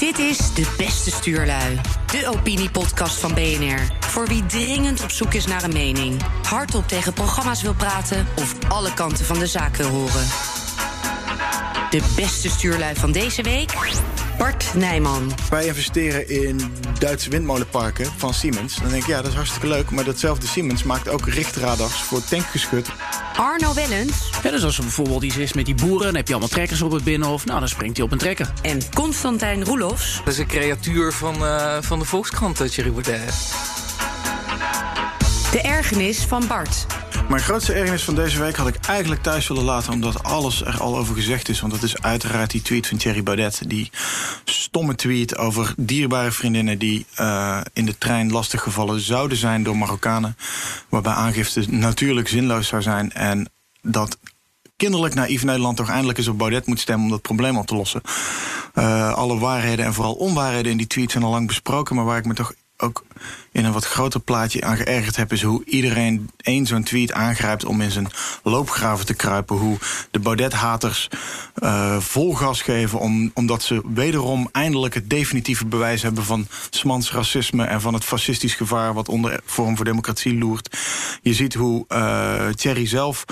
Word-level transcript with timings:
Dit 0.00 0.18
is 0.18 0.54
De 0.54 0.74
Beste 0.76 1.10
Stuurlui, 1.10 1.80
de 2.06 2.28
opiniepodcast 2.36 3.18
van 3.18 3.34
BNR. 3.34 3.80
Voor 4.00 4.26
wie 4.26 4.46
dringend 4.46 5.02
op 5.02 5.10
zoek 5.10 5.34
is 5.34 5.46
naar 5.46 5.62
een 5.62 5.72
mening, 5.72 6.22
hardop 6.42 6.88
tegen 6.88 7.12
programma's 7.12 7.62
wil 7.62 7.74
praten 7.74 8.26
of 8.36 8.54
alle 8.68 8.94
kanten 8.94 9.24
van 9.24 9.38
de 9.38 9.46
zaak 9.46 9.76
wil 9.76 9.88
horen. 9.88 10.26
De 11.90 12.12
beste 12.16 12.48
stuurlui 12.48 12.94
van 12.94 13.12
deze 13.12 13.42
week? 13.42 13.72
Bart 14.40 14.74
Nijman. 14.74 15.32
Wij 15.50 15.66
investeren 15.66 16.28
in 16.28 16.60
Duitse 16.98 17.30
windmolenparken 17.30 18.06
van 18.16 18.34
Siemens. 18.34 18.76
Dan 18.76 18.88
denk 18.88 19.02
ik, 19.02 19.08
ja, 19.08 19.16
dat 19.16 19.30
is 19.30 19.36
hartstikke 19.36 19.66
leuk. 19.66 19.90
Maar 19.90 20.04
datzelfde 20.04 20.46
Siemens 20.46 20.82
maakt 20.82 21.08
ook 21.08 21.28
richtradars 21.28 22.02
voor 22.02 22.24
tankgeschut. 22.24 22.88
Arno 23.36 23.74
Wellens. 23.74 24.30
Ja, 24.42 24.50
dus 24.50 24.64
als 24.64 24.76
er 24.76 24.82
bijvoorbeeld 24.82 25.22
iets 25.22 25.36
is 25.36 25.52
met 25.52 25.64
die 25.66 25.74
boeren... 25.74 26.06
dan 26.06 26.14
heb 26.14 26.26
je 26.26 26.32
allemaal 26.32 26.52
trekkers 26.52 26.82
op 26.82 26.90
het 26.90 27.04
binnenhof. 27.04 27.44
Nou, 27.44 27.58
dan 27.58 27.68
springt 27.68 27.96
hij 27.96 28.06
op 28.06 28.12
een 28.12 28.18
trekker. 28.18 28.52
En 28.62 28.80
Constantijn 28.94 29.64
Roelofs. 29.64 30.20
Dat 30.24 30.32
is 30.32 30.38
een 30.38 30.46
creatuur 30.46 31.12
van, 31.12 31.42
uh, 31.42 31.76
van 31.80 31.98
de 31.98 32.04
Volkskrant, 32.04 32.56
Thierry 32.56 32.92
Baudet. 32.92 33.34
De 35.50 35.60
ergernis 35.60 36.18
van 36.24 36.46
Bart. 36.46 36.86
Mijn 37.30 37.42
grootste 37.42 37.72
ergernis 37.72 38.04
van 38.04 38.14
deze 38.14 38.40
week 38.40 38.56
had 38.56 38.68
ik 38.68 38.76
eigenlijk 38.86 39.22
thuis 39.22 39.48
willen 39.48 39.64
laten... 39.64 39.92
omdat 39.92 40.22
alles 40.22 40.64
er 40.64 40.80
al 40.80 40.96
over 40.96 41.14
gezegd 41.14 41.48
is. 41.48 41.60
Want 41.60 41.72
dat 41.72 41.82
is 41.82 42.02
uiteraard 42.02 42.50
die 42.50 42.62
tweet 42.62 42.86
van 42.86 42.98
Thierry 42.98 43.22
Baudet. 43.22 43.62
Die 43.66 43.90
stomme 44.44 44.94
tweet 44.94 45.36
over 45.36 45.74
dierbare 45.76 46.32
vriendinnen... 46.32 46.78
die 46.78 47.06
uh, 47.20 47.60
in 47.72 47.86
de 47.86 47.98
trein 47.98 48.30
lastiggevallen 48.30 49.00
zouden 49.00 49.36
zijn 49.36 49.62
door 49.62 49.76
Marokkanen. 49.76 50.36
Waarbij 50.88 51.12
aangifte 51.12 51.64
natuurlijk 51.68 52.28
zinloos 52.28 52.68
zou 52.68 52.82
zijn. 52.82 53.12
En 53.12 53.50
dat 53.82 54.18
kinderlijk 54.76 55.14
naïef 55.14 55.44
Nederland 55.44 55.76
toch 55.76 55.88
eindelijk 55.88 56.18
eens 56.18 56.28
op 56.28 56.38
Baudet 56.38 56.66
moet 56.66 56.80
stemmen... 56.80 57.04
om 57.04 57.10
dat 57.10 57.22
probleem 57.22 57.56
op 57.56 57.66
te 57.66 57.74
lossen. 57.74 58.00
Uh, 58.74 59.12
alle 59.12 59.38
waarheden 59.38 59.84
en 59.84 59.94
vooral 59.94 60.14
onwaarheden 60.14 60.70
in 60.70 60.78
die 60.78 60.86
tweet 60.86 61.10
zijn 61.10 61.24
al 61.24 61.30
lang 61.30 61.46
besproken... 61.46 61.96
maar 61.96 62.04
waar 62.04 62.18
ik 62.18 62.26
me 62.26 62.34
toch 62.34 62.52
ook 62.80 63.04
in 63.52 63.64
een 63.64 63.72
wat 63.72 63.86
groter 63.86 64.20
plaatje 64.20 64.64
aan 64.64 64.76
geërgerd 64.76 65.16
heb... 65.16 65.32
is 65.32 65.42
hoe 65.42 65.64
iedereen 65.64 66.30
één 66.36 66.66
zo'n 66.66 66.82
tweet 66.82 67.12
aangrijpt 67.12 67.64
om 67.64 67.80
in 67.80 67.90
zijn 67.90 68.08
loopgraven 68.42 69.06
te 69.06 69.14
kruipen. 69.14 69.56
Hoe 69.56 69.78
de 70.10 70.18
Baudet-haters 70.18 71.08
uh, 71.62 72.00
vol 72.00 72.34
gas 72.34 72.62
geven... 72.62 72.98
Om, 72.98 73.30
omdat 73.34 73.62
ze 73.62 73.82
wederom 73.94 74.48
eindelijk 74.52 74.94
het 74.94 75.10
definitieve 75.10 75.66
bewijs 75.66 76.02
hebben... 76.02 76.24
van 76.24 76.46
Smans 76.70 77.12
racisme 77.12 77.64
en 77.64 77.80
van 77.80 77.94
het 77.94 78.04
fascistisch 78.04 78.54
gevaar... 78.54 78.94
wat 78.94 79.08
onder 79.08 79.40
Forum 79.44 79.76
voor 79.76 79.84
Democratie 79.84 80.38
loert. 80.38 80.78
Je 81.22 81.34
ziet 81.34 81.54
hoe 81.54 81.84
uh, 81.88 82.48
Thierry 82.48 82.86
zelf 82.86 83.24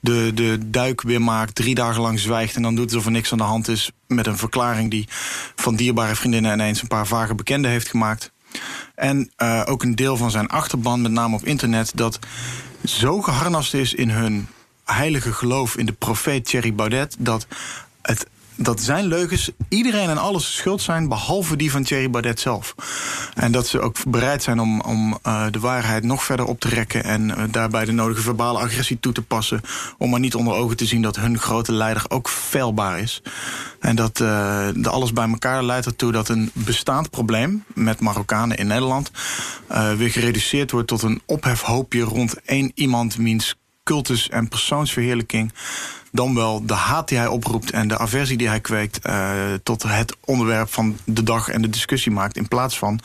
de, 0.00 0.30
de 0.34 0.58
duik 0.66 1.02
weer 1.02 1.22
maakt... 1.22 1.54
drie 1.54 1.74
dagen 1.74 2.02
lang 2.02 2.18
zwijgt 2.18 2.56
en 2.56 2.62
dan 2.62 2.74
doet 2.74 2.84
alsof 2.84 3.04
er 3.04 3.10
niks 3.10 3.32
aan 3.32 3.38
de 3.38 3.44
hand 3.44 3.68
is... 3.68 3.90
met 4.06 4.26
een 4.26 4.38
verklaring 4.38 4.90
die 4.90 5.08
van 5.56 5.76
dierbare 5.76 6.14
vriendinnen... 6.14 6.52
ineens 6.52 6.82
een 6.82 6.88
paar 6.88 7.06
vage 7.06 7.34
bekenden 7.34 7.70
heeft 7.70 7.88
gemaakt... 7.88 8.32
En 9.00 9.30
uh, 9.38 9.62
ook 9.66 9.82
een 9.82 9.94
deel 9.94 10.16
van 10.16 10.30
zijn 10.30 10.48
achterban, 10.48 11.00
met 11.00 11.12
name 11.12 11.34
op 11.36 11.44
internet... 11.44 11.92
dat 11.94 12.18
zo 12.84 13.20
geharnast 13.20 13.74
is 13.74 13.94
in 13.94 14.10
hun 14.10 14.48
heilige 14.84 15.32
geloof 15.32 15.76
in 15.76 15.86
de 15.86 15.92
profeet 15.92 16.44
Thierry 16.44 16.74
Baudet... 16.74 17.16
dat 17.18 17.46
dat 18.62 18.80
zijn 18.80 19.06
leugens 19.06 19.50
iedereen 19.68 20.08
en 20.08 20.18
alles 20.18 20.56
schuld 20.56 20.82
zijn... 20.82 21.08
behalve 21.08 21.56
die 21.56 21.70
van 21.70 21.82
Thierry 21.82 22.10
Baudet 22.10 22.40
zelf. 22.40 22.74
En 23.34 23.52
dat 23.52 23.66
ze 23.66 23.80
ook 23.80 23.96
bereid 24.06 24.42
zijn 24.42 24.60
om, 24.60 24.80
om 24.80 25.18
uh, 25.26 25.46
de 25.50 25.58
waarheid 25.58 26.04
nog 26.04 26.24
verder 26.24 26.46
op 26.46 26.60
te 26.60 26.68
rekken... 26.68 27.04
en 27.04 27.28
uh, 27.28 27.42
daarbij 27.50 27.84
de 27.84 27.92
nodige 27.92 28.20
verbale 28.20 28.58
agressie 28.58 29.00
toe 29.00 29.12
te 29.12 29.22
passen... 29.22 29.60
om 29.98 30.10
maar 30.10 30.20
niet 30.20 30.34
onder 30.34 30.54
ogen 30.54 30.76
te 30.76 30.86
zien 30.86 31.02
dat 31.02 31.16
hun 31.16 31.38
grote 31.38 31.72
leider 31.72 32.04
ook 32.08 32.28
feilbaar 32.28 32.98
is. 32.98 33.22
En 33.80 33.96
dat 33.96 34.20
uh, 34.20 34.68
de 34.74 34.88
alles 34.88 35.12
bij 35.12 35.28
elkaar 35.28 35.64
leidt 35.64 35.86
ertoe 35.86 36.12
dat 36.12 36.28
een 36.28 36.50
bestaand 36.52 37.10
probleem... 37.10 37.64
met 37.74 38.00
Marokkanen 38.00 38.56
in 38.56 38.66
Nederland 38.66 39.10
weer 39.96 40.10
gereduceerd 40.10 40.70
wordt... 40.70 40.88
tot 40.88 41.02
een 41.02 41.22
ophefhoopje 41.26 42.00
rond 42.00 42.42
één 42.44 42.72
iemand... 42.74 43.16
wiens 43.16 43.54
cultus 43.84 44.28
en 44.28 44.48
persoonsverheerlijking 44.48 45.52
dan 46.10 46.34
wel 46.34 46.66
de 46.66 46.74
haat 46.74 47.08
die 47.08 47.18
hij 47.18 47.26
oproept 47.26 47.70
en 47.70 47.88
de 47.88 47.98
aversie 47.98 48.36
die 48.36 48.48
hij 48.48 48.60
kweekt 48.60 49.06
uh, 49.06 49.32
tot 49.62 49.82
het 49.82 50.16
onderwerp 50.24 50.72
van 50.72 50.96
de 51.04 51.22
dag 51.22 51.48
en 51.48 51.62
de 51.62 51.68
discussie 51.68 52.12
maakt. 52.12 52.36
In 52.36 52.48
plaats 52.48 52.78
van 52.78 53.00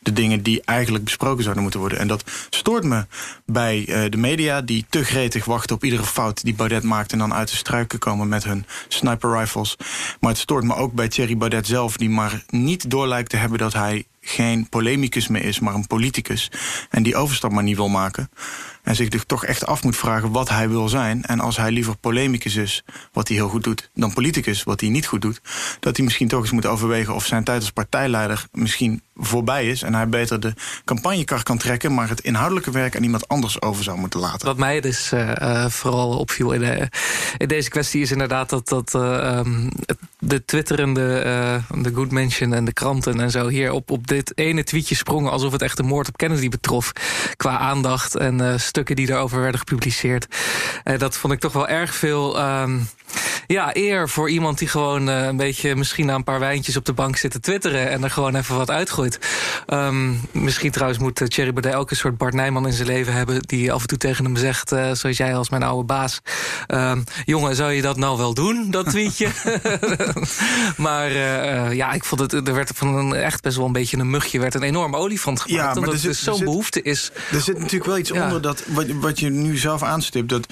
de 0.00 0.12
dingen 0.12 0.42
die 0.42 0.62
eigenlijk 0.64 1.04
besproken 1.04 1.42
zouden 1.42 1.62
moeten 1.62 1.80
worden. 1.80 1.98
En 1.98 2.08
dat 2.08 2.24
stoort 2.50 2.84
me 2.84 3.06
bij 3.44 3.86
uh, 3.88 4.10
de 4.10 4.16
media 4.16 4.60
die 4.60 4.86
te 4.88 5.04
gretig 5.04 5.44
wachten 5.44 5.76
op 5.76 5.84
iedere 5.84 6.04
fout 6.04 6.44
die 6.44 6.54
Baudet 6.54 6.82
maakt 6.82 7.12
en 7.12 7.18
dan 7.18 7.34
uit 7.34 7.50
de 7.50 7.56
struiken 7.56 7.98
komen 7.98 8.28
met 8.28 8.44
hun 8.44 8.66
sniper 8.88 9.38
rifles. 9.38 9.76
Maar 10.20 10.30
het 10.30 10.40
stoort 10.40 10.64
me 10.64 10.74
ook 10.74 10.92
bij 10.92 11.08
Thierry 11.08 11.36
Baudet 11.36 11.66
zelf, 11.66 11.96
die 11.96 12.10
maar 12.10 12.44
niet 12.48 12.90
door 12.90 13.06
lijkt 13.06 13.30
te 13.30 13.36
hebben 13.36 13.58
dat 13.58 13.72
hij 13.72 14.06
geen 14.28 14.68
polemicus 14.68 15.28
meer 15.28 15.44
is, 15.44 15.60
maar 15.60 15.74
een 15.74 15.86
politicus. 15.86 16.50
En 16.90 17.02
die 17.02 17.16
overstap 17.16 17.50
maar 17.52 17.62
niet 17.62 17.76
wil 17.76 17.88
maken. 17.88 18.30
En 18.82 18.96
zich 18.96 19.08
dus 19.08 19.22
toch 19.26 19.44
echt 19.44 19.66
af 19.66 19.82
moet 19.82 19.96
vragen 19.96 20.32
wat 20.32 20.48
hij 20.48 20.68
wil 20.68 20.88
zijn. 20.88 21.24
En 21.24 21.40
als 21.40 21.56
hij 21.56 21.70
liever 21.70 21.96
polemicus 21.96 22.56
is, 22.56 22.84
wat 23.12 23.28
hij 23.28 23.36
heel 23.36 23.48
goed 23.48 23.64
doet, 23.64 23.90
dan 23.94 24.12
politicus, 24.12 24.62
wat 24.62 24.80
hij 24.80 24.90
niet 24.90 25.06
goed 25.06 25.22
doet, 25.22 25.40
dat 25.80 25.96
hij 25.96 26.04
misschien 26.04 26.28
toch 26.28 26.40
eens 26.40 26.50
moet 26.50 26.66
overwegen 26.66 27.14
of 27.14 27.26
zijn 27.26 27.44
tijd 27.44 27.60
als 27.60 27.70
partijleider 27.70 28.46
misschien 28.52 29.02
voorbij 29.16 29.68
is. 29.68 29.82
En 29.82 29.94
hij 29.94 30.08
beter 30.08 30.40
de 30.40 30.54
campagnekar 30.84 31.42
kan 31.42 31.58
trekken, 31.58 31.94
maar 31.94 32.08
het 32.08 32.20
inhoudelijke 32.20 32.70
werk 32.70 32.96
aan 32.96 33.02
iemand 33.02 33.28
anders 33.28 33.62
over 33.62 33.84
zou 33.84 33.98
moeten 33.98 34.20
laten. 34.20 34.46
Wat 34.46 34.56
mij 34.56 34.80
dus 34.80 35.12
uh, 35.12 35.32
uh, 35.42 35.66
vooral 35.66 36.18
opviel 36.18 36.52
in, 36.52 36.60
de, 36.60 36.88
in, 37.36 37.48
deze 37.48 37.70
kwestie 37.70 38.02
is 38.02 38.10
inderdaad 38.10 38.50
dat, 38.50 38.68
dat 38.68 38.94
uh, 38.94 39.36
um, 39.38 39.70
de 40.18 40.44
twitterende, 40.44 41.02
de 41.82 41.94
Good 41.94 42.10
Mention 42.10 42.52
en 42.52 42.64
de 42.64 42.72
kranten 42.72 43.20
en 43.20 43.30
zo 43.30 43.48
hier 43.48 43.72
op, 43.72 43.90
op 43.90 44.06
dit 44.18 44.32
ene 44.34 44.64
tweetje 44.64 44.94
sprongen 44.94 45.30
alsof 45.30 45.52
het 45.52 45.62
echt 45.62 45.76
de 45.76 45.82
moord 45.82 46.08
op 46.08 46.16
Kennedy 46.16 46.48
betrof. 46.48 46.92
Qua 47.36 47.58
aandacht 47.58 48.16
en 48.16 48.60
stukken 48.60 48.96
die 48.96 49.06
daarover 49.06 49.40
werden 49.40 49.58
gepubliceerd. 49.58 50.26
dat 50.98 51.16
vond 51.16 51.32
ik 51.32 51.40
toch 51.40 51.52
wel 51.52 51.68
erg 51.68 51.94
veel. 51.94 52.40
Um, 52.40 52.88
ja, 53.46 53.76
eer 53.76 54.08
voor 54.08 54.30
iemand 54.30 54.58
die 54.58 54.68
gewoon 54.68 55.08
uh, 55.08 55.24
een 55.24 55.36
beetje 55.36 55.76
misschien 55.76 56.06
na 56.06 56.14
een 56.14 56.24
paar 56.24 56.38
wijntjes 56.38 56.76
op 56.76 56.84
de 56.84 56.92
bank 56.92 57.16
zit 57.16 57.30
te 57.30 57.40
twitteren 57.40 57.88
en 57.90 58.04
er 58.04 58.10
gewoon 58.10 58.34
even 58.34 58.56
wat 58.56 58.70
uitgooit. 58.70 59.18
Um, 59.66 60.20
misschien 60.32 60.70
trouwens 60.70 60.98
moet 60.98 61.20
uh, 61.20 61.28
Thierry 61.28 61.52
Baudet 61.52 61.90
een 61.90 61.96
soort 61.96 62.16
Bart 62.16 62.34
Nijman 62.34 62.66
in 62.66 62.72
zijn 62.72 62.88
leven 62.88 63.12
hebben 63.12 63.42
die 63.42 63.72
af 63.72 63.80
en 63.80 63.86
toe 63.88 63.98
tegen 63.98 64.24
hem 64.24 64.36
zegt, 64.36 64.72
uh, 64.72 64.90
zoals 64.92 65.16
jij 65.16 65.36
als 65.36 65.50
mijn 65.50 65.62
oude 65.62 65.84
baas. 65.84 66.20
Um, 66.68 67.04
jongen, 67.24 67.56
zou 67.56 67.72
je 67.72 67.82
dat 67.82 67.96
nou 67.96 68.18
wel 68.18 68.34
doen, 68.34 68.70
dat 68.70 68.90
tweetje? 68.90 69.28
maar 70.86 71.12
ja, 71.74 71.92
ik 71.92 72.04
vond 72.04 72.20
het, 72.20 72.48
er 72.48 72.54
werd 72.54 72.70
van 72.74 72.94
een 72.94 73.14
echt 73.14 73.42
best 73.42 73.56
wel 73.56 73.66
een 73.66 73.72
beetje 73.72 73.96
een 74.00 74.10
mugje, 74.10 74.38
werd 74.38 74.54
een 74.54 74.62
enorm 74.62 74.96
olifant 74.96 75.40
gemaakt. 75.40 75.74
Ja, 75.74 75.80
omdat 75.80 75.94
er 75.94 76.02
dus 76.02 76.22
zo'n 76.22 76.44
behoefte 76.44 76.82
is. 76.82 77.10
Er 77.32 77.40
zit 77.40 77.58
natuurlijk 77.58 77.84
wel 77.84 77.98
iets 77.98 78.10
ja. 78.10 78.24
onder 78.24 78.42
dat, 78.42 78.64
wat, 78.66 78.86
wat 78.86 79.20
je 79.20 79.28
nu 79.28 79.56
zelf 79.56 79.82
aanstipt, 79.82 80.28
dat 80.28 80.46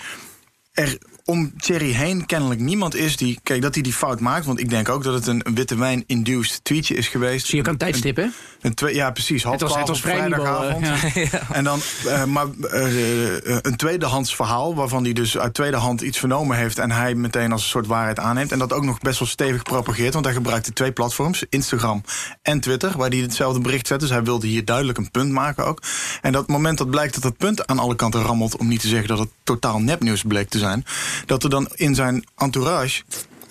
er 0.73 0.99
om 1.29 1.53
Thierry 1.59 1.93
heen 1.93 2.27
kennelijk 2.27 2.61
niemand 2.61 2.95
is 2.95 3.17
die... 3.17 3.39
Kijk, 3.43 3.63
dat 3.63 3.75
hij 3.75 3.83
die 3.83 3.93
fout 3.93 4.21
maakt, 4.21 4.47
want 4.47 4.61
ik 4.61 4.71
denk 4.71 4.89
ook 4.89 5.05
dat 5.05 5.15
het 5.15 5.27
een 5.27 5.43
witte 5.55 5.77
wijn-induced 5.77 6.65
tweetje 6.65 6.95
is 6.95 7.09
geweest. 7.09 7.47
Zie 7.47 7.57
je 7.57 7.65
kan 7.65 7.77
tijdstip, 7.77 8.17
hè? 8.17 8.27
Een 8.61 8.75
twee, 8.75 8.95
ja, 8.95 9.11
precies. 9.11 9.43
Half 9.43 9.61
het 9.61 9.69
was, 9.69 9.79
het 9.79 9.89
was 9.89 10.01
vrijdagavond. 10.01 10.87
Uh, 10.87 11.15
ja. 11.33 11.41
En 11.53 11.65
dan, 11.65 11.81
uh, 12.07 12.25
maar 12.25 12.47
uh, 12.61 13.37
een 13.41 13.77
tweedehands 13.77 14.37
verhaal... 14.37 14.75
waarvan 14.75 15.05
hij 15.05 15.13
dus 15.13 15.39
uit 15.39 15.55
tweede 15.55 15.77
hand 15.77 16.01
iets 16.01 16.19
vernomen 16.19 16.57
heeft... 16.57 16.79
en 16.79 16.91
hij 16.91 17.15
meteen 17.15 17.53
als 17.53 17.63
een 17.63 17.69
soort 17.69 17.87
waarheid 17.87 18.19
aanneemt. 18.19 18.53
En 18.53 18.59
dat 18.59 18.73
ook 18.73 18.85
nog 18.85 18.99
best 18.99 19.19
wel 19.19 19.29
stevig 19.29 19.63
propageert... 19.63 20.13
want 20.13 20.25
hij 20.25 20.35
gebruikte 20.35 20.73
twee 20.73 20.93
platforms, 20.93 21.45
Instagram 21.49 22.03
en 22.43 22.61
Twitter... 22.61 22.97
waar 22.97 23.11
hij 23.11 23.19
hetzelfde 23.19 23.61
bericht 23.61 23.87
zet. 23.87 24.01
Dus 24.01 24.11
hij 24.11 24.23
wilde 24.23 24.47
hier 24.47 24.65
duidelijk 24.65 24.99
een 24.99 25.11
punt 25.11 25.33
maken 25.33 25.67
ook. 25.67 25.83
En 26.23 26.33
dat 26.33 26.49
moment 26.49 26.79
dat 26.79 26.91
blijkt 26.91 27.15
dat 27.15 27.23
dat 27.23 27.37
punt 27.37 27.67
aan 27.67 27.79
alle 27.79 27.97
kanten 27.97 28.23
rammelt... 28.23 28.57
om 28.57 28.69
niet 28.69 28.81
te 28.81 28.89
zeggen 28.89 29.09
dat 29.09 29.19
het 29.19 29.31
totaal 29.45 29.79
nepnieuws 29.79 30.23
bleek 30.23 30.49
te 30.49 30.59
zijn... 30.59 30.85
dat 31.27 31.43
er 31.43 31.51
dan 31.51 31.69
in 31.75 31.95
zijn 31.95 32.25
entourage 32.37 33.03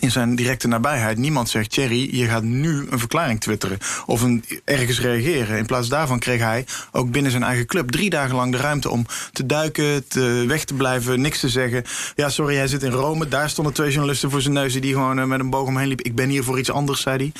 in 0.05 0.11
zijn 0.11 0.35
directe 0.35 0.67
nabijheid 0.67 1.17
niemand 1.17 1.49
zegt... 1.49 1.71
Thierry, 1.71 2.15
je 2.15 2.25
gaat 2.25 2.43
nu 2.43 2.87
een 2.89 2.99
verklaring 2.99 3.41
twitteren 3.41 3.77
of 4.05 4.21
een, 4.21 4.43
ergens 4.63 4.99
reageren. 5.01 5.57
In 5.57 5.65
plaats 5.65 5.89
daarvan 5.89 6.19
kreeg 6.19 6.39
hij 6.39 6.65
ook 6.91 7.11
binnen 7.11 7.31
zijn 7.31 7.43
eigen 7.43 7.65
club... 7.65 7.91
drie 7.91 8.09
dagen 8.09 8.35
lang 8.35 8.51
de 8.51 8.57
ruimte 8.57 8.89
om 8.89 9.05
te 9.31 9.45
duiken, 9.45 10.07
te, 10.07 10.43
weg 10.47 10.63
te 10.63 10.73
blijven, 10.73 11.21
niks 11.21 11.39
te 11.39 11.49
zeggen. 11.49 11.83
Ja, 12.15 12.29
sorry, 12.29 12.55
hij 12.55 12.67
zit 12.67 12.83
in 12.83 12.91
Rome. 12.91 13.27
Daar 13.27 13.49
stonden 13.49 13.73
twee 13.73 13.91
journalisten 13.91 14.31
voor 14.31 14.41
zijn 14.41 14.53
neus... 14.53 14.73
die 14.73 14.93
gewoon 14.93 15.19
uh, 15.19 15.25
met 15.25 15.39
een 15.39 15.49
boog 15.49 15.67
omheen 15.67 15.87
liep. 15.87 16.01
Ik 16.01 16.15
ben 16.15 16.29
hier 16.29 16.43
voor 16.43 16.59
iets 16.59 16.71
anders, 16.71 17.01
zei 17.01 17.17
hij. 17.17 17.31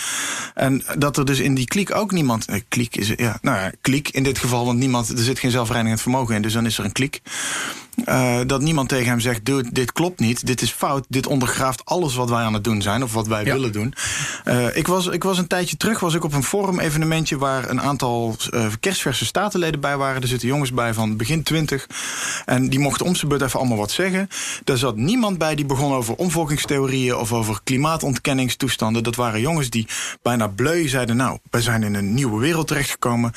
En 0.53 0.83
dat 0.97 1.17
er 1.17 1.25
dus 1.25 1.39
in 1.39 1.55
die 1.55 1.67
kliek 1.67 1.95
ook 1.95 2.11
niemand... 2.11 2.45
Eh, 2.45 2.61
kliek 2.67 2.95
is, 2.95 3.07
ja, 3.15 3.37
nou 3.41 3.57
ja, 3.57 3.71
kliek 3.81 4.09
in 4.09 4.23
dit 4.23 4.39
geval, 4.39 4.65
want 4.65 4.79
niemand, 4.79 5.09
er 5.09 5.17
zit 5.17 5.39
geen 5.39 5.51
zelfreinigend 5.51 6.01
vermogen 6.01 6.35
in. 6.35 6.41
Dus 6.41 6.53
dan 6.53 6.65
is 6.65 6.77
er 6.77 6.85
een 6.85 6.91
kliek. 6.91 7.21
Uh, 8.05 8.39
dat 8.45 8.61
niemand 8.61 8.89
tegen 8.89 9.07
hem 9.07 9.19
zegt: 9.19 9.45
Dude, 9.45 9.71
dit 9.71 9.91
klopt 9.91 10.19
niet, 10.19 10.45
dit 10.45 10.61
is 10.61 10.71
fout, 10.71 11.05
dit 11.09 11.27
ondergraaft 11.27 11.85
alles 11.85 12.15
wat 12.15 12.29
wij 12.29 12.43
aan 12.43 12.53
het 12.53 12.63
doen 12.63 12.81
zijn 12.81 13.03
of 13.03 13.13
wat 13.13 13.27
wij 13.27 13.43
willen 13.43 13.71
doen. 13.71 13.93
Uh, 14.45 14.77
ik, 14.77 14.87
was, 14.87 15.07
ik 15.07 15.23
was 15.23 15.37
een 15.37 15.47
tijdje 15.47 15.77
terug 15.77 15.99
was 15.99 16.13
ik 16.13 16.23
op 16.23 16.33
een 16.33 16.43
forum-evenementje 16.43 17.37
waar 17.37 17.69
een 17.69 17.81
aantal 17.81 18.35
uh, 18.53 18.65
kerstverse 18.79 19.25
statenleden 19.25 19.79
bij 19.79 19.97
waren. 19.97 20.21
Er 20.21 20.27
zitten 20.27 20.47
jongens 20.47 20.73
bij 20.73 20.93
van 20.93 21.17
begin 21.17 21.43
twintig. 21.43 21.87
En 22.45 22.69
die 22.69 22.79
mochten 22.79 23.05
om 23.05 23.15
zijn 23.15 23.29
beurt 23.29 23.41
even 23.41 23.59
allemaal 23.59 23.77
wat 23.77 23.91
zeggen. 23.91 24.29
Daar 24.63 24.77
zat 24.77 24.95
niemand 24.95 25.37
bij 25.37 25.55
die 25.55 25.65
begon 25.65 25.93
over 25.93 26.15
omvolkingstheorieën 26.15 27.15
of 27.15 27.33
over 27.33 27.59
klimaatontkenningstoestanden. 27.63 29.03
Dat 29.03 29.15
waren 29.15 29.41
jongens 29.41 29.69
die 29.69 29.87
bijna 30.21 30.47
bleu 30.47 30.87
zeiden: 30.87 31.15
Nou, 31.15 31.37
wij 31.49 31.61
zijn 31.61 31.83
in 31.83 31.93
een 31.93 32.13
nieuwe 32.13 32.39
wereld 32.39 32.67
terechtgekomen. 32.67 33.33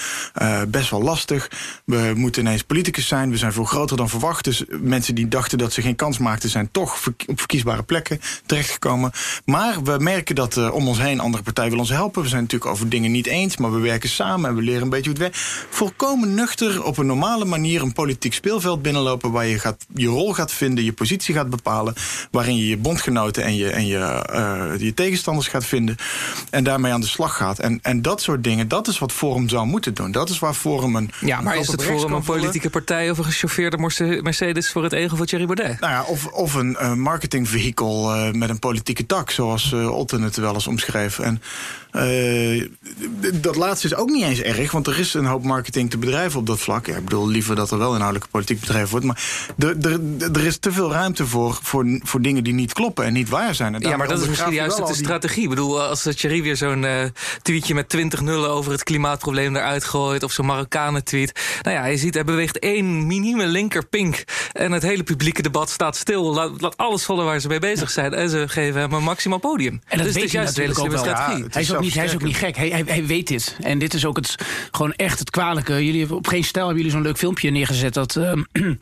best 0.68 0.90
wel 0.90 1.02
lastig. 1.02 1.50
We 1.84 2.12
moeten 2.16 2.42
ineens 2.42 2.62
politicus 2.62 3.06
zijn. 3.06 3.30
We 3.30 3.36
zijn 3.36 3.52
veel 3.52 3.64
groter 3.64 3.96
dan 3.96 4.08
verwacht. 4.08 4.46
Dus 4.48 4.62
mensen 4.80 5.14
die 5.14 5.28
dachten 5.28 5.58
dat 5.58 5.72
ze 5.72 5.82
geen 5.82 5.96
kans 5.96 6.18
maakten, 6.18 6.48
zijn 6.48 6.68
toch 6.70 7.06
op 7.26 7.38
verkiesbare 7.38 7.82
plekken 7.82 8.20
terechtgekomen. 8.46 9.10
Maar 9.44 9.82
we 9.82 9.96
merken 9.98 10.34
dat 10.34 10.56
uh, 10.56 10.74
om 10.74 10.88
ons 10.88 10.98
heen 10.98 11.20
andere 11.20 11.42
partijen 11.42 11.70
willen 11.70 11.84
ons 11.84 11.94
helpen. 11.94 12.22
We 12.22 12.28
zijn 12.28 12.42
natuurlijk 12.42 12.70
over 12.70 12.88
dingen 12.88 13.10
niet 13.10 13.26
eens, 13.26 13.56
maar 13.56 13.72
we 13.72 13.78
werken 13.78 14.08
samen 14.08 14.50
en 14.50 14.56
we 14.56 14.62
leren 14.62 14.82
een 14.82 14.88
beetje 14.88 15.10
hoe 15.10 15.22
het 15.22 15.32
werkt. 15.32 15.38
Volkomen 15.70 16.34
nuchter 16.34 16.84
op 16.84 16.98
een 16.98 17.06
normale 17.06 17.44
manier 17.44 17.82
een 17.82 17.92
politiek 17.92 18.34
speelveld 18.34 18.82
binnenlopen 18.82 19.30
waar 19.30 19.46
je 19.46 19.58
gaat, 19.58 19.86
je 19.94 20.06
rol 20.06 20.32
gaat 20.34 20.52
vinden, 20.52 20.84
je 20.84 20.92
positie 20.92 21.34
gaat 21.34 21.50
bepalen, 21.50 21.94
waarin 22.30 22.56
je 22.56 22.68
je 22.68 22.76
bondgenoten 22.76 23.44
en 23.44 23.56
je, 23.56 23.70
en 23.70 23.86
je, 23.86 24.26
uh, 24.32 24.80
je 24.80 24.94
tegenstanders 24.94 25.48
gaat 25.48 25.64
vinden 25.64 25.96
en 26.50 26.64
daarmee 26.64 26.92
aan 26.92 27.00
de 27.00 27.06
slag 27.06 27.36
gaat. 27.36 27.58
En, 27.58 27.78
en 27.82 28.02
dat 28.02 28.22
soort 28.22 28.44
dingen, 28.44 28.68
dat 28.68 28.88
is 28.88 28.98
wat 28.98 29.12
Forum 29.12 29.48
zou 29.48 29.66
moeten 29.66 29.94
doen. 29.94 30.10
Dat 30.10 30.28
is 30.28 30.38
waar 30.38 30.54
Forum 30.54 30.96
een. 30.96 31.10
Ja, 31.20 31.40
maar 31.40 31.56
is 31.56 31.68
het 31.68 31.84
Forum 31.84 32.12
een 32.12 32.22
politieke 32.22 32.70
partij 32.70 33.10
of 33.10 33.18
een 33.18 33.24
gechauffeerde 33.24 33.78
Mercedes 33.78 34.22
voor 34.46 34.82
het 34.82 34.92
ego 34.92 35.16
van 35.16 35.26
Thierry 35.26 35.46
Baudet. 35.46 35.80
Nou 35.80 35.92
ja, 35.92 36.02
of, 36.02 36.26
of 36.26 36.54
een 36.54 36.76
uh, 36.80 36.94
marketingvehikel 36.94 38.14
uh, 38.14 38.32
met 38.32 38.48
een 38.48 38.58
politieke 38.58 39.06
tak, 39.06 39.30
zoals 39.30 39.72
uh, 39.72 39.96
Otten 39.96 40.22
het 40.22 40.36
wel 40.36 40.54
eens 40.54 40.66
omschreef. 40.66 41.18
En 41.18 41.42
dat 43.34 43.56
laatste 43.56 43.86
is 43.86 43.94
ook 43.94 44.08
niet 44.08 44.24
eens 44.24 44.40
erg, 44.40 44.72
want 44.72 44.86
er 44.86 44.98
is 44.98 45.14
een 45.14 45.24
hoop 45.24 45.44
marketing 45.44 45.90
te 45.90 45.98
bedrijven 45.98 46.40
op 46.40 46.46
dat 46.46 46.60
vlak. 46.60 46.86
Ja, 46.86 46.96
ik 46.96 47.04
bedoel 47.04 47.28
liever 47.28 47.56
dat 47.56 47.70
er 47.70 47.78
wel 47.78 47.92
inhoudelijke 47.92 48.30
politiek 48.30 48.60
bedrijven 48.60 48.90
wordt. 48.90 49.06
Maar 49.06 49.18
er 50.32 50.44
is 50.44 50.58
te 50.58 50.72
veel 50.72 50.92
ruimte 50.92 51.26
voor, 51.26 51.58
voor, 51.62 52.00
voor 52.02 52.22
dingen 52.22 52.44
die 52.44 52.54
niet 52.54 52.72
kloppen 52.72 53.04
en 53.04 53.12
niet 53.12 53.28
waar 53.28 53.54
zijn. 53.54 53.76
ja, 53.78 53.96
maar 53.96 54.08
dat 54.08 54.20
is 54.20 54.28
misschien 54.28 54.52
juist 54.52 54.86
de 54.86 54.94
strategie. 54.94 55.42
Ik 55.42 55.48
bedoel, 55.48 55.82
als 55.82 56.02
Thierry 56.02 56.42
weer 56.42 56.56
zo'n 56.56 56.82
uh, 56.82 57.02
tweetje 57.42 57.74
met 57.74 57.88
20 57.88 58.20
nullen 58.20 58.50
over 58.50 58.72
het 58.72 58.82
klimaatprobleem 58.82 59.56
eruit 59.56 59.84
gooit, 59.84 60.22
of 60.22 60.32
zo'n 60.32 60.46
Marokkanen 60.46 61.04
tweet. 61.04 61.40
Nou 61.62 61.76
ja, 61.76 61.84
je 61.84 61.96
ziet, 61.96 62.14
hij 62.14 62.24
beweegt 62.24 62.58
één 62.58 63.06
minieme 63.06 63.46
linkerpink. 63.46 64.24
En 64.52 64.72
het 64.72 64.82
hele 64.82 65.02
publieke 65.02 65.42
debat 65.42 65.70
staat 65.70 65.96
stil. 65.96 66.34
Laat, 66.34 66.60
laat 66.60 66.76
alles 66.76 67.04
vallen 67.04 67.24
waar 67.24 67.40
ze 67.40 67.48
mee 67.48 67.58
bezig 67.58 67.90
zijn. 67.90 68.14
En 68.14 68.30
ze 68.30 68.48
geven 68.48 68.80
hem 68.80 68.92
een 68.92 69.02
maximaal 69.02 69.38
podium. 69.38 69.72
En 69.72 69.98
dat 69.98 70.06
dus 70.06 70.06
weet 70.06 70.14
het 70.14 70.24
is 70.24 70.32
juist 70.32 70.56
natuurlijk 70.56 70.78
ook 70.78 70.90
wel. 70.90 71.14
Hij 71.50 71.62
is 71.62 71.74
ook 71.74 71.80
niet, 71.80 71.94
hij 71.94 72.04
is 72.04 72.14
ook 72.14 72.22
niet 72.22 72.36
gek. 72.36 72.56
Hij, 72.56 72.68
hij, 72.68 72.82
hij, 72.86 73.06
weet 73.06 73.28
dit. 73.28 73.56
En 73.60 73.78
dit 73.78 73.94
is 73.94 74.04
ook 74.04 74.16
het, 74.16 74.34
gewoon 74.70 74.92
echt 74.92 75.18
het 75.18 75.30
kwalijke. 75.30 75.84
Jullie 75.84 75.98
hebben 75.98 76.16
op 76.16 76.26
geen 76.26 76.44
stijl 76.44 76.66
hebben 76.66 76.84
jullie 76.84 76.98
zo'n 76.98 77.06
leuk 77.06 77.18
filmpje 77.18 77.50
neergezet 77.50 77.94
dat. 77.94 78.16
Uh, 78.16 78.32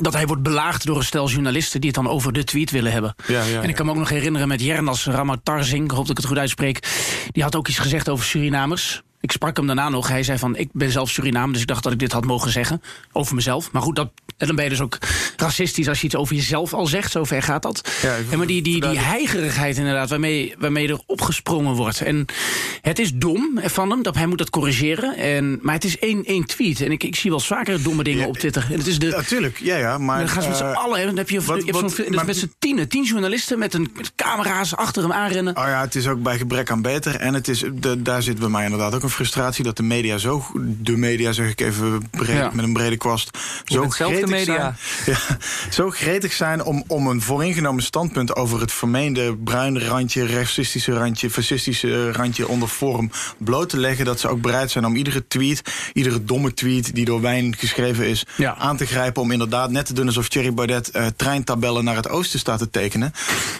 dat 0.00 0.12
hij 0.12 0.26
wordt 0.26 0.42
belaagd 0.42 0.86
door 0.86 0.96
een 0.96 1.04
stel 1.04 1.28
journalisten... 1.28 1.80
die 1.80 1.90
het 1.90 2.02
dan 2.02 2.12
over 2.12 2.32
de 2.32 2.44
tweet 2.44 2.70
willen 2.70 2.92
hebben. 2.92 3.14
Ja, 3.26 3.42
ja, 3.42 3.62
en 3.62 3.68
ik 3.68 3.74
kan 3.74 3.86
me 3.86 3.92
ook 3.92 3.98
nog 3.98 4.08
herinneren 4.08 4.48
met 4.48 4.60
Jernas 4.60 5.06
Ramatarzing... 5.06 5.84
ik 5.84 5.90
hoop 5.90 6.00
dat 6.00 6.10
ik 6.10 6.16
het 6.16 6.26
goed 6.26 6.38
uitspreek... 6.38 6.88
die 7.30 7.42
had 7.42 7.56
ook 7.56 7.68
iets 7.68 7.78
gezegd 7.78 8.08
over 8.08 8.24
Surinamers. 8.24 9.02
Ik 9.20 9.32
sprak 9.32 9.56
hem 9.56 9.66
daarna 9.66 9.88
nog. 9.88 10.08
Hij 10.08 10.22
zei 10.22 10.38
van, 10.38 10.56
ik 10.56 10.68
ben 10.72 10.90
zelf 10.90 11.10
Suriname, 11.10 11.52
dus 11.52 11.60
ik 11.60 11.66
dacht 11.66 11.82
dat 11.82 11.92
ik 11.92 11.98
dit 11.98 12.12
had 12.12 12.24
mogen 12.24 12.50
zeggen. 12.50 12.82
Over 13.12 13.34
mezelf. 13.34 13.72
Maar 13.72 13.82
goed, 13.82 13.96
dat, 13.96 14.10
dan 14.36 14.54
ben 14.54 14.64
je 14.64 14.70
dus 14.70 14.80
ook 14.80 14.98
racistisch 15.36 15.88
als 15.88 16.00
je 16.00 16.06
iets 16.06 16.16
over 16.16 16.34
jezelf 16.34 16.74
al 16.74 16.86
zegt. 16.86 17.10
Zover 17.10 17.42
gaat 17.42 17.62
dat. 17.62 17.90
Ja, 18.02 18.36
maar 18.36 18.46
die, 18.46 18.62
die, 18.62 18.80
die 18.80 18.98
heigerigheid 18.98 19.76
inderdaad, 19.76 20.08
waarmee, 20.08 20.54
waarmee 20.58 20.88
er 20.88 21.00
opgesprongen 21.06 21.74
wordt. 21.74 22.00
En 22.00 22.26
het 22.80 22.98
is 22.98 23.14
dom 23.14 23.60
van 23.62 23.90
hem, 23.90 24.02
dat 24.02 24.14
hij 24.14 24.26
moet 24.26 24.38
dat 24.38 24.50
corrigeren. 24.50 25.16
En, 25.16 25.58
maar 25.62 25.74
het 25.74 25.84
is 25.84 25.98
één, 25.98 26.24
één 26.24 26.44
tweet. 26.44 26.80
En 26.80 26.90
ik, 26.90 27.02
ik 27.02 27.16
zie 27.16 27.30
wel 27.30 27.40
vaker 27.40 27.82
domme 27.82 28.04
dingen 28.04 28.26
op 28.26 28.38
Twitter. 28.38 28.66
En 28.70 28.78
het 28.78 28.86
is 28.86 28.98
de, 28.98 29.08
Natuurlijk, 29.08 29.58
ja, 29.58 29.76
ja. 29.76 29.98
Maar, 29.98 30.18
dan 30.18 30.28
gaan 30.28 30.42
ze 30.42 30.48
met 30.48 30.56
z'n 30.56 30.64
uh, 30.64 30.84
allen, 30.84 31.06
dan 31.06 31.16
heb 31.16 31.30
je, 31.30 31.40
wat, 31.40 31.64
je 31.64 31.72
hebt 31.72 31.96
wat, 31.96 32.08
maar, 32.08 32.24
met 32.24 32.36
z'n 32.36 32.52
tienen, 32.58 32.88
tien 32.88 33.04
journalisten 33.04 33.58
met, 33.58 33.74
een, 33.74 33.90
met 33.94 34.12
camera's 34.16 34.74
achter 34.74 35.02
hem 35.02 35.12
aanrennen. 35.12 35.56
Oh 35.56 35.64
ja, 35.64 35.80
het 35.80 35.94
is 35.94 36.06
ook 36.06 36.22
bij 36.22 36.38
gebrek 36.38 36.70
aan 36.70 36.82
beter. 36.82 37.14
En 37.14 37.34
het 37.34 37.48
is, 37.48 37.64
de, 37.74 38.02
daar 38.02 38.22
zit 38.22 38.38
bij 38.38 38.48
mij 38.48 38.64
inderdaad 38.64 38.94
ook 38.94 39.02
een 39.02 39.07
frustratie 39.10 39.64
dat 39.64 39.76
de 39.76 39.82
media 39.82 40.18
zo, 40.18 40.44
de 40.62 40.96
media 40.96 41.32
zeg 41.32 41.50
ik 41.50 41.60
even 41.60 42.10
breed, 42.10 42.54
met 42.54 42.64
een 42.64 42.72
brede 42.72 42.96
kwast, 42.96 43.38
zo 43.64 43.88
gretig, 43.88 44.26
media. 44.26 44.76
Zijn, 45.04 45.16
ja, 45.28 45.38
zo 45.70 45.90
gretig 45.90 46.32
zijn 46.32 46.64
om, 46.64 46.84
om 46.86 47.06
een 47.06 47.22
vooringenomen 47.22 47.82
standpunt 47.82 48.36
over 48.36 48.60
het 48.60 48.72
vermeende 48.72 49.36
bruine 49.36 49.86
randje, 49.86 50.26
racistische 50.26 50.92
randje, 50.92 51.30
fascistische 51.30 52.12
randje 52.12 52.48
onder 52.48 52.68
vorm 52.68 53.10
bloot 53.38 53.68
te 53.68 53.78
leggen. 53.78 54.04
Dat 54.04 54.20
ze 54.20 54.28
ook 54.28 54.40
bereid 54.40 54.70
zijn 54.70 54.86
om 54.86 54.96
iedere 54.96 55.26
tweet, 55.26 55.62
iedere 55.92 56.24
domme 56.24 56.54
tweet 56.54 56.94
die 56.94 57.04
door 57.04 57.20
Wijn 57.20 57.56
geschreven 57.56 58.06
is, 58.06 58.26
aan 58.58 58.76
te 58.76 58.86
grijpen 58.86 59.22
om 59.22 59.30
inderdaad 59.30 59.70
net 59.70 59.86
te 59.86 59.92
doen 59.92 60.06
alsof 60.06 60.28
Thierry 60.28 60.54
Baudet 60.54 60.90
uh, 60.96 61.06
treintabellen 61.16 61.84
naar 61.84 61.96
het 61.96 62.08
oosten 62.08 62.38
staat 62.38 62.58
te 62.58 62.70
tekenen. 62.70 63.12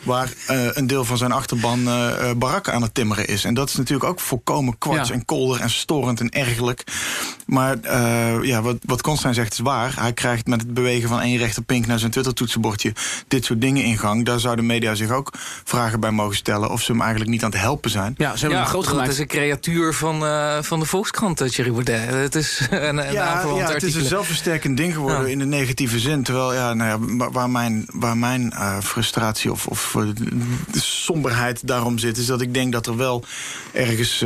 Waar 0.03 0.33
uh, 0.51 0.67
een 0.73 0.87
deel 0.87 1.05
van 1.05 1.19
zijn 1.19 1.33
achterban 1.33 1.81
uh, 1.81 2.31
barak 2.37 2.69
aan 2.69 2.83
het 2.83 2.95
timmeren 2.95 3.27
is. 3.27 3.45
En 3.45 3.55
dat 3.55 3.69
is 3.69 3.77
natuurlijk 3.77 4.11
ook 4.11 4.21
volkomen 4.21 4.79
kwarts 4.79 5.11
en 5.11 5.25
kolder 5.39 5.61
en 5.61 5.71
storend 5.71 6.21
en 6.21 6.31
ergerlijk. 6.31 6.85
Maar 7.47 7.77
uh, 7.85 8.45
ja, 8.45 8.63
wat, 8.63 8.77
wat 8.85 9.03
Constijn 9.03 9.35
zegt 9.35 9.53
is 9.53 9.59
waar. 9.59 9.95
Hij 9.99 10.13
krijgt 10.13 10.47
met 10.47 10.61
het 10.61 10.75
bewegen 10.75 11.09
van 11.09 11.21
één 11.21 11.39
rechterpink 11.39 11.87
naar 11.87 11.99
zijn 11.99 12.11
Twitter-toetsenbordje 12.11 12.93
dit 13.29 13.45
soort 13.45 13.61
dingen 13.61 13.85
in 13.85 13.99
gang. 13.99 14.25
Daar 14.25 14.41
zouden 14.41 14.67
media 14.67 14.95
zich 14.95 15.11
ook 15.11 15.33
vragen 15.65 16.01
bij 16.01 16.11
mogen 16.11 16.37
stellen 16.37 16.71
of 16.71 16.83
ze 16.83 16.93
hem 16.93 17.01
eigenlijk 17.01 17.31
niet 17.31 17.45
aan 17.45 17.51
het 17.51 17.61
helpen 17.61 17.91
zijn. 17.91 18.15
Ja, 18.17 18.37
ze 18.37 18.41
hebben 18.41 18.59
ja, 18.59 18.65
groot 18.65 18.87
gemaakt. 18.87 19.07
Het 19.07 19.15
is 19.15 19.21
een 19.21 19.27
creatuur 19.27 19.95
van, 19.95 20.23
uh, 20.23 20.63
van 20.63 20.81
de 20.81 20.87
Volkskrant, 20.87 21.41
eh, 21.41 21.49
Thierry 21.49 21.73
Baudet. 21.73 22.15
Het 22.15 22.35
is 22.35 22.61
een, 22.71 22.99
een 22.99 23.13
ja, 23.13 23.43
ja, 23.57 23.73
het 23.73 23.83
is 23.83 23.95
een 23.95 24.05
zelfversterkend 24.05 24.77
ding 24.77 24.95
geworden 24.95 25.23
ja. 25.23 25.27
in 25.27 25.39
de 25.39 25.45
negatieve 25.45 25.99
zin. 25.99 26.23
Terwijl, 26.23 26.55
ja, 26.55 26.75
nou 26.75 27.17
ja, 27.17 27.29
waar 27.31 27.51
mijn, 27.51 27.87
waar 27.93 28.17
mijn 28.17 28.53
uh, 28.55 28.81
frustratie 28.81 29.53
of, 29.53 29.67
of 29.67 29.97
de 30.71 30.81
somberheid 30.81 31.67
daarom 31.67 31.99
zit, 31.99 32.17
is 32.17 32.27
dat 32.27 32.41
ik 32.41 32.55
denk 32.55 32.73
dat 32.73 32.87
er 32.87 32.97
wel 32.97 33.25
ergens 33.73 34.23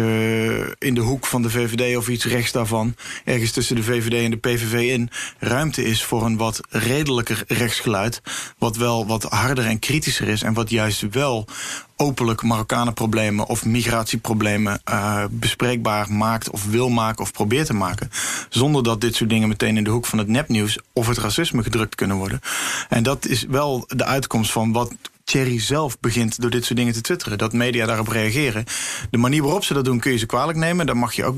in 0.78 0.94
de 0.94 1.00
hoek 1.02 1.26
van 1.26 1.42
de 1.42 1.50
VVD 1.50 1.96
of 1.96 2.08
iets 2.08 2.24
rechts 2.24 2.52
daarvan, 2.52 2.94
ergens 3.24 3.50
tussen 3.50 3.76
de 3.76 3.82
VVD 3.82 4.24
en 4.24 4.30
de 4.30 4.36
PVV 4.36 4.90
in, 4.92 5.10
ruimte 5.38 5.84
is 5.84 6.04
voor 6.04 6.24
een 6.24 6.36
wat 6.36 6.60
redelijker 6.68 7.44
rechtsgeluid. 7.46 8.20
Wat 8.58 8.76
wel 8.76 9.06
wat 9.06 9.22
harder 9.22 9.66
en 9.66 9.78
kritischer 9.78 10.28
is 10.28 10.42
en 10.42 10.52
wat 10.52 10.70
juist 10.70 11.00
wel 11.10 11.48
openlijk 11.96 12.42
Marokkanenproblemen 12.42 13.46
of 13.46 13.64
migratieproblemen 13.64 14.80
uh, 14.90 15.24
bespreekbaar 15.30 16.12
maakt 16.12 16.50
of 16.50 16.64
wil 16.64 16.88
maken 16.88 17.22
of 17.22 17.32
probeert 17.32 17.66
te 17.66 17.74
maken. 17.74 18.10
Zonder 18.48 18.82
dat 18.82 19.00
dit 19.00 19.14
soort 19.14 19.30
dingen 19.30 19.48
meteen 19.48 19.76
in 19.76 19.84
de 19.84 19.90
hoek 19.90 20.06
van 20.06 20.18
het 20.18 20.28
nepnieuws 20.28 20.78
of 20.92 21.06
het 21.06 21.18
racisme 21.18 21.62
gedrukt 21.62 21.94
kunnen 21.94 22.16
worden. 22.16 22.40
En 22.88 23.02
dat 23.02 23.26
is 23.26 23.42
wel 23.42 23.84
de 23.86 24.04
uitkomst 24.04 24.52
van 24.52 24.72
wat 24.72 24.92
Thierry 25.24 25.60
zelf 25.60 26.00
begint 26.00 26.40
door 26.40 26.50
dit 26.50 26.64
soort 26.64 26.78
dingen 26.78 26.92
te 26.92 27.00
twitteren. 27.00 27.38
Dat 27.38 27.52
media 27.52 27.86
daarop 27.86 28.08
reageren. 28.08 28.64
De 29.10 29.18
manier 29.18 29.42
waarop 29.42 29.64
ze 29.64 29.74
dat 29.74 29.84
doen 29.84 30.00
kun 30.00 30.12
je 30.12 30.18
ze 30.18 30.26
kwalijk 30.26 30.58
nemen. 30.58 30.86
Daar 30.86 30.96
mag 30.96 31.12
je 31.12 31.24
ook 31.24 31.36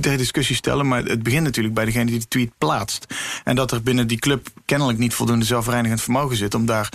ter 0.00 0.16
discussie 0.16 0.56
stellen. 0.56 0.88
Maar 0.88 1.04
het 1.04 1.22
begint 1.22 1.42
natuurlijk 1.44 1.74
bij 1.74 1.84
degene 1.84 2.04
die 2.04 2.18
de 2.18 2.28
tweet 2.28 2.50
plaatst. 2.58 3.06
En 3.44 3.56
dat 3.56 3.70
er 3.70 3.82
binnen 3.82 4.06
die 4.06 4.18
club 4.18 4.48
kennelijk 4.64 4.98
niet 4.98 5.14
voldoende 5.14 5.44
zelfreinigend 5.44 6.02
vermogen 6.02 6.36
zit... 6.36 6.54
om 6.54 6.66
daar 6.66 6.88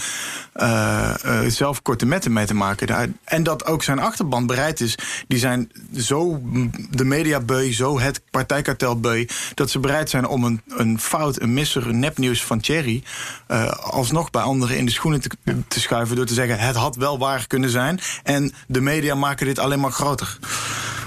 uh, 0.56 1.14
uh, 1.26 1.40
zelf 1.48 1.82
korte 1.82 2.06
metten 2.06 2.34
mee 2.34 2.46
te 2.46 2.54
maken. 2.54 3.16
En 3.24 3.44
dat 3.44 3.66
ook 3.66 3.84
zijn 3.84 4.00
achterban 4.00 4.46
bereid 4.46 4.82
is. 4.82 4.96
Die 5.28 5.40
zijn 5.40 5.72
zo 5.96 6.42
de 6.90 7.04
mediabeu, 7.04 7.74
zo 7.74 8.00
het 8.00 8.22
partijkartelbeu... 8.32 9.28
dat 9.54 9.70
ze 9.70 9.80
bereid 9.80 10.10
zijn 10.10 10.28
om 10.28 10.44
een, 10.44 10.62
een 10.68 11.00
fout, 11.00 11.42
een 11.42 11.54
misser, 11.54 11.88
een 11.88 12.00
nepnieuws 12.00 12.44
van 12.44 12.60
Thierry... 12.60 13.04
Uh, 13.52 13.70
alsnog 13.70 14.30
bij 14.30 14.42
anderen 14.42 14.78
in 14.78 14.86
de 14.86 14.92
schoenen 14.92 15.22
te, 15.22 15.30
te 15.68 15.80
schuiven 15.80 15.97
door 16.06 16.26
te 16.26 16.34
zeggen: 16.34 16.60
het 16.60 16.76
had 16.76 16.96
wel 16.96 17.18
waar 17.18 17.48
kunnen 17.48 17.70
zijn. 17.70 18.00
En 18.24 18.54
de 18.68 18.82
media 18.82 19.16
maken 19.16 19.46
dit 19.46 19.60
alleen 19.60 19.80
maar 19.80 19.92
groter. 19.92 20.38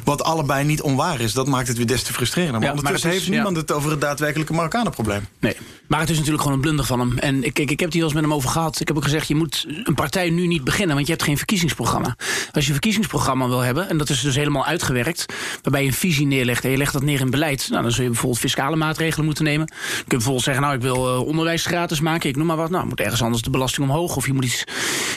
Wat 0.05 0.23
allebei 0.23 0.65
niet 0.65 0.83
onwaar 0.83 1.21
is. 1.21 1.33
Dat 1.33 1.47
maakt 1.47 1.69
het 1.69 1.77
weer 1.77 1.87
des 1.87 2.03
te 2.03 2.13
frustrerender. 2.13 2.61
Maar 2.61 2.69
ja, 2.69 2.75
ondertussen 2.75 3.09
maar 3.09 3.19
heeft 3.19 3.31
niemand 3.31 3.57
het 3.57 3.73
over 3.73 3.91
het 3.91 4.01
daadwerkelijke 4.01 4.53
Marokkanenprobleem. 4.53 5.27
Nee, 5.39 5.57
maar 5.89 6.01
het 6.01 6.11
is 6.11 6.17
natuurlijk 6.17 6.43
gewoon 6.43 6.57
een 6.57 6.63
blunder 6.63 6.85
van 6.85 7.01
hem. 7.01 7.19
En 7.19 7.45
ik, 7.45 7.59
ik, 7.59 7.71
ik 7.71 7.81
heb 7.81 7.81
het 7.81 7.93
hier 7.93 8.05
eens 8.05 8.13
met 8.13 8.23
hem 8.23 8.35
over 8.35 8.51
gehad. 8.51 8.81
Ik 8.81 8.89
heb 8.89 8.97
ook 8.97 9.03
gezegd, 9.03 9.29
je 9.29 9.35
moet 9.35 9.67
een 9.83 9.95
partij 9.95 10.31
nu 10.31 10.47
niet 10.47 10.65
beginnen... 10.65 10.95
want 10.95 11.07
je 11.07 11.13
hebt 11.13 11.25
geen 11.25 11.37
verkiezingsprogramma. 11.37 12.17
Als 12.53 12.65
je 12.65 12.67
een 12.67 12.73
verkiezingsprogramma 12.73 13.49
wil 13.49 13.59
hebben... 13.59 13.89
en 13.89 13.99
dat 13.99 14.09
is 14.09 14.21
dus 14.21 14.35
helemaal 14.35 14.65
uitgewerkt... 14.65 15.27
waarbij 15.63 15.81
je 15.81 15.87
een 15.87 15.95
visie 15.95 16.27
neerlegt 16.27 16.65
en 16.65 16.71
je 16.71 16.77
legt 16.77 16.93
dat 16.93 17.03
neer 17.03 17.21
in 17.21 17.31
beleid... 17.31 17.69
Nou, 17.71 17.83
dan 17.83 17.93
zul 17.93 18.03
je 18.03 18.09
bijvoorbeeld 18.09 18.41
fiscale 18.41 18.77
maatregelen 18.77 19.25
moeten 19.25 19.45
nemen. 19.45 19.73
Je 19.77 19.97
kunt 19.97 20.09
bijvoorbeeld 20.09 20.45
zeggen, 20.45 20.63
nou, 20.63 20.75
ik 20.75 20.83
wil 20.83 21.15
uh, 21.15 21.27
onderwijs 21.27 21.67
gratis 21.67 22.01
maken. 22.01 22.29
Ik 22.29 22.37
noem 22.37 22.47
maar 22.47 22.57
wat. 22.57 22.71
Nou, 22.71 22.87
moet 22.87 23.01
ergens 23.01 23.23
anders 23.23 23.43
de 23.43 23.51
belasting 23.51 23.89
omhoog... 23.89 24.17
of 24.17 24.27
je 24.27 24.33
moet 24.33 24.45
iets... 24.45 24.65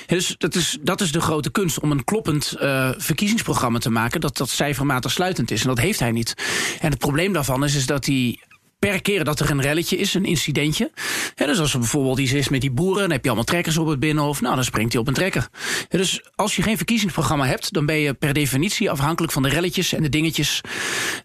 Dus 0.07 0.35
dat 0.37 0.55
is, 0.55 0.77
dat 0.81 1.01
is 1.01 1.11
de 1.11 1.21
grote 1.21 1.51
kunst 1.51 1.79
om 1.79 1.91
een 1.91 2.03
kloppend 2.03 2.55
uh, 2.61 2.89
verkiezingsprogramma 2.97 3.79
te 3.79 3.89
maken... 3.89 4.21
dat 4.21 4.37
dat 4.37 4.49
cijfermatig 4.73 5.11
sluitend 5.11 5.51
is. 5.51 5.61
En 5.61 5.67
dat 5.67 5.79
heeft 5.79 5.99
hij 5.99 6.11
niet. 6.11 6.33
En 6.79 6.89
het 6.89 6.99
probleem 6.99 7.33
daarvan 7.33 7.63
is, 7.63 7.75
is 7.75 7.85
dat 7.85 8.05
hij 8.05 8.39
per 8.89 9.01
keer 9.01 9.23
dat 9.23 9.39
er 9.39 9.49
een 9.49 9.61
relletje 9.61 9.97
is, 9.97 10.13
een 10.13 10.25
incidentje. 10.25 10.91
dus 11.35 11.59
als 11.59 11.73
er 11.73 11.79
bijvoorbeeld 11.79 12.19
iets 12.19 12.31
is 12.31 12.49
met 12.49 12.61
die 12.61 12.71
boeren, 12.71 13.01
dan 13.01 13.11
heb 13.11 13.21
je 13.21 13.27
allemaal 13.27 13.45
trekkers 13.45 13.77
op 13.77 13.87
het 13.87 13.99
binnenhof. 13.99 14.41
Nou, 14.41 14.55
dan 14.55 14.63
springt 14.63 14.91
hij 14.91 15.01
op 15.01 15.07
een 15.07 15.13
trekker. 15.13 15.47
dus 15.89 16.21
als 16.35 16.55
je 16.55 16.61
geen 16.61 16.77
verkiezingsprogramma 16.77 17.45
hebt, 17.45 17.73
dan 17.73 17.85
ben 17.85 17.95
je 17.95 18.13
per 18.13 18.33
definitie 18.33 18.91
afhankelijk 18.91 19.33
van 19.33 19.43
de 19.43 19.49
relletjes 19.49 19.93
en 19.93 20.01
de 20.01 20.09
dingetjes. 20.09 20.61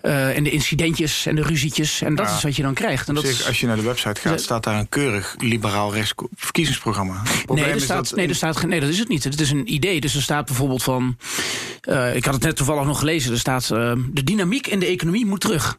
Uh, 0.02 0.36
en 0.36 0.44
de 0.44 0.50
incidentjes 0.50 1.26
en 1.26 1.34
de 1.34 1.42
ruzietjes. 1.42 2.02
En 2.02 2.14
dat 2.14 2.30
is 2.30 2.42
wat 2.42 2.56
je 2.56 2.62
dan 2.62 2.74
krijgt. 2.74 3.08
En 3.08 3.14
dat 3.14 3.46
als 3.46 3.60
je 3.60 3.66
naar 3.66 3.76
de 3.76 3.82
website 3.82 4.20
gaat, 4.20 4.40
staat 4.40 4.64
daar 4.64 4.78
een 4.78 4.88
keurig 4.88 5.34
liberaal 5.38 5.94
rechts 5.94 6.14
verkiezingsprogramma. 6.34 7.22
Nee, 7.46 7.64
er 7.64 7.80
staat, 7.80 8.08
dat, 8.08 8.16
nee, 8.16 8.28
er 8.28 8.34
staat, 8.34 8.66
nee, 8.66 8.80
dat 8.80 8.88
is 8.88 8.98
het 8.98 9.08
niet. 9.08 9.24
Het 9.24 9.40
is 9.40 9.50
een 9.50 9.72
idee. 9.72 10.00
Dus 10.00 10.14
er 10.14 10.22
staat 10.22 10.46
bijvoorbeeld 10.46 10.82
van. 10.82 11.16
Uh, 11.88 12.16
ik 12.16 12.24
had 12.24 12.34
het 12.34 12.42
net 12.42 12.56
toevallig 12.56 12.84
nog 12.84 12.98
gelezen. 12.98 13.32
Er 13.32 13.38
staat. 13.38 13.70
Uh, 13.72 13.92
de 14.10 14.24
dynamiek 14.24 14.66
in 14.66 14.78
de 14.78 14.86
economie 14.86 15.26
moet 15.26 15.40
terug. 15.40 15.78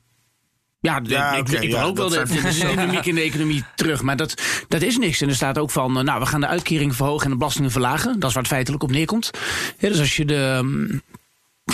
Ja, 0.81 0.99
ja 1.03 1.33
ik, 1.33 1.49
ik, 1.49 1.71
wil 1.71 1.81
ook 1.81 1.97
wel 1.97 2.09
de, 2.09 2.53
dynamiek 2.59 3.05
in 3.05 3.15
de 3.15 3.21
economie 3.21 3.63
terug. 3.75 4.01
Maar 4.01 4.17
dat, 4.17 4.41
dat 4.67 4.81
is 4.81 4.97
niks. 4.97 5.21
En 5.21 5.29
er 5.29 5.35
staat 5.35 5.57
ook 5.57 5.71
van, 5.71 6.05
nou, 6.05 6.19
we 6.19 6.25
gaan 6.25 6.41
de 6.41 6.47
uitkeringen 6.47 6.95
verhogen 6.95 7.25
en 7.25 7.31
de 7.31 7.37
belastingen 7.37 7.71
verlagen. 7.71 8.19
Dat 8.19 8.29
is 8.29 8.35
waar 8.35 8.43
het 8.43 8.51
feitelijk 8.51 8.83
op 8.83 8.91
neerkomt. 8.91 9.31
dus 9.79 9.99
als 9.99 10.15
je 10.15 10.25
de... 10.25 10.63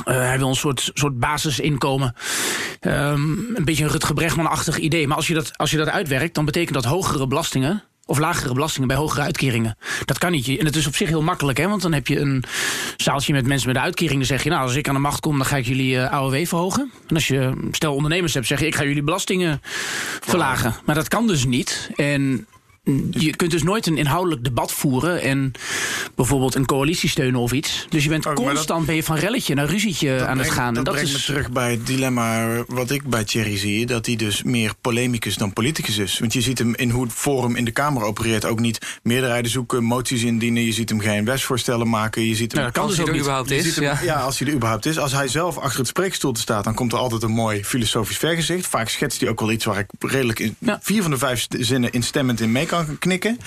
Uh, 0.08 0.16
hij 0.16 0.38
wil 0.38 0.50
een 0.50 0.56
soort, 0.56 0.92
soort 0.94 1.20
basisinkomen. 1.20 2.16
Um, 2.82 3.56
een 3.56 3.66
beetje 3.66 3.84
een 3.84 3.90
Rutger 3.90 4.14
Bregman-achtig 4.14 4.78
idee. 4.78 5.08
Maar 5.08 5.18
als 5.18 5.28
je, 5.28 5.34
dat, 5.34 5.58
als 5.58 5.72
je 5.72 5.78
dat 5.78 5.90
uitwerkt, 5.90 6.36
dan 6.36 6.46
betekent 6.46 6.74
dat 6.74 6.86
hogere 6.86 7.28
belastingen 7.28 7.84
of 8.06 8.18
lagere 8.18 8.54
belastingen 8.54 8.88
bij 8.88 8.98
hogere 8.98 9.22
uitkeringen. 9.22 9.78
Dat 10.06 10.18
kan 10.18 10.32
niet. 10.32 10.48
En 10.48 10.66
het 10.66 10.76
is 10.76 10.88
op 10.88 10.96
zich 10.96 11.10
heel 11.10 11.22
makkelijk, 11.22 11.58
hè? 11.58 11.68
want 11.68 11.82
dan 11.82 11.94
heb 11.94 12.08
je 12.08 12.20
een 12.20 12.44
zaaltje 12.98 13.34
met 13.34 13.48
mensen 13.48 13.68
met 13.68 13.78
de 13.78 13.84
uitkeringen. 13.84 14.20
Dan 14.20 14.28
zeg 14.28 14.44
je, 14.44 14.50
nou, 14.50 14.62
als 14.62 14.76
ik 14.76 14.88
aan 14.88 14.94
de 14.94 15.00
macht 15.00 15.20
kom, 15.20 15.38
dan 15.38 15.46
ga 15.46 15.58
ik 15.58 15.66
jullie 15.66 15.96
uh, 15.96 16.12
AOW 16.12 16.46
verhogen. 16.46 16.92
En 17.08 17.16
als 17.16 17.28
je 17.28 17.68
stel 17.72 17.96
ondernemers 17.96 18.34
hebt, 18.34 18.48
zeg 18.48 18.60
je, 18.60 18.66
ik 18.66 18.76
ga 18.76 18.84
jullie 18.84 19.04
belastingen 19.04 19.62
verlagen. 20.20 20.76
Maar 20.86 20.96
dat 20.96 21.08
kan 21.08 21.28
dus 21.28 21.46
niet. 21.46 21.90
En 21.96 22.48
je 23.12 23.36
kunt 23.36 23.52
dus 23.52 23.64
nooit 23.64 23.88
een 23.88 23.98
inhoudelijk 23.98 24.44
debat 24.44 24.72
voeren 24.72 25.22
en 25.22 25.52
bijvoorbeeld 26.16 26.56
een 26.56 26.66
coalitie 26.66 27.10
steunen 27.10 27.40
of 27.40 27.52
iets. 27.52 27.86
Dus 27.90 28.04
je 28.04 28.10
bent 28.10 28.34
constant 28.34 28.86
ben 28.86 28.96
je 28.96 29.04
van 29.04 29.16
relletje 29.16 29.56
naar 29.56 29.70
ruzietje 29.70 30.26
aan 30.26 30.38
het 30.38 30.50
gaan. 30.50 30.74
Dat, 30.74 30.78
en 30.78 30.84
dat 30.84 30.94
brengt 30.94 31.10
is... 31.10 31.28
me 31.28 31.34
terug 31.34 31.52
bij 31.52 31.72
het 31.72 31.88
dilemma 31.88 32.64
wat 32.68 32.92
ik 32.92 33.10
bij 33.10 33.24
Thierry 33.24 33.58
zie, 33.58 33.86
dat 33.86 34.06
hij 34.06 34.16
dus 34.16 34.44
meer 34.44 34.74
polemicus 34.82 35.38
dan 35.38 35.54
politicus 35.54 35.98
is. 35.98 36.20
Want 36.20 36.34
je 36.34 36.42
ziet 36.42 36.58
hem 36.58 36.76
in 36.76 36.90
hoe 36.90 37.04
het 37.04 37.14
Forum 37.14 37.56
in 37.56 37.66
de 37.66 37.72
Kamer 37.72 38.04
opereert 38.04 38.46
ook 38.46 38.60
niet 38.60 39.00
meerderheden 39.04 39.52
zoeken, 39.52 39.84
moties 39.84 40.24
indienen. 40.24 40.64
Je 40.64 40.74
ziet 40.74 40.90
hem 40.90 41.00
geen 41.00 41.26
wetsvoorstellen 41.26 41.90
maken. 41.90 42.28
Je 42.28 42.36
ziet 42.36 42.52
hem, 42.52 42.62
ja, 42.62 42.82
als 42.82 42.98
hij 42.98 43.06
er 43.06 43.20
überhaupt 43.20 43.52
is. 43.52 43.76
ja. 43.76 44.00
ja. 44.04 44.20
als 44.20 44.40
hij 44.40 44.48
er 44.48 44.54
überhaupt 44.54 44.86
is. 44.86 44.98
Als 44.98 45.12
hij 45.12 45.28
zelf 45.28 45.58
achter 45.58 45.80
het 45.80 45.88
spreekstoel 45.88 46.36
staat, 46.36 46.64
dan 46.64 46.74
komt 46.74 46.92
er 46.92 46.98
altijd 46.98 47.24
een 47.24 47.32
mooi 47.32 47.64
filosofisch 47.64 48.18
vergezicht. 48.18 48.68
Vaak 48.68 48.90
schetst 48.90 49.20
hij 49.20 49.30
ook 49.30 49.40
wel 49.40 49.52
iets 49.52 49.66
waar 49.66 49.80
ik 49.80 49.88
redelijk 50.00 50.40
in 50.40 50.56
vier 50.82 51.02
van 51.02 51.12
de 51.12 51.18
vijf 51.18 51.48
zinnen 51.50 51.92
instemmend 51.92 52.40
in 52.40 52.52
mee 52.52 52.66
kan 52.66 52.75
knikken. 53.00 53.38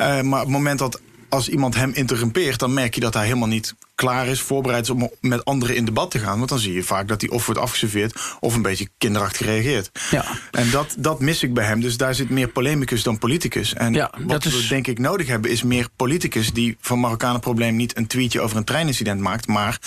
Uh, 0.00 0.20
maar 0.20 0.40
op 0.40 0.46
het 0.46 0.56
moment 0.56 0.78
dat 0.78 1.00
als 1.28 1.48
iemand 1.48 1.74
hem 1.74 1.90
interrumpeert, 1.94 2.58
dan 2.58 2.74
merk 2.74 2.94
je 2.94 3.00
dat 3.00 3.14
hij 3.14 3.24
helemaal 3.24 3.48
niet 3.48 3.74
klaar 3.94 4.26
is, 4.26 4.40
voorbereid 4.40 4.82
is 4.82 4.90
om 4.90 5.10
met 5.20 5.44
anderen 5.44 5.76
in 5.76 5.84
debat 5.84 6.10
te 6.10 6.18
gaan. 6.18 6.36
Want 6.36 6.48
dan 6.48 6.58
zie 6.58 6.72
je 6.72 6.82
vaak 6.82 7.08
dat 7.08 7.20
hij 7.20 7.30
of 7.30 7.46
wordt 7.46 7.60
afgeserveerd 7.60 8.20
of 8.40 8.54
een 8.54 8.62
beetje 8.62 8.88
kinderachtig 8.98 9.46
reageert. 9.46 9.90
Ja. 10.10 10.24
En 10.50 10.70
dat, 10.70 10.94
dat 10.98 11.20
mis 11.20 11.42
ik 11.42 11.54
bij 11.54 11.64
hem. 11.64 11.80
Dus 11.80 11.96
daar 11.96 12.14
zit 12.14 12.30
meer 12.30 12.48
polemicus 12.48 13.02
dan 13.02 13.18
politicus. 13.18 13.74
En 13.74 13.92
ja, 13.92 14.10
wat 14.18 14.44
we 14.44 14.66
denk 14.68 14.86
ik 14.86 14.98
nodig 14.98 15.26
hebben, 15.26 15.50
is 15.50 15.62
meer 15.62 15.88
politicus 15.96 16.52
die 16.52 16.76
van 16.80 17.00
Marokkanen 17.00 17.40
probleem 17.40 17.76
niet 17.76 17.96
een 17.96 18.06
tweetje 18.06 18.40
over 18.40 18.56
een 18.56 18.64
treinincident 18.64 19.20
maakt, 19.20 19.46
maar 19.46 19.78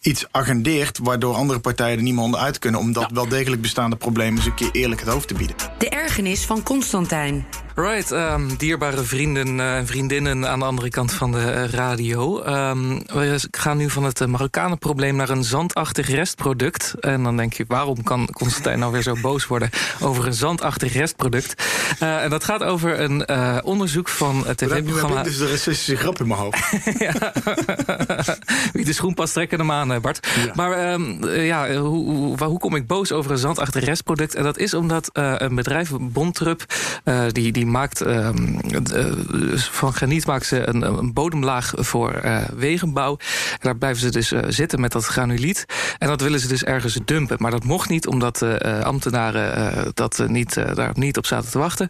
iets 0.00 0.26
agendeert 0.30 0.98
waardoor 1.02 1.34
andere 1.34 1.58
partijen 1.58 1.96
er 1.96 2.02
niet 2.02 2.14
meer 2.14 2.22
onderuit 2.22 2.58
kunnen 2.58 2.80
om 2.80 2.92
dat 2.92 3.10
wel 3.10 3.28
degelijk 3.28 3.62
bestaande 3.62 3.96
probleem 3.96 4.36
eens 4.36 4.46
een 4.46 4.54
keer 4.54 4.70
eerlijk 4.72 5.00
het 5.00 5.10
hoofd 5.10 5.28
te 5.28 5.34
bieden. 5.34 5.56
De 5.78 5.88
ergernis 5.88 6.44
van 6.44 6.62
Constantijn. 6.62 7.46
Right, 7.74 8.10
um, 8.10 8.56
dierbare 8.56 9.02
vrienden 9.02 9.60
eh, 9.60 9.76
en 9.76 9.86
vriendinnen 9.86 10.48
aan 10.48 10.58
de 10.58 10.64
andere 10.64 10.88
kant 10.88 11.12
van 11.12 11.32
de 11.32 11.38
eh, 11.38 11.64
radio. 11.64 12.46
Um, 12.46 12.98
we 12.98 13.48
gaan 13.50 13.76
nu 13.76 13.90
van 13.90 14.04
het 14.04 14.20
uh, 14.20 14.28
Marokkanenprobleem 14.28 15.16
naar 15.16 15.28
een 15.28 15.44
zandachtig 15.44 16.08
restproduct. 16.08 16.94
En 17.00 17.22
dan 17.22 17.36
denk 17.36 17.52
je, 17.52 17.64
waarom 17.68 18.02
kan 18.02 18.28
Constantijn 18.32 18.78
nou 18.78 18.92
weer 18.92 19.02
zo 19.02 19.16
boos 19.22 19.46
worden 19.46 19.70
over 20.00 20.26
een 20.26 20.34
zandachtig 20.34 20.92
restproduct? 20.92 21.64
Uh, 22.02 22.22
en 22.22 22.30
dat 22.30 22.44
gaat 22.44 22.62
over 22.62 23.00
een 23.00 23.28
onderzoek 23.64 24.08
van 24.08 24.46
het 24.46 24.56
tv-programma... 24.56 25.22
Dit 25.22 25.32
is 25.32 25.38
de 25.38 25.48
racistische 25.48 25.96
grap 25.96 26.20
in 26.20 26.26
mijn 26.26 26.40
hoofd. 26.40 26.70
Wie 28.72 28.84
de 28.84 28.92
schoen 28.92 29.14
past, 29.14 29.32
trekken 29.32 29.58
hem 29.58 29.70
aan, 29.70 30.00
Bart. 30.00 30.28
Maar 30.54 30.92
um, 30.92 31.28
ja, 31.28 31.74
hoe, 31.74 32.10
hoe, 32.10 32.44
hoe, 32.44 32.58
kom 32.58 32.74
ik 32.74 32.86
boos 32.86 33.12
over 33.12 33.30
een 33.30 33.38
zandachtig 33.38 33.84
restproduct? 33.84 34.34
En 34.34 34.42
dat 34.42 34.58
is 34.58 34.74
omdat 34.74 35.10
een 35.12 35.54
bedrijf, 35.54 35.90
Bondtrup, 36.00 36.64
die, 37.32 37.52
die 37.52 37.61
die 37.62 37.70
maakt 37.70 38.06
uh, 38.06 38.28
van 39.56 39.92
graniet 39.92 40.26
ze 40.40 40.68
een, 40.68 41.12
bodemlaag 41.12 41.72
voor 41.76 42.20
uh, 42.24 42.36
wegenbouw. 42.56 43.16
En 43.52 43.58
daar 43.60 43.76
blijven 43.76 44.00
ze 44.00 44.10
dus 44.10 44.32
uh, 44.32 44.40
zitten 44.48 44.80
met 44.80 44.92
dat 44.92 45.04
granuliet. 45.04 45.64
En 45.98 46.08
dat 46.08 46.20
willen 46.20 46.40
ze 46.40 46.48
dus 46.48 46.64
ergens 46.64 46.98
dumpen. 47.04 47.36
Maar 47.40 47.50
dat 47.50 47.64
mocht 47.64 47.88
niet, 47.88 48.06
omdat 48.06 48.42
ambtenaren 48.82 49.90
dat 49.94 50.24
niet, 50.26 50.54
daar 50.54 50.90
niet 50.94 51.16
op 51.16 51.26
zaten 51.26 51.50
te 51.50 51.58
wachten. 51.58 51.88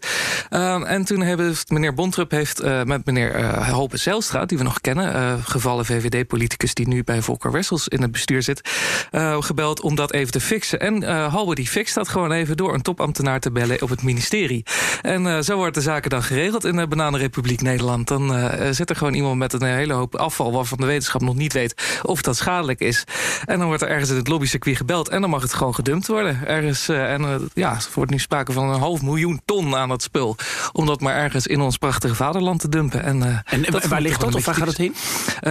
Ehm, 0.49 0.83
en 0.83 1.05
toen 1.05 1.21
hebben 1.21 1.55
meneer 1.69 1.95
Bontrup 1.95 2.31
heeft 2.31 2.63
met 2.85 3.07
meneer 3.07 3.65
Holpe 3.71 3.97
Zijlstra, 3.97 4.45
die 4.45 4.59
we 4.59 4.65
nog 4.65 4.81
kennen, 4.81 5.39
gevallen 5.45 5.85
VVD-politicus 5.85 6.75
die 6.75 6.89
nu 6.89 7.05
bij 7.05 7.23
Volker 7.23 7.53
Wessels 7.53 7.89
in 7.89 8.03
het 8.03 8.13
bestuur 8.13 8.43
zit, 8.43 8.71
gebeld 9.41 9.81
om 9.81 9.95
dat 9.95 10.13
even 10.13 10.33
te 10.33 10.41
fixen. 10.41 10.81
En 10.81 11.03
Halbe 11.31 11.55
die 11.55 11.69
fixt 11.69 11.95
dat 11.95 12.09
gewoon 12.09 12.33
even 12.33 12.57
door 12.57 12.75
een 12.75 12.83
topambtenaar 12.83 13.41
te 13.41 13.53
bellen 13.53 13.83
op 13.83 13.89
het 13.89 14.03
ministerie. 14.03 14.65
En 15.03 15.45
zo 15.45 15.62
worden 15.63 15.83
de 15.83 15.89
zaken 15.89 16.11
dan 16.11 16.23
geregeld 16.23 16.65
in 16.65 16.77
de 16.77 16.87
Bananenrepubliek 16.87 17.61
Nederland. 17.61 18.09
Dan 18.09 18.39
uh, 18.39 18.69
zit 18.71 18.91
er 18.91 18.97
gewoon 18.97 19.15
iemand 19.15 19.39
met 19.39 19.53
een 19.53 19.63
hele 19.63 19.93
hoop 19.93 20.15
afval... 20.15 20.53
waarvan 20.53 20.79
de 20.79 20.87
wetenschap 20.87 21.21
nog 21.21 21.35
niet 21.35 21.53
weet 21.53 22.01
of 22.03 22.23
dat 22.23 22.37
schadelijk 22.37 22.81
is. 22.81 23.05
En 23.45 23.59
dan 23.59 23.67
wordt 23.67 23.83
er 23.83 23.89
ergens 23.89 24.11
in 24.11 24.17
het 24.17 24.29
lobbycircuit 24.29 24.77
gebeld... 24.77 25.09
en 25.09 25.21
dan 25.21 25.31
mag 25.31 25.43
het 25.43 25.55
gewoon 25.55 25.75
gedumpt 25.75 26.07
worden. 26.07 26.47
Ergens, 26.47 26.89
uh, 26.89 27.13
en 27.13 27.23
uh, 27.23 27.35
ja, 27.55 27.73
er 27.75 27.87
wordt 27.95 28.11
nu 28.11 28.19
sprake 28.19 28.53
van 28.53 28.69
een 28.69 28.81
half 28.81 29.03
miljoen 29.03 29.41
ton 29.45 29.77
aan 29.77 29.89
dat 29.89 30.03
spul... 30.03 30.37
om 30.73 30.87
dat 30.87 31.01
maar 31.01 31.15
ergens 31.15 31.47
in 31.47 31.61
ons 31.61 31.77
prachtige 31.77 32.15
vaderland 32.15 32.61
te 32.61 32.69
dumpen. 32.69 33.03
En, 33.03 33.45
en 33.45 33.89
waar 33.89 34.01
ligt 34.01 34.21
dat 34.21 34.35
of 34.35 34.45
waar 34.45 34.55
gaat 34.55 34.67
het 34.67 34.77
heen? 34.77 34.95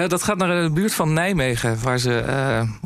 dat 0.07 0.23
gaat 0.23 0.37
naar 0.37 0.63
de 0.63 0.71
buurt 0.71 0.93
van 0.93 1.13
Nijmegen, 1.13 1.77
waar 1.81 1.97
ze 1.97 2.09
uh, 2.09 2.27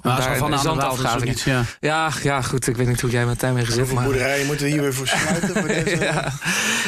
daar 0.01 0.37
van 0.37 0.59
zand 0.59 0.81
afgaven. 0.81 1.33
Ja. 1.45 1.63
ja. 1.79 2.11
Ja, 2.23 2.41
goed, 2.41 2.67
ik 2.67 2.75
weet 2.75 2.87
niet 2.87 3.01
hoe 3.01 3.09
jij 3.09 3.25
met 3.25 3.41
Nijmegen 3.41 3.73
zit. 3.73 3.91
Maar... 3.91 4.03
boerderijen 4.03 4.45
moeten 4.45 4.67
hier 4.67 4.81
weer 4.81 4.93
voor 4.93 5.07
sluiten. 5.07 5.49
voor 5.49 5.67
deze... 5.83 5.97
ja. 5.99 6.31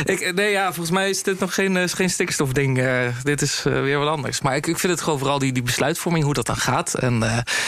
ik, 0.06 0.27
nee, 0.34 0.52
ja, 0.52 0.66
volgens 0.66 0.92
mij 0.92 1.10
is 1.10 1.24
dit 1.24 1.40
nog 1.40 1.54
geen, 1.54 1.76
uh, 1.76 1.84
geen 1.88 2.10
stikstofding. 2.10 2.78
Uh, 2.78 3.00
dit 3.24 3.42
is 3.42 3.64
uh, 3.68 3.82
weer 3.82 4.00
wat 4.00 4.08
anders. 4.08 4.42
Maar 4.42 4.56
ik, 4.56 4.68
ik 4.68 4.80
vind 4.80 4.94
het 4.94 5.02
gewoon 5.02 5.20
vooral 5.20 5.40
die, 5.40 5.52
die 5.52 5.64
besluitvorming, 5.64 6.26
hoe 6.26 6.34
dat 6.34 6.46
dan 6.46 6.58
gaat. 6.58 6.94
En 6.94 7.22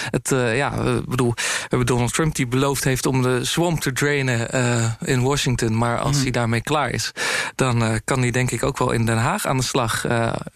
het, 0.10 0.30
ja, 0.30 0.84
we, 0.84 1.04
bedoel, 1.08 1.34
we 1.36 1.66
hebben 1.68 1.88
Donald 1.88 2.14
Trump 2.14 2.36
die 2.36 2.48
beloofd 2.48 2.84
heeft 2.84 3.06
om 3.06 3.22
de 3.22 3.46
swamp 3.46 3.80
te 3.80 3.92
drainen 3.92 4.50
in 5.00 5.22
Washington. 5.22 5.78
Maar 5.78 6.00
als 6.00 6.16
mm. 6.16 6.22
hij 6.22 6.32
daarmee 6.32 6.62
klaar 6.62 6.90
is, 6.90 7.12
dan 7.56 8.02
kan 8.04 8.22
hij 8.22 8.32
denk 8.32 8.52
ik 8.52 8.64
ook 8.64 8.78
wel 8.78 8.92
in 8.92 9.06
Den 9.06 9.18
Haag 9.18 9.46
aan 9.46 9.58
de 9.58 9.64
slag. 9.64 10.06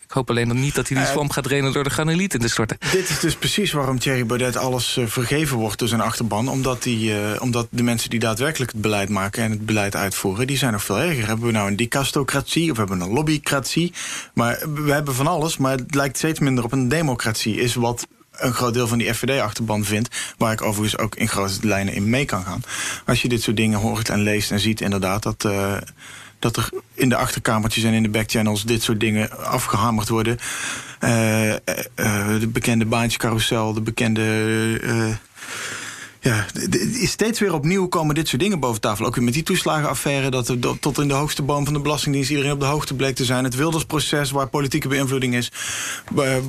ik 0.03 0.11
hoop 0.11 0.29
alleen 0.29 0.47
nog 0.47 0.57
niet 0.57 0.75
dat 0.75 0.87
hij 0.87 0.97
die 0.97 1.07
swamp 1.07 1.31
gaat 1.31 1.43
drainen 1.43 1.73
door 1.73 1.83
de 1.83 1.89
granulieten 1.89 2.39
te 2.39 2.47
storten. 2.47 2.77
Dit 2.91 3.09
is 3.09 3.19
dus 3.19 3.35
precies 3.35 3.71
waarom 3.71 3.99
Thierry 3.99 4.25
Baudet 4.25 4.57
alles 4.57 4.99
vergeven 5.05 5.57
wordt 5.57 5.79
door 5.79 5.87
zijn 5.87 6.01
achterban. 6.01 6.47
Omdat, 6.47 6.83
die, 6.83 7.41
omdat 7.41 7.67
de 7.69 7.83
mensen 7.83 8.09
die 8.09 8.19
daadwerkelijk 8.19 8.71
het 8.71 8.81
beleid 8.81 9.09
maken 9.09 9.43
en 9.43 9.51
het 9.51 9.65
beleid 9.65 9.95
uitvoeren, 9.95 10.47
die 10.47 10.57
zijn 10.57 10.71
nog 10.71 10.83
veel 10.83 10.99
erger. 10.99 11.27
Hebben 11.27 11.45
we 11.45 11.51
nou 11.51 11.69
een 11.69 11.75
dicastocratie? 11.93 12.71
of 12.71 12.77
we 12.77 12.83
hebben 12.83 13.01
een 13.01 13.13
lobbycratie. 13.13 13.93
Maar 14.33 14.63
we 14.73 14.91
hebben 14.91 15.15
van 15.15 15.27
alles, 15.27 15.57
maar 15.57 15.77
het 15.77 15.95
lijkt 15.95 16.17
steeds 16.17 16.39
minder 16.39 16.63
op 16.63 16.71
een 16.71 16.87
democratie. 16.87 17.55
Is 17.55 17.75
wat 17.75 18.07
een 18.31 18.53
groot 18.53 18.73
deel 18.73 18.87
van 18.87 18.97
die 18.97 19.13
FVD-achterban 19.13 19.83
vindt. 19.83 20.33
Waar 20.37 20.51
ik 20.51 20.61
overigens 20.61 21.01
ook 21.01 21.15
in 21.15 21.27
grote 21.27 21.67
lijnen 21.67 21.93
in 21.93 22.09
mee 22.09 22.25
kan 22.25 22.43
gaan. 22.43 22.61
Als 23.05 23.21
je 23.21 23.29
dit 23.29 23.41
soort 23.41 23.57
dingen 23.57 23.79
hoort 23.79 24.09
en 24.09 24.21
leest 24.21 24.51
en 24.51 24.59
ziet, 24.59 24.81
inderdaad, 24.81 25.23
dat. 25.23 25.43
Uh, 25.43 25.77
dat 26.39 26.57
er 26.57 26.69
in 26.93 27.09
de 27.09 27.15
achterkamertjes 27.15 27.83
en 27.83 27.93
in 27.93 28.03
de 28.03 28.09
backchannels 28.09 28.63
dit 28.63 28.83
soort 28.83 28.99
dingen 28.99 29.45
afgehamerd 29.45 30.09
worden. 30.09 30.37
Uh, 30.99 31.49
uh, 31.49 31.57
de 32.39 32.49
bekende 32.51 32.85
baantjescarousel, 32.85 33.73
de 33.73 33.81
bekende 33.81 34.21
ja, 36.23 36.45
steeds 37.03 37.39
weer 37.39 37.53
opnieuw 37.53 37.87
komen 37.87 38.15
dit 38.15 38.27
soort 38.27 38.41
dingen 38.41 38.59
boven 38.59 38.81
tafel. 38.81 39.05
Ook 39.05 39.15
weer 39.15 39.23
met 39.23 39.33
die 39.33 39.43
toeslagenaffaire, 39.43 40.29
dat 40.29 40.47
er 40.47 40.59
tot 40.79 40.99
in 40.99 41.07
de 41.07 41.13
hoogste 41.13 41.41
boom 41.41 41.65
van 41.65 41.73
de 41.73 41.79
Belastingdienst 41.79 42.29
iedereen 42.29 42.51
op 42.51 42.59
de 42.59 42.65
hoogte 42.65 42.93
bleek 42.93 43.15
te 43.15 43.25
zijn. 43.25 43.43
Het 43.43 43.55
Wildersproces, 43.55 44.31
waar 44.31 44.47
politieke 44.47 44.87
beïnvloeding 44.87 45.35
is. 45.35 45.51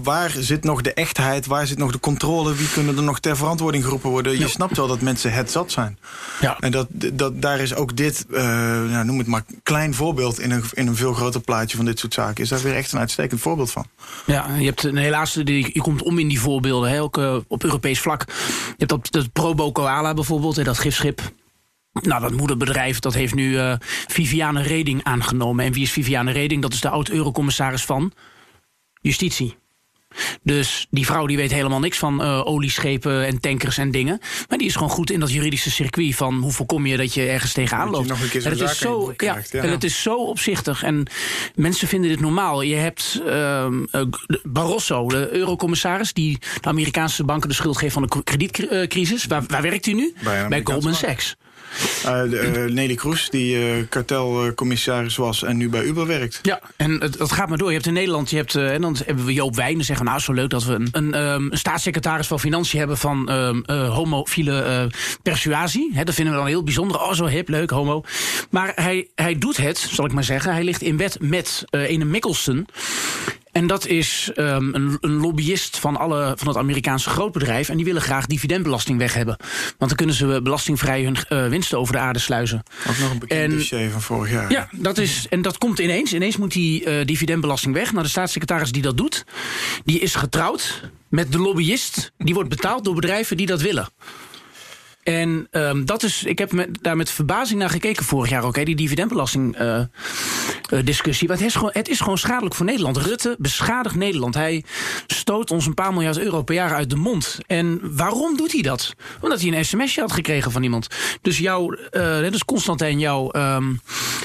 Waar 0.02 0.34
zit 0.38 0.64
nog 0.64 0.82
de 0.82 0.92
echtheid? 0.92 1.46
Waar 1.46 1.66
zit 1.66 1.78
nog 1.78 1.92
de 1.92 2.00
controle? 2.00 2.54
Wie 2.54 2.68
kunnen 2.68 2.96
er 2.96 3.02
nog 3.02 3.20
ter 3.20 3.36
verantwoording 3.36 3.84
geroepen 3.84 4.10
worden? 4.10 4.38
Je 4.38 4.48
snapt 4.48 4.76
wel 4.76 4.86
dat 4.86 5.00
mensen 5.00 5.32
het 5.32 5.50
zat 5.50 5.72
zijn. 5.72 5.98
Ja. 6.40 6.56
En 6.60 6.70
dat, 6.70 6.86
dat, 6.90 7.42
daar 7.42 7.60
is 7.60 7.74
ook 7.74 7.96
dit, 7.96 8.26
uh, 8.30 8.38
nou, 8.84 9.04
noem 9.04 9.18
het 9.18 9.26
maar, 9.26 9.44
klein 9.62 9.94
voorbeeld 9.94 10.40
in 10.40 10.50
een, 10.50 10.64
in 10.72 10.86
een 10.86 10.96
veel 10.96 11.12
groter 11.12 11.40
plaatje 11.40 11.76
van 11.76 11.86
dit 11.86 11.98
soort 11.98 12.14
zaken. 12.14 12.42
Is 12.42 12.48
daar 12.48 12.62
weer 12.62 12.74
echt 12.74 12.92
een 12.92 12.98
uitstekend 12.98 13.40
voorbeeld 13.40 13.70
van. 13.70 13.86
Ja, 14.26 14.56
je 14.58 14.64
hebt 14.64 14.84
een 14.84 14.96
helaas, 14.96 15.32
je 15.34 15.80
komt 15.82 16.02
om 16.02 16.18
in 16.18 16.28
die 16.28 16.40
voorbeelden, 16.40 16.90
hè, 16.90 17.02
ook 17.02 17.18
uh, 17.18 17.36
op 17.48 17.64
Europees 17.64 18.00
vlak. 18.00 18.24
Je 18.66 18.74
hebt 18.76 18.90
dat, 18.90 19.06
dat 19.10 19.32
pro 19.32 19.54
Koala 19.72 20.14
bijvoorbeeld, 20.14 20.64
dat 20.64 20.78
gifschip. 20.78 21.32
Nou, 21.92 22.20
dat 22.20 22.32
moederbedrijf 22.32 22.98
dat 22.98 23.14
heeft 23.14 23.34
nu 23.34 23.50
uh, 23.50 23.74
Viviane 24.06 24.62
Reding 24.62 25.04
aangenomen. 25.04 25.64
En 25.64 25.72
wie 25.72 25.82
is 25.82 25.92
Viviane 25.92 26.32
Reding? 26.32 26.62
Dat 26.62 26.72
is 26.72 26.80
de 26.80 26.88
oud-eurocommissaris 26.88 27.84
van 27.84 28.12
Justitie. 29.00 29.56
Dus 30.42 30.86
die 30.90 31.06
vrouw 31.06 31.26
die 31.26 31.36
weet 31.36 31.52
helemaal 31.52 31.80
niks 31.80 31.98
van 31.98 32.22
uh, 32.22 32.46
olieschepen 32.46 33.26
en 33.26 33.40
tankers 33.40 33.78
en 33.78 33.90
dingen. 33.90 34.18
Maar 34.48 34.58
die 34.58 34.66
is 34.66 34.74
gewoon 34.74 34.90
goed 34.90 35.10
in 35.10 35.20
dat 35.20 35.32
juridische 35.32 35.70
circuit 35.70 36.14
van 36.14 36.34
hoe 36.40 36.52
voorkom 36.52 36.86
je 36.86 36.96
dat 36.96 37.14
je 37.14 37.26
ergens 37.26 37.52
tegenaan 37.52 37.90
loopt. 37.90 38.10
en 38.10 38.50
het 38.50 38.60
is 38.60 38.78
zo, 38.78 39.14
ja, 39.16 39.38
En 39.50 39.70
het 39.70 39.84
is 39.84 40.02
zo 40.02 40.14
opzichtig. 40.14 40.82
En 40.82 41.06
mensen 41.54 41.88
vinden 41.88 42.10
dit 42.10 42.20
normaal. 42.20 42.62
Je 42.62 42.74
hebt 42.74 43.22
uh, 43.26 43.66
Barroso, 44.42 45.08
de 45.08 45.28
eurocommissaris, 45.32 46.12
die 46.12 46.38
de 46.60 46.68
Amerikaanse 46.68 47.24
banken 47.24 47.48
de 47.48 47.54
schuld 47.54 47.78
geeft 47.78 47.92
van 47.92 48.02
de 48.02 48.22
kredietcrisis. 48.24 49.26
Waar, 49.26 49.42
waar 49.48 49.62
werkt 49.62 49.84
hij 49.84 49.94
nu? 49.94 50.14
Bij, 50.22 50.48
Bij 50.48 50.60
Goldman 50.64 50.94
Sachs. 50.94 51.36
Uh, 52.06 52.22
uh, 52.24 52.70
Nelly 52.70 52.94
Kroes, 52.94 53.30
die 53.30 53.56
uh, 53.56 53.84
kartelcommissaris 53.88 55.16
was 55.16 55.42
en 55.42 55.56
nu 55.56 55.68
bij 55.68 55.82
Uber 55.84 56.06
werkt. 56.06 56.38
Ja, 56.42 56.60
en 56.76 57.00
het, 57.00 57.18
dat 57.18 57.32
gaat 57.32 57.48
maar 57.48 57.58
door. 57.58 57.68
Je 57.68 57.74
hebt 57.74 57.86
in 57.86 57.92
Nederland, 57.92 58.30
je 58.30 58.36
hebt, 58.36 58.54
en 58.54 58.80
dan 58.80 58.96
hebben 59.06 59.24
we 59.24 59.32
Joop 59.32 59.56
Wijnen 59.56 59.84
zeggen... 59.84 60.06
nou, 60.06 60.20
zo 60.20 60.32
leuk 60.32 60.50
dat 60.50 60.64
we 60.64 60.72
een, 60.72 60.88
een, 60.92 61.18
een 61.18 61.58
staatssecretaris 61.58 62.26
van 62.26 62.40
Financiën 62.40 62.78
hebben... 62.78 62.98
van 62.98 63.32
um, 63.32 63.64
homofiele 63.70 64.90
persuasie. 65.22 65.90
He, 65.94 66.04
dat 66.04 66.14
vinden 66.14 66.32
we 66.32 66.38
dan 66.40 66.48
heel 66.48 66.62
bijzonder. 66.62 67.00
Oh, 67.00 67.12
zo 67.12 67.26
hip, 67.26 67.48
leuk, 67.48 67.70
homo. 67.70 68.04
Maar 68.50 68.72
hij, 68.74 69.08
hij 69.14 69.38
doet 69.38 69.56
het, 69.56 69.78
zal 69.78 70.04
ik 70.04 70.12
maar 70.12 70.24
zeggen. 70.24 70.52
Hij 70.52 70.64
ligt 70.64 70.82
in 70.82 70.96
bed 70.96 71.16
met 71.20 71.64
Ene 71.70 72.04
Mickelson. 72.04 72.66
En 73.54 73.66
dat 73.66 73.86
is 73.86 74.30
um, 74.36 74.74
een, 74.74 74.98
een, 75.00 75.12
lobbyist 75.12 75.78
van, 75.78 75.96
alle, 75.96 76.32
van 76.36 76.48
het 76.48 76.56
Amerikaanse 76.56 77.10
grootbedrijf. 77.10 77.68
En 77.68 77.76
die 77.76 77.84
willen 77.84 78.02
graag 78.02 78.26
dividendbelasting 78.26 78.98
weg 78.98 79.14
hebben. 79.14 79.36
Want 79.78 79.78
dan 79.78 79.94
kunnen 79.94 80.14
ze 80.14 80.40
belastingvrij 80.42 81.04
hun 81.04 81.16
uh, 81.28 81.48
winsten 81.48 81.78
over 81.78 81.92
de 81.92 81.98
aarde 81.98 82.18
sluizen. 82.18 82.62
Ook 82.88 82.98
nog 82.98 83.10
een 83.10 83.18
bekend 83.18 83.52
dossier 83.52 83.90
van 83.90 84.02
vorig 84.02 84.30
jaar. 84.30 84.50
Ja, 84.50 84.68
dat 84.72 84.98
is, 84.98 85.26
en 85.30 85.42
dat 85.42 85.58
komt 85.58 85.78
ineens. 85.78 86.12
Ineens 86.12 86.36
moet 86.36 86.52
die 86.52 86.84
uh, 86.84 87.04
dividendbelasting 87.04 87.74
weg. 87.74 87.90
Nou, 87.90 88.04
de 88.04 88.10
staatssecretaris 88.10 88.72
die 88.72 88.82
dat 88.82 88.96
doet, 88.96 89.24
die 89.84 89.98
is 89.98 90.14
getrouwd 90.14 90.90
met 91.08 91.32
de 91.32 91.38
lobbyist. 91.38 92.12
Die 92.18 92.34
wordt 92.34 92.48
betaald 92.48 92.84
door 92.84 92.94
bedrijven 92.94 93.36
die 93.36 93.46
dat 93.46 93.60
willen. 93.60 93.88
En 95.04 95.48
um, 95.50 95.84
dat 95.84 96.02
is, 96.02 96.24
ik 96.24 96.38
heb 96.38 96.52
met, 96.52 96.68
daar 96.80 96.96
met 96.96 97.10
verbazing 97.10 97.58
naar 97.58 97.70
gekeken 97.70 98.04
vorig 98.04 98.30
jaar 98.30 98.44
ook, 98.44 98.56
hè, 98.56 98.62
die 98.62 98.76
dividendbelasting 98.76 99.60
uh, 99.60 99.80
discussie. 100.84 101.28
Want 101.28 101.40
het 101.40 101.48
is, 101.48 101.54
gewoon, 101.54 101.70
het 101.72 101.88
is 101.88 102.00
gewoon 102.00 102.18
schadelijk 102.18 102.54
voor 102.54 102.66
Nederland. 102.66 102.96
Rutte 102.96 103.36
beschadigt 103.38 103.94
Nederland. 103.94 104.34
Hij 104.34 104.64
stoot 105.06 105.50
ons 105.50 105.66
een 105.66 105.74
paar 105.74 105.92
miljard 105.92 106.18
euro 106.18 106.42
per 106.42 106.54
jaar 106.54 106.74
uit 106.74 106.90
de 106.90 106.96
mond. 106.96 107.38
En 107.46 107.80
waarom 107.82 108.36
doet 108.36 108.52
hij 108.52 108.62
dat? 108.62 108.94
Omdat 109.20 109.40
hij 109.40 109.52
een 109.52 109.64
sms'je 109.64 110.00
had 110.00 110.12
gekregen 110.12 110.52
van 110.52 110.62
iemand. 110.62 110.86
Dus 111.22 111.38
jouw, 111.38 111.72
uh, 111.72 111.78
dus 112.30 112.44
Constantijn, 112.44 112.98
jouw, 112.98 113.30
um, 113.36 113.80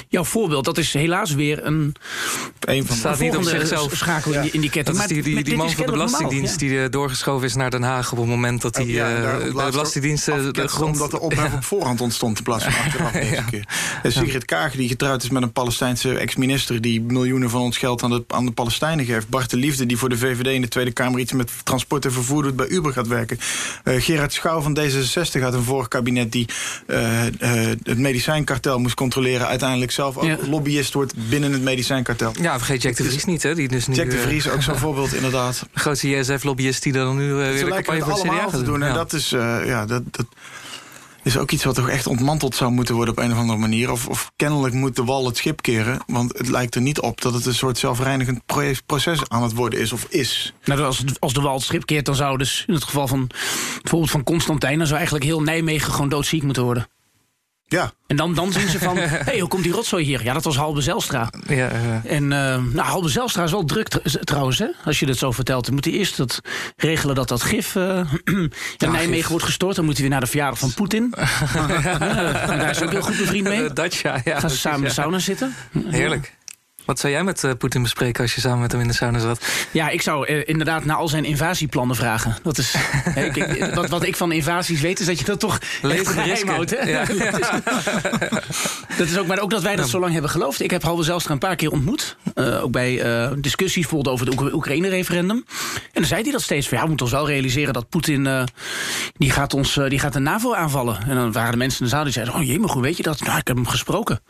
jouw 0.08 0.24
voorbeeld, 0.24 0.64
dat 0.64 0.78
is 0.78 0.92
helaas 0.92 1.34
weer 1.34 1.66
een. 1.66 1.94
Een 2.60 2.86
van 2.86 2.96
staat 2.96 3.18
niet 3.18 3.36
op 3.36 3.42
zichzelf. 3.42 3.96
Schakel 3.96 4.32
in, 4.32 4.40
die, 4.40 4.50
in 4.50 4.60
die 4.60 4.70
ketting. 4.70 4.96
Dat 4.96 5.10
is 5.10 5.14
die, 5.14 5.22
die, 5.22 5.34
die, 5.34 5.44
die 5.44 5.56
man 5.56 5.70
van 5.70 5.86
de 5.86 5.92
Belastingdienst 5.92 6.60
normaal, 6.60 6.76
ja. 6.76 6.82
die 6.82 6.90
doorgeschoven 6.90 7.46
is 7.46 7.54
naar 7.54 7.70
Den 7.70 7.82
Haag 7.82 8.12
op 8.12 8.18
het 8.18 8.26
moment 8.26 8.62
dat 8.62 8.76
hij 8.76 8.86
ja, 8.86 9.38
uh, 9.38 9.44
de 9.44 9.52
Belastingdienst 9.70 10.24
grond... 10.70 10.92
Omdat 10.92 11.10
de 11.10 11.20
ophef 11.20 11.52
op 11.52 11.64
voorhand 11.64 12.00
ontstond 12.00 12.38
in 12.38 12.44
plaats 12.44 12.64
van 12.64 12.72
achteraf 12.84 13.12
deze 13.12 13.44
keer. 13.50 13.66
En 14.02 14.12
Sigrid 14.12 14.44
Kaag, 14.44 14.72
die 14.72 14.88
getrouwd 14.88 15.22
is 15.22 15.30
met 15.30 15.42
een 15.42 15.52
Palestijnse 15.52 16.18
ex-minister... 16.18 16.80
die 16.80 17.00
miljoenen 17.00 17.50
van 17.50 17.60
ons 17.60 17.78
geld 17.78 18.02
aan 18.02 18.10
de, 18.10 18.24
aan 18.28 18.44
de 18.44 18.52
Palestijnen 18.52 19.04
geeft. 19.04 19.28
Bart 19.28 19.50
de 19.50 19.56
Liefde, 19.56 19.86
die 19.86 19.96
voor 19.96 20.08
de 20.08 20.18
VVD 20.18 20.46
in 20.46 20.60
de 20.60 20.68
Tweede 20.68 20.92
Kamer... 20.92 21.20
iets 21.20 21.32
met 21.32 21.50
transport 21.64 22.04
en 22.04 22.12
vervoer 22.12 22.42
doet, 22.42 22.56
bij 22.56 22.68
Uber 22.68 22.92
gaat 22.92 23.06
werken. 23.06 23.38
Uh, 23.84 24.02
Gerard 24.02 24.32
Schouw 24.32 24.60
van 24.60 24.78
D66 24.78 25.42
uit 25.42 25.54
een 25.54 25.62
vorig 25.62 25.88
kabinet... 25.88 26.32
die 26.32 26.48
uh, 26.86 27.26
uh, 27.26 27.30
het 27.82 27.98
medicijnkartel 27.98 28.78
moest 28.78 28.94
controleren... 28.94 29.46
uiteindelijk 29.46 29.90
zelf 29.90 30.16
ook 30.16 30.24
ja. 30.24 30.38
lobbyist 30.48 30.94
wordt 30.94 31.14
binnen 31.28 31.52
het 31.52 31.62
medicijnkartel. 31.62 32.32
Ja, 32.40 32.56
vergeet 32.56 32.82
Jack 32.82 32.96
de 32.96 33.04
Vries 33.04 33.24
niet, 33.24 33.42
hè? 33.42 33.54
Die 33.54 33.68
dus 33.68 33.86
nu, 33.86 33.94
Jack 33.94 34.10
de 34.10 34.18
Vries, 34.18 34.48
ook 34.48 34.62
zo'n 34.62 34.78
voorbeeld, 34.86 35.14
inderdaad. 35.14 35.66
De 35.72 35.80
grootste 35.80 36.08
JSF-lobbyist 36.08 36.82
die 36.82 36.92
dan 36.92 37.16
nu 37.16 37.32
weer 37.32 37.64
de 37.64 37.82
campagne 37.82 38.22
CDA 38.22 38.48
gaat 38.50 38.64
doen. 38.64 38.80
Ja. 38.80 38.86
En 38.86 38.94
dat 38.94 39.12
is, 39.12 39.30
ja, 39.30 39.86
dat... 39.86 40.02
dat 40.10 40.26
is 41.22 41.38
ook 41.38 41.50
iets 41.50 41.64
wat 41.64 41.74
toch 41.74 41.88
echt 41.88 42.06
ontmanteld 42.06 42.54
zou 42.54 42.70
moeten 42.70 42.94
worden 42.94 43.14
op 43.14 43.20
een 43.24 43.32
of 43.32 43.38
andere 43.38 43.58
manier. 43.58 43.90
Of, 43.90 44.08
of, 44.08 44.32
kennelijk 44.36 44.74
moet 44.74 44.96
de 44.96 45.04
wal 45.04 45.26
het 45.26 45.36
schip 45.36 45.62
keren. 45.62 45.98
Want 46.06 46.38
het 46.38 46.48
lijkt 46.48 46.74
er 46.74 46.80
niet 46.80 47.00
op 47.00 47.20
dat 47.20 47.34
het 47.34 47.46
een 47.46 47.54
soort 47.54 47.78
zelfreinigend 47.78 48.42
proces 48.86 49.28
aan 49.28 49.42
het 49.42 49.54
worden 49.54 49.80
is 49.80 49.92
of 49.92 50.06
is. 50.08 50.54
Nou, 50.64 50.80
als, 50.80 51.04
als 51.18 51.32
de 51.32 51.40
wal 51.40 51.54
het 51.54 51.62
schip 51.62 51.86
keert, 51.86 52.06
dan 52.06 52.14
zou 52.14 52.38
dus 52.38 52.64
in 52.66 52.74
het 52.74 52.84
geval 52.84 53.08
van 53.08 53.30
bijvoorbeeld 53.80 54.10
van 54.10 54.24
Constantijn... 54.24 54.76
dan 54.76 54.86
zou 54.86 54.98
eigenlijk 54.98 55.26
heel 55.26 55.42
Nijmegen 55.42 55.92
gewoon 55.92 56.08
doodziek 56.08 56.42
moeten 56.42 56.64
worden. 56.64 56.88
Ja. 57.70 57.92
En 58.06 58.16
dan, 58.16 58.34
dan 58.34 58.52
zien 58.52 58.68
ze 58.68 58.78
van, 58.78 58.96
hé, 58.96 59.06
hey, 59.30 59.38
hoe 59.38 59.48
komt 59.48 59.62
die 59.62 59.72
rotzooi 59.72 60.04
hier? 60.04 60.24
Ja, 60.24 60.32
dat 60.32 60.44
was 60.44 60.56
Halbe 60.56 60.80
Zelstra. 60.80 61.32
Ja. 61.46 61.70
En 62.04 62.22
uh, 62.22 62.28
nou, 62.28 62.80
Halbe 62.80 63.08
Zelstra 63.08 63.42
is 63.42 63.50
wel 63.50 63.64
druk 63.64 63.88
trouwens, 64.24 64.58
hè, 64.58 64.66
als 64.84 65.00
je 65.00 65.06
dat 65.06 65.16
zo 65.16 65.30
vertelt. 65.30 65.64
Dan 65.64 65.74
moet 65.74 65.84
hij 65.84 65.94
eerst 65.94 66.16
dat 66.16 66.40
regelen 66.76 67.14
dat 67.14 67.28
dat 67.28 67.42
gif 67.42 67.74
uh, 67.74 67.84
in 68.24 68.52
ja, 68.76 68.90
Nijmegen 68.90 69.14
gif. 69.14 69.28
wordt 69.28 69.44
gestort. 69.44 69.76
Dan 69.76 69.84
moet 69.84 69.92
hij 69.94 70.02
weer 70.02 70.10
naar 70.10 70.20
de 70.20 70.26
verjaardag 70.26 70.58
van 70.58 70.74
Poetin. 70.74 71.10
daar 72.46 72.70
is 72.70 72.82
ook 72.82 72.90
heel 72.90 73.02
goed 73.02 73.16
bevriend 73.16 73.48
mee. 73.48 73.72
Dat 73.72 73.94
ja, 73.94 74.20
ja. 74.24 74.40
Gaan 74.40 74.50
ze 74.50 74.56
samen 74.56 74.78
in 74.78 74.84
de 74.84 74.90
sauna 74.90 75.18
zitten. 75.18 75.54
Heerlijk. 75.86 76.38
Wat 76.90 76.98
zou 76.98 77.12
jij 77.12 77.24
met 77.24 77.42
uh, 77.42 77.50
Poetin 77.58 77.82
bespreken 77.82 78.22
als 78.22 78.34
je 78.34 78.40
samen 78.40 78.60
met 78.60 78.72
hem 78.72 78.80
in 78.80 78.88
de 78.88 78.94
sauna 78.94 79.18
zat? 79.18 79.44
Ja, 79.70 79.88
ik 79.88 80.02
zou 80.02 80.32
uh, 80.32 80.42
inderdaad 80.44 80.84
naar 80.84 80.96
al 80.96 81.08
zijn 81.08 81.24
invasieplannen 81.24 81.96
vragen. 81.96 82.36
Dat 82.42 82.58
is, 82.58 82.74
ik, 83.14 83.36
ik, 83.36 83.74
wat, 83.74 83.88
wat, 83.88 84.04
ik 84.04 84.16
van 84.16 84.32
invasies 84.32 84.80
weet, 84.80 85.00
is 85.00 85.06
dat 85.06 85.18
je 85.18 85.24
dat 85.24 85.40
toch 85.40 85.58
geheim 85.82 86.48
houdt. 86.48 86.70
Hè? 86.70 86.90
Ja. 86.90 87.04
dat, 87.06 87.38
is, 87.38 87.48
dat 88.98 89.06
is 89.06 89.18
ook, 89.18 89.26
maar 89.26 89.38
ook 89.38 89.50
dat 89.50 89.62
wij 89.62 89.76
dat 89.76 89.88
zo 89.88 90.00
lang 90.00 90.12
hebben 90.12 90.30
geloofd. 90.30 90.62
Ik 90.62 90.70
heb 90.70 90.82
Halve 90.82 91.02
Zelstra 91.02 91.32
een 91.32 91.38
paar 91.38 91.56
keer 91.56 91.70
ontmoet. 91.70 92.16
Uh, 92.34 92.62
ook 92.62 92.72
bij 92.72 93.02
discussies 93.36 93.86
bijvoorbeeld 93.86 94.14
over 94.14 94.26
het 94.26 94.40
Oek 94.40 94.52
Oekraïne-referendum. 94.52 95.36
En 95.36 95.90
dan 95.92 96.04
zei 96.04 96.22
hij 96.22 96.32
dat 96.32 96.42
steeds 96.42 96.68
van, 96.68 96.76
ja, 96.76 96.82
we 96.82 96.88
moeten 96.88 97.06
ons 97.06 97.14
wel 97.14 97.26
realiseren 97.26 97.72
dat 97.72 97.88
Poetin, 97.88 98.48
die, 99.16 99.30
gaat 99.30 99.54
ons, 99.54 99.78
die 99.88 99.98
gaat 99.98 100.12
de 100.12 100.18
NAVO 100.18 100.54
aanvallen. 100.54 100.98
En 101.08 101.14
dan 101.14 101.32
waren 101.32 101.50
de 101.50 101.56
mensen 101.56 101.78
in 101.78 101.84
de 101.84 101.90
zaal 101.90 102.04
die 102.04 102.12
zeiden, 102.12 102.34
oh 102.34 102.42
jee, 102.42 102.58
maar 102.58 102.70
hoe 102.70 102.82
weet 102.82 102.96
je 102.96 103.02
dat? 103.02 103.20
Nou, 103.20 103.38
ik 103.38 103.46
heb 103.46 103.56
hem 103.56 103.66
gesproken. 103.66 104.20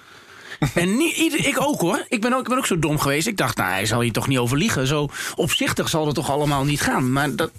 En 0.75 0.96
niet, 0.96 1.46
ik 1.46 1.61
ook 1.61 1.81
hoor. 1.81 2.05
Ik 2.09 2.20
ben 2.20 2.33
ook, 2.33 2.40
ik 2.42 2.49
ben 2.49 2.59
ook 2.59 2.66
zo 2.66 2.79
dom 2.79 2.99
geweest. 2.99 3.27
Ik 3.27 3.37
dacht, 3.37 3.57
nou, 3.57 3.70
hij 3.70 3.87
zal 3.87 4.01
hier 4.01 4.12
toch 4.12 4.29
niet 4.29 4.38
over 4.38 4.57
liegen. 4.57 4.87
Zo 4.87 5.09
opzichtig 5.35 5.88
zal 5.88 6.07
het 6.07 6.14
toch 6.14 6.31
allemaal 6.31 6.64
niet 6.64 6.81
gaan. 6.81 7.12
Maar 7.12 7.37
dat. 7.37 7.51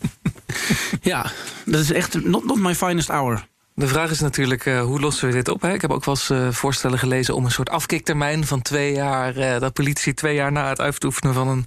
ja, 1.01 1.31
dat 1.65 1.81
is 1.81 1.91
echt 1.91 2.23
not, 2.23 2.45
not 2.45 2.59
my 2.59 2.75
finest 2.75 3.07
hour. 3.07 3.49
De 3.75 3.87
vraag 3.87 4.11
is 4.11 4.19
natuurlijk, 4.19 4.65
uh, 4.65 4.81
hoe 4.81 4.99
lossen 4.99 5.27
we 5.27 5.33
dit 5.33 5.49
op? 5.49 5.61
Hè? 5.61 5.73
Ik 5.73 5.81
heb 5.81 5.91
ook 5.91 6.05
wel 6.05 6.15
eens 6.15 6.29
uh, 6.29 6.47
voorstellen 6.51 6.99
gelezen 6.99 7.35
om 7.35 7.45
een 7.45 7.51
soort 7.51 7.69
afkiktermijn 7.69 8.45
van 8.45 8.61
twee 8.61 8.93
jaar... 8.93 9.37
Uh, 9.37 9.59
dat 9.59 9.73
politici 9.73 10.13
twee 10.13 10.35
jaar 10.35 10.51
na 10.51 10.69
het 10.69 10.79
uitoefenen 10.79 11.33
van 11.33 11.47
een, 11.47 11.65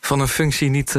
van 0.00 0.20
een 0.20 0.28
functie... 0.28 0.70
niet, 0.70 0.96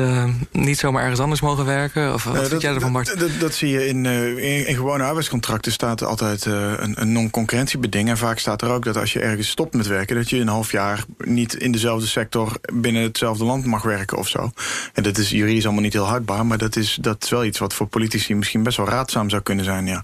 niet 0.52 0.78
zomaar 0.78 1.02
ergens 1.02 1.20
anders 1.20 1.42
mogen 1.42 1.66
werken? 1.66 2.13
Of 2.13 2.24
wat 2.24 2.38
vind 2.38 2.50
dat, 2.50 2.62
jij 2.62 2.74
ervan, 2.74 2.92
Bart? 2.92 3.20
Dat, 3.20 3.30
dat, 3.39 3.54
zie 3.54 3.70
je 3.70 3.88
in, 3.88 4.06
in, 4.06 4.68
in, 4.68 4.76
gewone 4.76 5.04
arbeidscontracten 5.04 5.72
staat 5.72 6.04
altijd 6.04 6.46
een, 6.46 7.02
een 7.02 7.12
non-concurrentiebeding. 7.12 8.10
En 8.10 8.18
vaak 8.18 8.39
staat 8.39 8.62
er 8.62 8.70
ook 8.70 8.84
dat 8.84 8.98
als 8.98 9.13
je 9.13 9.20
ergens 9.20 9.50
stopt 9.50 9.74
met 9.74 9.88
werken... 9.88 10.16
dat 10.16 10.30
je 10.30 10.38
een 10.38 10.48
half 10.48 10.72
jaar 10.72 11.04
niet 11.18 11.54
in 11.54 11.72
dezelfde 11.72 12.08
sector 12.08 12.58
binnen 12.74 13.02
hetzelfde 13.02 13.44
land 13.44 13.66
mag 13.66 13.84
werken 13.84 14.18
of 14.18 14.28
zo. 14.28 14.52
En 14.94 15.04
dat 15.04 15.18
is 15.18 15.30
juridisch 15.30 15.63
allemaal 15.63 15.84
niet 15.84 15.94
heel 15.94 16.08
hardbaar... 16.08 16.46
maar 16.46 16.58
dat 16.58 16.76
is, 16.76 16.98
dat 17.02 17.24
is 17.24 17.30
wel 17.30 17.46
iets 17.46 17.60
wat 17.60 17.74
voor 17.74 17.88
politici 17.88 18.36
misschien 18.36 18.63
best 18.63 18.78
wel 18.78 18.88
raadzaam 18.88 19.30
zou 19.30 19.42
kunnen 19.42 19.66
zijn, 19.66 19.86
ja. 19.86 20.04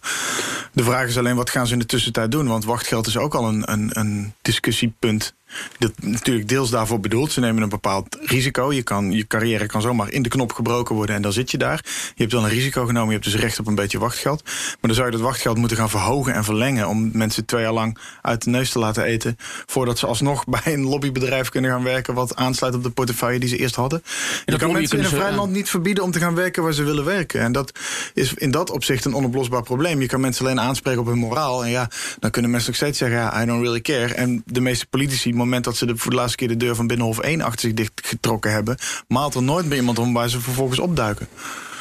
De 0.74 0.84
vraag 0.84 1.08
is 1.08 1.18
alleen, 1.18 1.36
wat 1.36 1.50
gaan 1.50 1.68
ze 1.68 1.74
in 1.74 1.80
de 1.80 1.86
tussentijd 1.86 2.32
doen? 2.32 2.48
Want 2.48 2.66
wachtgeld 2.66 3.08
is 3.08 3.18
ook 3.18 3.36
al 3.36 3.48
een, 3.48 3.72
een, 3.72 3.90
een 4.00 4.34
discussiepunt 4.42 5.34
dat 5.78 5.92
natuurlijk 6.02 6.48
deels 6.48 6.70
daarvoor 6.70 7.00
bedoeld. 7.00 7.32
Ze 7.32 7.40
nemen 7.40 7.64
een 7.64 7.70
bepaald 7.70 8.18
risico. 8.22 8.74
Je, 8.74 8.84
kan, 8.84 9.12
je 9.12 9.28
carrière 9.28 9.66
kan 9.66 9.82
zomaar 9.82 10.12
in 10.12 10.22
de 10.22 10.30
knop 10.30 10.52
gebroken 10.52 10.96
worden 10.96 11.16
en 11.16 11.22
dan 11.22 11.34
zit 11.34 11.52
je 11.52 11.58
daar. 11.58 11.82
Je 11.86 12.22
hebt 12.22 12.32
wel 12.32 12.44
een 12.44 12.50
risico 12.50 12.86
genomen, 12.86 13.08
je 13.08 13.20
hebt 13.20 13.32
dus 13.32 13.36
recht 13.36 13.60
op 13.60 13.68
een 13.68 13.76
beetje 13.76 14.00
wachtgeld. 14.00 14.44
Maar 14.44 14.78
dan 14.82 14.94
zou 14.94 15.06
je 15.06 15.12
dat 15.12 15.22
wachtgeld 15.22 15.58
moeten 15.58 15.78
gaan 15.78 15.90
verhogen 15.90 16.34
en 16.34 16.44
verlengen... 16.44 16.88
om 16.88 17.10
mensen 17.14 17.46
twee 17.46 17.62
jaar 17.62 17.74
lang 17.74 17.98
uit 18.22 18.44
de 18.44 18.50
neus 18.50 18.72
te 18.72 18.80
laten 18.80 19.04
eten... 19.04 19.38
voordat 19.66 20.00
ze 20.00 20.08
alsnog 20.08 20.46
bij 20.64 20.74
een 20.74 20.84
lobbybedrijf 20.84 21.50
kunnen 21.50 21.72
gaan 21.72 21.84
werken... 21.84 22.14
wat 22.14 22.36
aansluit 22.36 22.76
op 22.76 22.84
de 22.84 22.90
portefeuille 22.90 23.40
die 23.40 23.50
ze 23.50 23.58
eerst 23.58 23.76
hadden. 23.76 24.04
En 24.46 24.54
je 24.54 24.60
kan 24.60 24.72
mensen 24.72 24.98
in 24.98 25.04
een 25.04 25.10
vrij 25.10 25.34
land 25.34 25.52
niet 25.52 25.70
verbieden 25.70 26.04
om 26.04 26.12
te 26.12 26.20
gaan 26.20 26.36
werken 26.36 26.64
waar 26.64 26.74
ze 26.74 26.84
willen 26.84 27.06
werken. 27.06 27.42
En 27.42 27.52
dat 27.52 27.80
is 28.14 28.34
in 28.34 28.52
dat 28.52 28.72
opzicht 28.72 29.06
een 29.06 29.14
onoplosbaar 29.14 29.64
probleem. 29.64 30.02
Je 30.02 30.08
kan 30.08 30.22
mensen 30.22 30.46
alleen 30.46 30.60
aanspreken 30.60 31.00
op 31.00 31.06
hun 31.06 31.18
moraal. 31.18 31.64
En 31.64 31.70
ja, 31.70 31.90
dan 32.20 32.32
kunnen 32.32 32.52
mensen 32.52 32.70
nog 32.70 32.80
steeds 32.80 32.98
zeggen, 32.98 33.18
ja, 33.18 33.42
I 33.42 33.46
don't 33.46 33.62
really 33.62 33.82
care. 33.82 34.14
En 34.14 34.44
de 34.46 34.62
meeste 34.62 34.88
politici 34.88 35.34
moment 35.40 35.64
dat 35.64 35.78
ze 35.78 35.86
de, 35.86 35.98
voor 35.98 36.12
de 36.12 36.18
laatste 36.18 36.38
keer 36.38 36.48
de 36.48 36.58
deur 36.58 36.76
van 36.76 36.88
Binnenhof 36.88 37.20
1 37.20 37.42
achter 37.42 37.60
zich 37.60 37.74
dichtgetrokken 37.74 38.52
hebben, 38.52 38.78
maalt 39.08 39.36
er 39.36 39.44
nooit 39.44 39.66
meer 39.66 39.78
iemand 39.78 40.00
om 40.00 40.14
waar 40.14 40.30
ze 40.30 40.40
vervolgens 40.40 40.80
opduiken. 40.80 41.28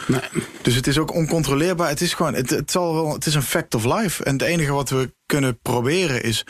Nee. 0.07 0.21
Dus 0.63 0.75
het 0.75 0.87
is 0.87 0.99
ook 0.99 1.15
oncontroleerbaar. 1.15 1.89
Het 1.89 2.01
is 2.01 2.15
gewoon, 2.15 2.35
het, 2.35 2.51
het, 2.51 2.71
zal 2.71 2.95
wel, 2.95 3.13
het 3.13 3.27
is 3.27 3.35
een 3.35 3.43
fact 3.43 3.75
of 3.75 3.85
life. 3.85 4.25
En 4.25 4.33
het 4.33 4.43
enige 4.43 4.73
wat 4.73 4.91
we 4.91 5.11
kunnen 5.29 5.59
proberen 5.63 6.23
is 6.23 6.45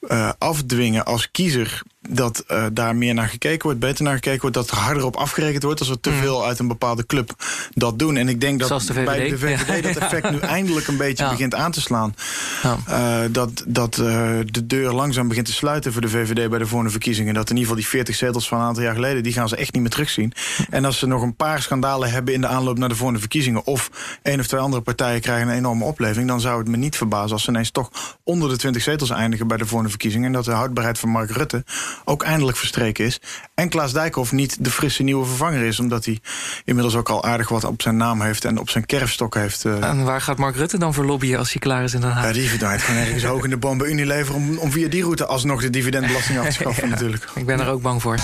uh, 0.00 0.30
afdwingen 0.38 1.04
als 1.04 1.30
kiezer 1.30 1.82
dat 2.08 2.44
uh, 2.48 2.64
daar 2.72 2.96
meer 2.96 3.14
naar 3.14 3.28
gekeken 3.28 3.62
wordt, 3.62 3.78
beter 3.78 4.04
naar 4.04 4.14
gekeken 4.14 4.40
wordt, 4.40 4.56
dat 4.56 4.70
er 4.70 4.76
harder 4.76 5.04
op 5.04 5.16
afgerekend 5.16 5.62
wordt 5.62 5.80
als 5.80 5.88
er 5.88 6.00
te 6.00 6.10
mm. 6.10 6.16
veel 6.20 6.46
uit 6.46 6.58
een 6.58 6.68
bepaalde 6.68 7.06
club 7.06 7.34
dat 7.74 7.98
doen. 7.98 8.16
En 8.16 8.28
ik 8.28 8.40
denk 8.40 8.60
dat 8.60 8.82
de 8.82 9.02
bij 9.02 9.28
de 9.28 9.38
VVD 9.38 9.82
dat 9.82 9.96
effect 9.96 10.30
nu 10.30 10.38
eindelijk 10.58 10.86
een 10.86 10.96
beetje 10.96 11.28
begint 11.28 11.54
aan 11.54 11.72
te 11.72 11.80
slaan. 11.80 12.14
Ja. 12.62 12.78
Uh, 12.88 13.32
dat 13.32 13.64
dat 13.66 13.96
uh, 13.96 14.06
de 14.46 14.66
deur 14.66 14.92
langzaam 14.92 15.28
begint 15.28 15.46
te 15.46 15.52
sluiten 15.52 15.92
voor 15.92 16.00
de 16.00 16.08
VVD 16.08 16.50
bij 16.50 16.58
de 16.58 16.66
volgende 16.66 16.92
verkiezingen. 16.92 17.34
Dat 17.34 17.50
in 17.50 17.56
ieder 17.56 17.68
geval 17.68 17.82
die 17.82 17.90
40 17.90 18.14
zetels 18.16 18.48
van 18.48 18.58
een 18.58 18.66
aantal 18.66 18.82
jaar 18.82 18.94
geleden, 18.94 19.22
die 19.22 19.32
gaan 19.32 19.48
ze 19.48 19.56
echt 19.56 19.72
niet 19.72 19.82
meer 19.82 19.90
terugzien. 19.90 20.32
En 20.70 20.84
als 20.84 20.98
ze 20.98 21.06
nog 21.06 21.22
een 21.22 21.36
paar 21.36 21.62
schandalen 21.62 22.10
hebben 22.10 22.34
in 22.34 22.40
de 22.40 22.46
aanloop 22.46 22.78
naar 22.78 22.88
de 22.88 22.94
volgende 22.94 23.20
verkiezingen, 23.20 23.66
of 23.66 23.90
één 24.22 24.40
of 24.40 24.46
twee 24.46 24.60
andere 24.60 24.82
partijen 24.82 25.20
krijgen 25.20 25.48
een 25.48 25.56
enorme 25.56 25.84
opleving, 25.84 26.28
dan 26.28 26.40
zou 26.40 26.58
het 26.58 26.68
me 26.68 26.76
niet 26.76 26.96
verbazen 26.96 27.32
als 27.32 27.42
ze 27.42 27.50
ineens 27.50 27.70
toch 27.70 28.18
onder 28.24 28.48
de 28.48 28.56
20 28.56 28.82
zetels 28.82 29.10
eindigen 29.10 29.46
bij 29.46 29.56
de 29.56 29.66
volgende 29.66 29.90
verkiezingen. 29.90 30.26
En 30.26 30.32
dat 30.32 30.44
de 30.44 30.50
houdbaarheid 30.50 30.98
van 30.98 31.08
Mark 31.08 31.30
Rutte 31.30 31.64
ook 32.04 32.22
eindelijk 32.22 32.56
verstreken 32.56 33.04
is. 33.04 33.20
En 33.54 33.68
Klaas 33.68 33.92
Dijkhoff 33.92 34.32
niet 34.32 34.64
de 34.64 34.70
frisse 34.70 35.02
nieuwe 35.02 35.26
vervanger 35.26 35.62
is, 35.62 35.80
omdat 35.80 36.04
hij 36.04 36.20
inmiddels 36.64 36.96
ook 36.96 37.08
al 37.08 37.24
aardig 37.24 37.48
wat 37.48 37.64
op 37.64 37.82
zijn 37.82 37.96
naam 37.96 38.20
heeft 38.20 38.44
en 38.44 38.58
op 38.58 38.70
zijn 38.70 38.86
kerfstok 38.86 39.34
heeft. 39.34 39.64
Uh... 39.64 39.84
En 39.84 40.04
waar 40.04 40.20
gaat 40.20 40.38
Mark 40.38 40.56
Rutte 40.56 40.78
dan 40.78 40.94
voor 40.94 41.04
lobbyen 41.04 41.38
als 41.38 41.50
hij 41.50 41.60
klaar 41.60 41.84
is 41.84 41.94
in 41.94 42.00
Den 42.00 42.10
Haag? 42.10 42.24
Ja, 42.24 42.32
die 42.32 42.48
verdwijnt 42.48 42.82
gewoon 42.82 43.00
ergens 43.00 43.24
hoog 43.24 43.44
in 43.44 43.50
de 43.50 43.56
boom 43.56 43.78
bij 43.78 43.88
Unilever 43.88 44.34
om, 44.34 44.58
om 44.58 44.70
via 44.70 44.88
die 44.88 45.02
route 45.02 45.26
alsnog 45.26 45.60
de 45.60 45.70
dividendbelasting 45.70 46.38
af 46.38 46.46
te 46.46 46.52
schaffen 46.52 46.88
natuurlijk. 46.94 47.28
Ik 47.34 47.46
ben 47.46 47.60
er 47.60 47.68
ook 47.68 47.82
bang 47.82 48.02
voor. 48.02 48.16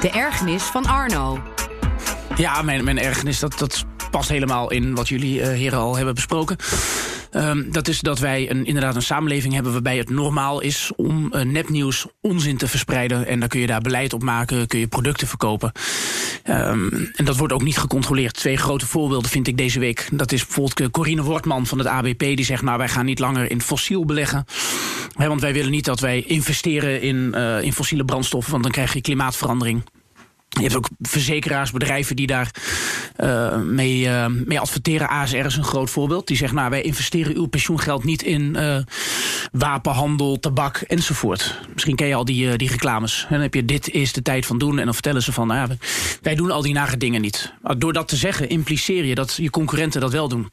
De 0.00 0.10
ergernis 0.10 0.62
van 0.62 0.86
Arno. 0.86 1.42
Ja, 2.36 2.62
mijn, 2.62 2.84
mijn 2.84 2.98
ergernis, 2.98 3.38
dat, 3.38 3.58
dat 3.58 3.84
past 4.10 4.28
helemaal 4.28 4.70
in 4.70 4.94
wat 4.94 5.08
jullie 5.08 5.40
uh, 5.40 5.46
heren 5.46 5.78
al 5.78 5.96
hebben 5.96 6.14
besproken. 6.14 6.56
Um, 7.32 7.72
dat 7.72 7.88
is 7.88 8.00
dat 8.00 8.18
wij 8.18 8.50
een, 8.50 8.66
inderdaad 8.66 8.94
een 8.94 9.02
samenleving 9.02 9.54
hebben 9.54 9.72
waarbij 9.72 9.98
het 9.98 10.10
normaal 10.10 10.60
is 10.60 10.90
om 10.96 11.32
uh, 11.34 11.42
nepnieuws, 11.42 12.06
onzin 12.20 12.56
te 12.56 12.68
verspreiden. 12.68 13.26
En 13.26 13.40
dan 13.40 13.48
kun 13.48 13.60
je 13.60 13.66
daar 13.66 13.80
beleid 13.80 14.12
op 14.12 14.22
maken, 14.22 14.66
kun 14.66 14.78
je 14.78 14.86
producten 14.86 15.28
verkopen. 15.28 15.72
Um, 16.44 17.10
en 17.14 17.24
dat 17.24 17.36
wordt 17.36 17.52
ook 17.52 17.62
niet 17.62 17.78
gecontroleerd. 17.78 18.34
Twee 18.34 18.56
grote 18.56 18.86
voorbeelden 18.86 19.30
vind 19.30 19.46
ik 19.46 19.56
deze 19.56 19.78
week. 19.78 20.08
Dat 20.12 20.32
is 20.32 20.44
bijvoorbeeld 20.44 20.80
eh, 20.80 20.86
Corine 20.90 21.22
Wortman 21.22 21.66
van 21.66 21.78
het 21.78 21.86
ABP, 21.86 22.18
die 22.18 22.44
zegt: 22.44 22.62
Nou, 22.62 22.78
wij 22.78 22.88
gaan 22.88 23.04
niet 23.04 23.18
langer 23.18 23.50
in 23.50 23.62
fossiel 23.62 24.04
beleggen. 24.04 24.44
want 25.16 25.40
wij 25.40 25.52
willen 25.52 25.70
niet 25.70 25.84
dat 25.84 26.00
wij 26.00 26.22
investeren 26.22 27.02
in, 27.02 27.32
uh, 27.34 27.62
in 27.62 27.72
fossiele 27.72 28.04
brandstoffen, 28.04 28.50
want 28.50 28.62
dan 28.62 28.72
krijg 28.72 28.92
je 28.92 29.00
klimaatverandering. 29.00 29.82
Je 30.58 30.64
hebt 30.64 30.76
ook 30.76 30.88
verzekeraarsbedrijven 31.00 32.16
die 32.16 32.26
daar 32.26 32.50
uh, 33.20 33.60
mee, 33.62 34.00
uh, 34.00 34.26
mee 34.26 34.60
adverteren. 34.60 35.08
ASR 35.08 35.36
is 35.36 35.56
een 35.56 35.64
groot 35.64 35.90
voorbeeld. 35.90 36.26
Die 36.26 36.36
zegt, 36.36 36.52
nou, 36.52 36.70
wij 36.70 36.82
investeren 36.82 37.36
uw 37.36 37.46
pensioengeld 37.46 38.04
niet 38.04 38.22
in 38.22 38.56
uh, 38.56 38.78
wapenhandel, 39.52 40.38
tabak 40.38 40.76
enzovoort. 40.76 41.60
Misschien 41.72 41.96
ken 41.96 42.06
je 42.06 42.14
al 42.14 42.24
die, 42.24 42.56
die 42.56 42.70
reclames. 42.70 43.26
Dan 43.30 43.40
heb 43.40 43.54
je, 43.54 43.64
dit 43.64 43.90
is 43.90 44.12
de 44.12 44.22
tijd 44.22 44.46
van 44.46 44.58
doen. 44.58 44.78
En 44.78 44.84
dan 44.84 44.94
vertellen 44.94 45.22
ze 45.22 45.32
van, 45.32 45.46
nou, 45.46 45.70
wij 46.22 46.34
doen 46.34 46.50
al 46.50 46.62
die 46.62 46.74
nare 46.74 46.96
dingen 46.96 47.20
niet. 47.20 47.52
Door 47.78 47.92
dat 47.92 48.08
te 48.08 48.16
zeggen, 48.16 48.48
impliceer 48.48 49.04
je 49.04 49.14
dat 49.14 49.34
je 49.34 49.50
concurrenten 49.50 50.00
dat 50.00 50.12
wel 50.12 50.28
doen. 50.28 50.48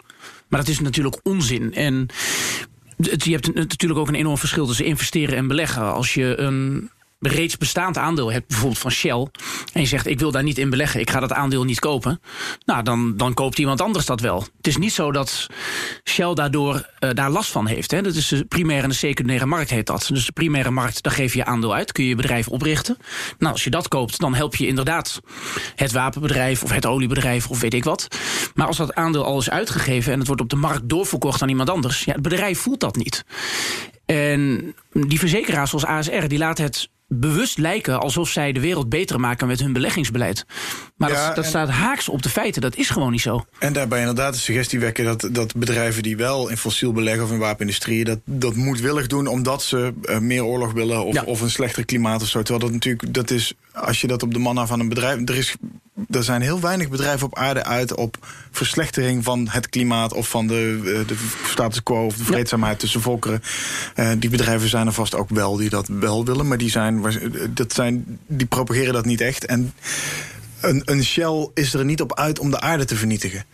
Maar 0.47 0.59
dat 0.59 0.69
is 0.69 0.79
natuurlijk 0.79 1.19
onzin. 1.23 1.73
En 1.73 2.07
je 2.97 3.31
hebt 3.31 3.53
natuurlijk 3.53 3.99
ook 3.99 4.07
een 4.07 4.15
enorm 4.15 4.37
verschil 4.37 4.65
tussen 4.65 4.85
investeren 4.85 5.37
en 5.37 5.47
beleggen. 5.47 5.93
Als 5.93 6.13
je 6.13 6.37
een 6.37 6.89
reeds 7.27 7.57
bestaand 7.57 7.97
aandeel 7.97 8.31
hebt, 8.31 8.47
bijvoorbeeld 8.47 8.79
van 8.79 8.91
Shell, 8.91 9.27
en 9.73 9.81
je 9.81 9.85
zegt 9.87 10.07
ik 10.07 10.19
wil 10.19 10.31
daar 10.31 10.43
niet 10.43 10.57
in 10.57 10.69
beleggen, 10.69 10.99
ik 10.99 11.09
ga 11.09 11.19
dat 11.19 11.33
aandeel 11.33 11.63
niet 11.63 11.79
kopen, 11.79 12.21
nou 12.65 12.83
dan, 12.83 13.17
dan 13.17 13.33
koopt 13.33 13.59
iemand 13.59 13.81
anders 13.81 14.05
dat 14.05 14.19
wel. 14.19 14.39
Het 14.57 14.67
is 14.67 14.77
niet 14.77 14.93
zo 14.93 15.11
dat 15.11 15.47
Shell 16.09 16.33
daardoor 16.33 16.89
uh, 16.99 17.09
daar 17.13 17.29
last 17.29 17.51
van 17.51 17.67
heeft. 17.67 17.91
Hè. 17.91 18.01
Dat 18.01 18.15
is 18.15 18.27
de 18.27 18.45
primaire 18.45 18.83
en 18.83 18.89
de 18.89 18.95
secundaire 18.95 19.45
markt 19.45 19.69
heet 19.69 19.87
dat. 19.87 20.09
Dus 20.09 20.25
de 20.25 20.31
primaire 20.31 20.71
markt, 20.71 21.03
daar 21.03 21.13
geef 21.13 21.33
je 21.33 21.39
je 21.39 21.45
aandeel 21.45 21.73
uit, 21.73 21.91
kun 21.91 22.03
je 22.03 22.09
je 22.09 22.15
bedrijf 22.15 22.47
oprichten. 22.47 22.97
Nou, 23.37 23.53
als 23.53 23.63
je 23.63 23.69
dat 23.69 23.87
koopt, 23.87 24.19
dan 24.19 24.33
help 24.33 24.55
je 24.55 24.67
inderdaad 24.67 25.21
het 25.75 25.91
wapenbedrijf 25.91 26.63
of 26.63 26.71
het 26.71 26.85
oliebedrijf 26.85 27.49
of 27.49 27.59
weet 27.59 27.73
ik 27.73 27.83
wat. 27.83 28.07
Maar 28.53 28.67
als 28.67 28.77
dat 28.77 28.95
aandeel 28.95 29.25
al 29.25 29.39
is 29.39 29.49
uitgegeven 29.49 30.11
en 30.11 30.17
het 30.17 30.27
wordt 30.27 30.41
op 30.41 30.49
de 30.49 30.55
markt 30.55 30.89
doorverkocht 30.89 31.41
aan 31.41 31.49
iemand 31.49 31.69
anders, 31.69 32.03
ja, 32.03 32.13
het 32.13 32.21
bedrijf 32.21 32.59
voelt 32.59 32.79
dat 32.79 32.95
niet. 32.95 33.23
En 34.05 34.73
die 34.91 35.19
verzekeraars 35.19 35.69
zoals 35.69 35.85
ASR, 35.85 36.27
die 36.27 36.37
laten 36.37 36.63
het 36.63 36.89
bewust 37.07 37.57
lijken 37.57 37.99
alsof 37.99 38.29
zij 38.29 38.51
de 38.51 38.59
wereld 38.59 38.89
beter 38.89 39.19
maken 39.19 39.47
met 39.47 39.59
hun 39.59 39.73
beleggingsbeleid. 39.73 40.45
Maar 40.97 41.09
dat, 41.09 41.35
dat 41.35 41.45
staat 41.45 41.69
haaks 41.69 42.09
op 42.09 42.21
de 42.21 42.29
feiten. 42.29 42.61
Dat 42.61 42.75
is 42.75 42.89
gewoon 42.89 43.11
niet 43.11 43.21
zo. 43.21 43.45
En 43.59 43.73
daarbij 43.73 43.99
inderdaad 43.99 44.33
de 44.33 44.39
suggestie 44.39 44.79
wekken 44.79 45.05
dat, 45.05 45.29
dat 45.31 45.55
bedrijven 45.55 46.03
die 46.03 46.17
wel 46.17 46.49
in 46.49 46.57
fossiel 46.57 46.91
beleggen 46.91 47.23
of 47.23 47.31
in 47.31 47.37
wapenindustrie, 47.37 48.03
dat, 48.03 48.19
dat 48.25 48.55
moedwillig 48.55 49.07
doen 49.07 49.27
omdat 49.27 49.63
ze 49.63 49.93
uh, 50.03 50.19
meer 50.19 50.43
oorlog 50.43 50.73
willen 50.73 51.05
of, 51.05 51.23
of 51.23 51.41
een 51.41 51.49
slechter 51.49 51.85
klimaat 51.85 52.21
of 52.21 52.27
zo. 52.27 52.41
Terwijl 52.41 52.65
dat 52.65 52.73
natuurlijk, 52.73 53.13
dat 53.13 53.31
is, 53.31 53.53
als 53.75 54.01
je 54.01 54.07
dat 54.07 54.23
op 54.23 54.33
de 54.33 54.39
man 54.39 54.57
af 54.57 54.67
van 54.67 54.79
een 54.79 54.89
bedrijf. 54.89 55.29
Er, 55.29 55.35
is, 55.35 55.55
er 56.09 56.23
zijn 56.23 56.41
heel 56.41 56.59
weinig 56.59 56.89
bedrijven 56.89 57.27
op 57.27 57.37
aarde 57.37 57.63
uit 57.63 57.95
op 57.95 58.17
verslechtering 58.51 59.23
van 59.23 59.47
het 59.49 59.69
klimaat 59.69 60.13
of 60.13 60.29
van 60.29 60.47
de, 60.47 60.79
uh, 60.83 61.07
de 61.07 61.15
status 61.47 61.83
quo 61.83 62.05
of 62.05 62.17
de 62.17 62.23
vreedzaamheid 62.23 62.79
tussen 62.79 63.01
volkeren. 63.01 63.41
Uh, 63.95 64.11
die 64.17 64.29
bedrijven 64.29 64.69
zijn 64.69 64.87
er 64.87 64.93
vast 64.93 65.15
ook 65.15 65.29
wel 65.29 65.55
die 65.55 65.69
dat 65.69 65.87
wel 65.87 66.25
willen, 66.25 66.47
maar 66.47 66.57
die 66.57 66.69
zijn, 66.69 67.03
dat 67.49 67.73
zijn, 67.73 68.19
die 68.27 68.47
propageren 68.47 68.93
dat 68.93 69.05
niet 69.05 69.21
echt. 69.21 69.45
En 69.45 69.73
een, 70.59 70.81
een, 70.85 71.03
Shell 71.03 71.49
is 71.53 71.73
er 71.73 71.85
niet 71.85 72.01
op 72.01 72.15
uit 72.15 72.39
om 72.39 72.51
de 72.51 72.59
aarde 72.59 72.85
te 72.85 72.95
vernietigen. 72.95 73.45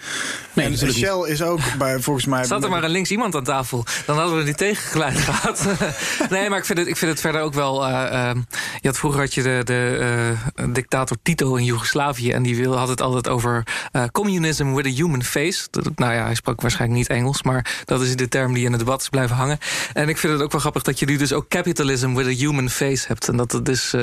Nee, 0.54 0.66
en 0.66 0.72
een 0.72 0.94
Shell 0.94 1.30
is 1.30 1.42
ook 1.42 1.60
bij, 1.78 2.00
volgens 2.00 2.26
mij... 2.26 2.44
Zat 2.44 2.64
er 2.64 2.70
maar 2.70 2.84
een 2.84 2.90
links 2.90 3.12
iemand 3.12 3.36
aan 3.36 3.44
tafel, 3.44 3.86
dan 4.06 4.18
hadden 4.18 4.38
we 4.38 4.44
die 4.44 4.56
tegengeleid 4.56 5.18
gehad. 5.30 5.66
nee, 6.30 6.50
maar 6.50 6.58
ik 6.58 6.66
vind, 6.66 6.80
het, 6.80 6.88
ik 6.88 6.98
vind 6.98 7.12
het 7.12 7.20
verder 7.20 7.42
ook 7.42 7.54
wel... 7.54 7.88
Uh, 7.88 8.10
uh, 8.12 8.32
je 8.80 8.88
had, 8.88 8.98
vroeger 8.98 9.20
had 9.20 9.34
je 9.34 9.42
de, 9.42 9.62
de 9.64 10.38
uh, 10.56 10.74
dictator 10.74 11.18
Tito 11.24 11.56
in 11.56 11.66
Joegoslavië... 11.66 12.32
en 12.32 12.44
die 12.44 12.56
wil, 12.56 12.78
had 12.78 12.88
het 12.88 13.02
altijd 13.02 13.28
over 13.28 13.64
communism 14.12 14.74
with 14.74 14.86
a 14.86 14.90
human 14.90 15.24
face. 15.24 15.68
Dat, 15.72 15.92
nou 15.96 16.14
ja, 16.14 16.24
hij 16.24 16.36
sprak 16.36 16.62
waarschijnlijk 16.62 17.00
niet 17.00 17.10
Engels... 17.18 17.44
maar 17.44 17.84
dat 17.86 18.02
is 18.02 18.16
de 18.16 18.28
term 18.28 18.54
die 18.54 18.66
in 18.66 18.72
het 18.72 18.80
debat 18.80 19.02
is 19.02 19.10
blijven 19.10 19.36
hangen. 19.36 19.58
En 19.94 20.10
ik 20.10 20.18
vind 20.18 20.34
het 20.34 20.42
ook 20.42 20.52
wel 20.52 20.62
grappig 20.62 20.82
dat 20.82 21.00
je 21.00 21.06
nu 21.06 21.18
dus 21.18 21.34
ook 21.34 21.48
capitalism 21.48 22.14
with 22.14 22.26
a 22.26 22.30
human 22.30 22.70
face 22.70 23.08
hebt. 23.08 23.28
En 23.28 23.38
dat 23.38 23.52
het 23.52 23.66
dus 23.66 23.94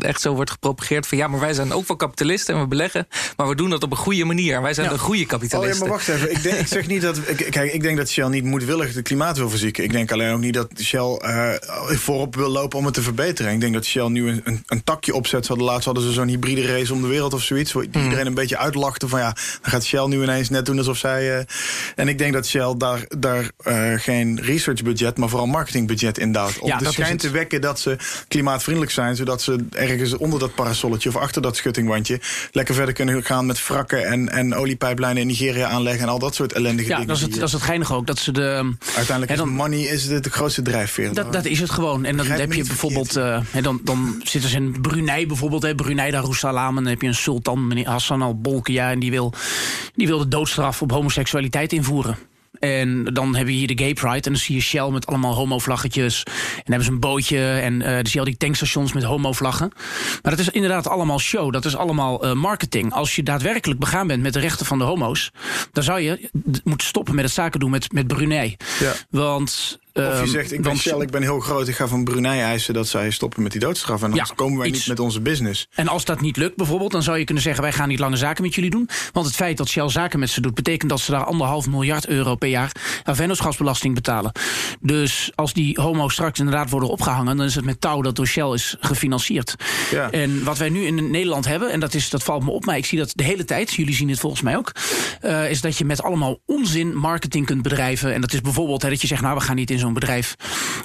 echt 0.00 0.20
zo 0.20 0.34
wordt 0.34 0.50
gepropageerd 0.50 1.06
van... 1.06 1.18
ja, 1.18 1.28
maar 1.28 1.40
wij 1.40 1.52
zijn 1.52 1.72
ook 1.72 1.88
wel 1.88 1.96
kapitalisten 1.96 2.43
en 2.48 2.60
we 2.60 2.66
beleggen. 2.66 3.08
Maar 3.36 3.48
we 3.48 3.54
doen 3.54 3.70
dat 3.70 3.82
op 3.82 3.90
een 3.90 3.96
goede 3.96 4.24
manier. 4.24 4.62
Wij 4.62 4.74
zijn 4.74 4.88
de 4.88 4.98
goede 4.98 5.26
kapitalisten. 5.26 5.82
Oh 5.82 5.88
ja, 5.88 5.94
maar 5.94 6.04
wacht 6.04 6.08
even. 6.08 6.30
Ik, 6.30 6.42
denk, 6.42 6.56
ik 6.56 6.66
zeg 6.66 6.86
niet 6.86 7.02
dat. 7.02 7.16
Ik, 7.26 7.46
kijk, 7.50 7.72
ik 7.72 7.82
denk 7.82 7.96
dat 7.96 8.08
Shell 8.08 8.28
niet 8.28 8.44
moedwillig 8.44 8.94
het 8.94 9.02
klimaat 9.02 9.36
wil 9.36 9.50
verzieken. 9.50 9.84
Ik 9.84 9.92
denk 9.92 10.12
alleen 10.12 10.32
ook 10.32 10.40
niet 10.40 10.54
dat 10.54 10.70
Shell 10.82 11.20
uh, 11.22 11.50
voorop 11.88 12.36
wil 12.36 12.48
lopen 12.48 12.78
om 12.78 12.84
het 12.84 12.94
te 12.94 13.02
verbeteren. 13.02 13.52
Ik 13.52 13.60
denk 13.60 13.74
dat 13.74 13.84
Shell 13.84 14.08
nu 14.08 14.28
een, 14.28 14.40
een, 14.44 14.62
een 14.66 14.84
takje 14.84 15.14
opzet. 15.14 15.46
Zo, 15.46 15.56
laatst 15.56 15.84
hadden 15.84 16.02
ze 16.04 16.12
zo'n 16.12 16.28
hybride 16.28 16.66
race 16.66 16.92
om 16.92 17.02
de 17.02 17.08
wereld 17.08 17.34
of 17.34 17.42
zoiets. 17.42 17.72
Waar 17.72 17.84
mm. 17.92 18.02
iedereen 18.02 18.26
een 18.26 18.34
beetje 18.34 18.58
uitlachte 18.58 19.08
van 19.08 19.18
ja, 19.18 19.36
dan 19.62 19.70
gaat 19.70 19.84
Shell 19.84 20.06
nu 20.06 20.22
ineens 20.22 20.48
net 20.48 20.66
doen 20.66 20.78
alsof 20.78 20.98
zij. 20.98 21.38
Uh, 21.38 21.44
en 21.96 22.08
ik 22.08 22.18
denk 22.18 22.32
dat 22.32 22.46
Shell 22.46 22.74
daar, 22.78 23.04
daar 23.18 23.50
uh, 23.66 23.92
geen 23.96 24.40
researchbudget, 24.42 25.16
maar 25.16 25.28
vooral 25.28 25.46
marketingbudget 25.46 26.18
in 26.18 26.32
duwt. 26.32 26.58
Om 26.58 26.68
ja, 26.68 26.78
de 26.78 26.92
schijn 26.92 27.16
te 27.16 27.30
wekken 27.30 27.60
dat 27.60 27.80
ze 27.80 27.96
klimaatvriendelijk 28.28 28.92
zijn, 28.92 29.16
zodat 29.16 29.42
ze 29.42 29.64
ergens 29.70 30.16
onder 30.16 30.38
dat 30.38 30.54
parasolletje 30.54 31.08
of 31.08 31.16
achter 31.16 31.42
dat 31.42 31.56
schuttingwandje 31.56 32.20
lekker 32.52 32.74
verder 32.74 32.94
kunnen 32.94 33.24
gaan 33.24 33.46
met 33.46 33.66
wrakken 33.66 34.06
en, 34.06 34.28
en 34.28 34.54
oliepijplijnen 34.54 35.20
in 35.22 35.26
Nigeria 35.28 35.68
aanleggen 35.68 36.02
en 36.02 36.08
al 36.08 36.18
dat 36.18 36.34
soort 36.34 36.52
ellendige 36.52 36.88
ja, 36.88 36.94
dingen. 36.94 37.08
Dat 37.08 37.16
is, 37.16 37.22
het, 37.22 37.34
dat 37.34 37.48
is 37.48 37.52
het 37.52 37.62
geinige 37.62 37.94
ook. 37.94 38.06
Dat 38.06 38.18
ze 38.18 38.32
de, 38.32 38.74
Uiteindelijk 38.96 39.40
is 39.40 39.44
money 39.44 39.80
is 39.80 40.04
het 40.04 40.24
de 40.24 40.30
grootste 40.30 40.62
drijfveer. 40.62 41.14
Dat, 41.14 41.32
dat 41.32 41.44
is 41.44 41.60
het 41.60 41.70
gewoon. 41.70 42.04
En 42.04 42.16
dan 42.16 42.26
heb 42.26 42.52
je 42.52 42.64
bijvoorbeeld, 42.64 43.16
uh, 43.16 43.40
dan, 43.62 43.80
dan 43.84 44.20
zitten 44.22 44.50
ze 44.50 44.56
in 44.56 44.80
Brunei 44.80 45.26
bijvoorbeeld, 45.26 45.62
hè, 45.62 45.74
Brunei 45.74 46.10
Darussalam, 46.10 46.76
en 46.76 46.82
dan 46.82 46.92
heb 46.92 47.02
je 47.02 47.08
een 47.08 47.14
sultan, 47.14 47.66
meneer 47.66 47.88
Hassan 47.88 48.22
al-Bolkiah, 48.22 48.90
en 48.90 48.98
die 48.98 49.10
wil, 49.10 49.32
die 49.94 50.06
wil 50.06 50.18
de 50.18 50.28
doodstraf 50.28 50.82
op 50.82 50.90
homoseksualiteit 50.90 51.72
invoeren. 51.72 52.18
En 52.58 53.04
dan 53.04 53.26
hebben 53.26 53.54
we 53.54 53.58
hier 53.58 53.76
de 53.76 53.78
Gay 53.78 53.94
Pride. 53.94 54.14
En 54.14 54.32
dan 54.32 54.36
zie 54.36 54.54
je 54.54 54.60
Shell 54.60 54.88
met 54.88 55.06
allemaal 55.06 55.34
homo-vlaggetjes. 55.34 56.22
En 56.24 56.32
dan 56.34 56.62
hebben 56.64 56.84
ze 56.84 56.90
een 56.90 57.00
bootje. 57.00 57.50
En 57.50 57.74
uh, 57.74 57.86
dan 57.86 58.06
zie 58.06 58.12
je 58.12 58.18
al 58.18 58.24
die 58.24 58.36
tankstations 58.36 58.92
met 58.92 59.02
homo-vlaggen. 59.02 59.72
Maar 60.22 60.36
dat 60.36 60.38
is 60.38 60.48
inderdaad 60.48 60.88
allemaal 60.88 61.18
show. 61.18 61.52
Dat 61.52 61.64
is 61.64 61.76
allemaal 61.76 62.26
uh, 62.26 62.32
marketing. 62.32 62.92
Als 62.92 63.16
je 63.16 63.22
daadwerkelijk 63.22 63.80
begaan 63.80 64.06
bent 64.06 64.22
met 64.22 64.32
de 64.32 64.40
rechten 64.40 64.66
van 64.66 64.78
de 64.78 64.84
homo's... 64.84 65.30
dan 65.72 65.82
zou 65.82 66.00
je 66.00 66.30
moeten 66.64 66.86
stoppen 66.86 67.14
met 67.14 67.24
het 67.24 67.34
zaken 67.34 67.60
doen 67.60 67.70
met, 67.70 67.92
met 67.92 68.06
Brunei. 68.06 68.56
Ja. 68.80 68.92
Want 69.10 69.78
of 69.94 70.02
je 70.02 70.10
ehm, 70.10 70.26
zegt, 70.26 70.52
ik 70.52 70.62
ben 70.62 70.76
Shell, 70.76 71.00
ik 71.00 71.10
ben 71.10 71.22
heel 71.22 71.40
groot, 71.40 71.68
ik 71.68 71.74
ga 71.74 71.88
van 71.88 72.04
Brunei 72.04 72.40
eisen 72.40 72.74
dat 72.74 72.88
zij 72.88 73.10
stoppen 73.10 73.42
met 73.42 73.52
die 73.52 73.60
doodstraf. 73.60 74.02
En 74.02 74.10
dan 74.10 74.26
komen 74.34 74.58
wij 74.58 74.70
niet 74.70 74.86
met 74.86 75.00
onze 75.00 75.20
business. 75.20 75.68
En 75.74 75.88
als 75.88 76.04
dat 76.04 76.20
niet 76.20 76.36
lukt 76.36 76.56
bijvoorbeeld, 76.56 76.92
dan 76.92 77.02
zou 77.02 77.18
je 77.18 77.24
kunnen 77.24 77.42
zeggen... 77.42 77.62
wij 77.62 77.72
gaan 77.72 77.88
niet 77.88 77.98
langer 77.98 78.18
zaken 78.18 78.42
met 78.42 78.54
jullie 78.54 78.70
doen. 78.70 78.88
Want 79.12 79.26
het 79.26 79.34
feit 79.34 79.56
dat 79.56 79.68
Shell 79.68 79.88
zaken 79.88 80.18
met 80.18 80.30
ze 80.30 80.40
doet... 80.40 80.54
betekent 80.54 80.90
dat 80.90 81.00
ze 81.00 81.10
daar 81.10 81.24
anderhalf 81.24 81.66
miljard 81.66 82.06
euro 82.06 82.34
per 82.34 82.48
jaar... 82.48 82.72
aan 83.02 83.16
vennootschapsbelasting 83.16 83.94
betalen. 83.94 84.32
Dus 84.80 85.32
als 85.34 85.52
die 85.52 85.80
homo's 85.80 86.12
straks 86.12 86.38
inderdaad 86.38 86.70
worden 86.70 86.88
opgehangen... 86.88 87.36
dan 87.36 87.46
is 87.46 87.54
het 87.54 87.64
met 87.64 87.80
touw 87.80 88.00
dat 88.02 88.16
door 88.16 88.26
Shell 88.26 88.52
is 88.52 88.76
gefinancierd. 88.80 89.54
Ja. 89.90 90.10
En 90.10 90.44
wat 90.44 90.58
wij 90.58 90.68
nu 90.68 90.84
in 90.84 91.10
Nederland 91.10 91.44
hebben, 91.44 91.72
en 91.72 91.80
dat, 91.80 91.94
is, 91.94 92.10
dat 92.10 92.22
valt 92.22 92.44
me 92.44 92.50
op... 92.50 92.64
maar 92.64 92.76
ik 92.76 92.86
zie 92.86 92.98
dat 92.98 93.12
de 93.14 93.24
hele 93.24 93.44
tijd, 93.44 93.72
jullie 93.72 93.94
zien 93.94 94.08
het 94.08 94.20
volgens 94.20 94.42
mij 94.42 94.56
ook... 94.56 94.72
Uh, 95.24 95.50
is 95.50 95.60
dat 95.60 95.78
je 95.78 95.84
met 95.84 96.02
allemaal 96.02 96.38
onzin 96.46 96.96
marketing 96.96 97.46
kunt 97.46 97.62
bedrijven. 97.62 98.14
En 98.14 98.20
dat 98.20 98.32
is 98.32 98.40
bijvoorbeeld 98.40 98.82
hè, 98.82 98.88
dat 98.88 99.00
je 99.00 99.06
zegt... 99.06 99.22
nou, 99.22 99.34
we 99.34 99.40
gaan 99.40 99.56
niet 99.56 99.70
in 99.70 99.78
zo'n 99.84 99.92
bedrijf 99.92 100.34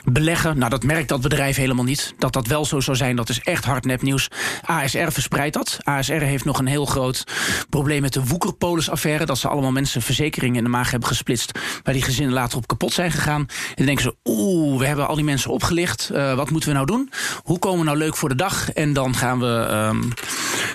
beleggen. 0.03 0.57
Nou, 0.57 0.69
dat 0.69 0.83
merkt 0.83 1.09
dat 1.09 1.21
bedrijf 1.21 1.55
helemaal 1.55 1.85
niet. 1.85 2.13
Dat 2.17 2.33
dat 2.33 2.47
wel 2.47 2.65
zo 2.65 2.79
zou 2.79 2.97
zijn, 2.97 3.15
dat 3.15 3.29
is 3.29 3.39
echt 3.39 3.65
hard 3.65 3.85
nepnieuws. 3.85 4.27
ASR 4.65 5.09
verspreidt 5.09 5.53
dat. 5.53 5.77
ASR 5.83 6.13
heeft 6.13 6.45
nog 6.45 6.59
een 6.59 6.67
heel 6.67 6.85
groot 6.85 7.23
probleem 7.69 8.01
met 8.01 8.13
de 8.13 8.25
Woekerpolis-affaire. 8.25 9.25
Dat 9.25 9.37
ze 9.37 9.47
allemaal 9.47 9.71
mensen 9.71 10.01
verzekeringen 10.01 10.57
in 10.57 10.63
de 10.63 10.69
maag 10.69 10.91
hebben 10.91 11.09
gesplitst. 11.09 11.59
Waar 11.83 11.93
die 11.93 12.03
gezinnen 12.03 12.33
later 12.33 12.57
op 12.57 12.67
kapot 12.67 12.93
zijn 12.93 13.11
gegaan. 13.11 13.41
En 13.41 13.73
dan 13.75 13.85
denken 13.85 14.03
ze, 14.03 14.15
oeh, 14.23 14.79
we 14.79 14.85
hebben 14.85 15.07
al 15.07 15.15
die 15.15 15.23
mensen 15.23 15.51
opgelicht. 15.51 16.09
Uh, 16.13 16.33
wat 16.33 16.49
moeten 16.49 16.69
we 16.69 16.75
nou 16.75 16.87
doen? 16.87 17.11
Hoe 17.43 17.59
komen 17.59 17.79
we 17.79 17.85
nou 17.85 17.97
leuk 17.97 18.15
voor 18.15 18.29
de 18.29 18.35
dag? 18.35 18.71
En 18.71 18.93
dan 18.93 19.15
gaan 19.15 19.39
we, 19.39 19.67
um, 19.89 20.13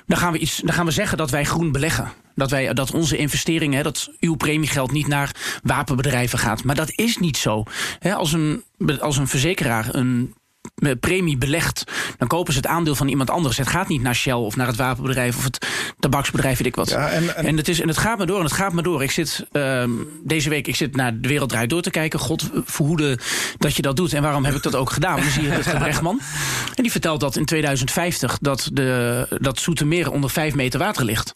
dan 0.07 0.19
gaan 0.19 0.33
we, 0.33 0.39
iets, 0.39 0.61
dan 0.65 0.75
gaan 0.75 0.87
we 0.87 0.93
zeggen 0.93 1.19
dat 1.19 1.31
wij 1.31 1.45
groen 1.45 1.73
beleggen. 1.73 2.24
Dat, 2.35 2.51
wij, 2.51 2.73
dat 2.73 2.93
onze 2.93 3.17
investeringen, 3.17 3.85
dat 3.85 4.11
uw 4.21 4.35
premiegeld 4.35 4.93
niet 4.93 5.07
naar 5.07 5.31
wapenbedrijven 5.63 6.39
gaat. 6.39 6.65
Maar 6.65 6.75
dat 6.75 6.93
is 6.95 7.19
niet 7.19 7.37
zo. 7.37 7.63
als, 8.15 8.33
een, 8.33 8.63
als 9.01 9.17
een 9.17 9.29
verzekeraar 9.29 9.95
een 9.95 10.35
premie 11.01 11.37
belegt, 11.37 11.85
dan 12.19 12.29
kopen 12.29 12.53
ze 12.53 12.59
het 12.59 12.69
aandeel 12.69 12.95
van 12.95 13.09
iemand 13.09 13.31
anders. 13.31 13.57
Het 13.57 13.69
gaat 13.69 13.89
niet 13.89 14.03
naar 14.03 14.15
Shell 14.15 14.33
of 14.33 14.57
naar 14.57 14.67
het 14.67 14.77
wapenbedrijf 14.77 15.37
of 15.37 15.45
het 15.45 15.67
tabaksbedrijf, 16.01 16.59
weet 16.59 16.67
ik 16.67 16.75
wat. 16.75 16.91
Ja, 16.91 17.09
en, 17.09 17.37
en... 17.37 17.57
het 17.57 17.69
is, 17.69 17.81
en 17.81 17.89
het 17.89 17.99
gaat 17.99 18.19
maar 18.19 18.27
door 18.27 18.39
en 18.39 18.45
het 18.45 18.53
gaat 18.53 18.73
maar 18.73 18.83
door. 18.83 19.03
Ik 19.03 19.11
zit 19.11 19.47
uh, 19.53 19.85
deze 20.23 20.49
week 20.49 20.67
ik 20.67 20.77
zit 20.77 20.97
naar 20.97 21.21
de 21.21 21.29
wereld 21.29 21.49
draait 21.49 21.71
door 21.71 21.83
te 21.83 21.91
kijken. 21.91 22.19
God 22.19 22.51
verhoede 22.65 23.19
dat 23.59 23.77
je 23.77 23.83
dat 23.83 23.97
doet. 23.97 24.13
En 24.13 24.23
waarom 24.23 24.45
heb 24.45 24.55
ik 24.55 24.63
dat 24.63 24.75
ook 24.75 24.91
gedaan? 24.91 25.21
Dan 25.21 25.31
zie 25.31 25.43
je 25.43 25.49
het 25.49 25.79
Brechtman. 25.79 26.21
En 26.75 26.83
die 26.83 26.93
vertelt 26.93 27.21
dat 27.21 27.37
in 27.37 27.45
2050 27.45 28.39
dat, 28.41 28.71
de, 28.73 29.27
dat 29.41 29.59
Zoetermeer 29.59 30.11
onder 30.11 30.31
5 30.31 30.55
meter 30.55 30.79
water 30.79 31.05
ligt. 31.05 31.35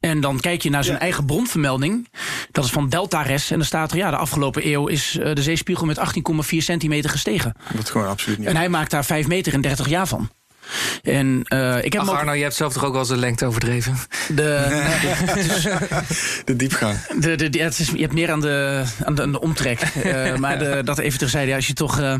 En 0.00 0.20
dan 0.20 0.40
kijk 0.40 0.62
je 0.62 0.70
naar 0.70 0.84
zijn 0.84 0.98
eigen 0.98 1.24
bronvermelding. 1.24 2.08
Dat 2.50 2.64
is 2.64 2.70
van 2.70 2.88
Deltares. 2.88 3.50
En 3.50 3.56
dan 3.56 3.66
staat 3.66 3.90
er, 3.90 3.96
ja, 3.96 4.10
de 4.10 4.16
afgelopen 4.16 4.66
eeuw 4.66 4.86
is 4.86 5.18
eh, 5.18 5.34
de 5.34 5.42
zeespiegel 5.42 5.86
met 5.86 5.98
18,4 5.98 6.56
centimeter 6.58 7.10
gestegen. 7.10 7.54
Dat 7.72 7.82
is 7.82 7.90
gewoon 7.90 8.08
absoluut 8.08 8.38
niet. 8.38 8.48
En 8.48 8.56
hij 8.56 8.68
maakt 8.68 8.90
daar 8.90 9.04
5 9.04 9.26
meter 9.26 9.52
in 9.52 9.60
30 9.60 9.88
jaar 9.88 10.06
van. 10.06 10.30
En, 11.02 11.44
uh, 11.52 11.84
ik 11.84 11.92
heb 11.92 12.02
Ach, 12.02 12.10
Arno, 12.10 12.32
je 12.32 12.42
hebt 12.42 12.54
zelf 12.54 12.72
toch 12.72 12.84
ook 12.84 12.90
wel 12.90 13.00
eens 13.00 13.08
de 13.08 13.16
lengte 13.16 13.46
overdreven? 13.46 13.96
De, 14.28 14.66
de 16.44 16.56
diepgang. 16.56 16.98
De, 17.06 17.36
de, 17.36 17.48
de, 17.48 17.58
het 17.58 17.78
is, 17.78 17.90
je 17.90 18.00
hebt 18.00 18.12
meer 18.12 18.30
aan 18.30 18.40
de, 18.40 18.84
aan 19.04 19.14
de, 19.14 19.22
aan 19.22 19.32
de 19.32 19.40
omtrek. 19.40 19.80
uh, 20.04 20.36
maar 20.44 20.58
de, 20.58 20.80
dat 20.84 20.98
even 20.98 21.18
terzijde, 21.18 21.54
als 21.54 21.66
je 21.66 21.72
toch... 21.72 22.00
Uh, 22.00 22.14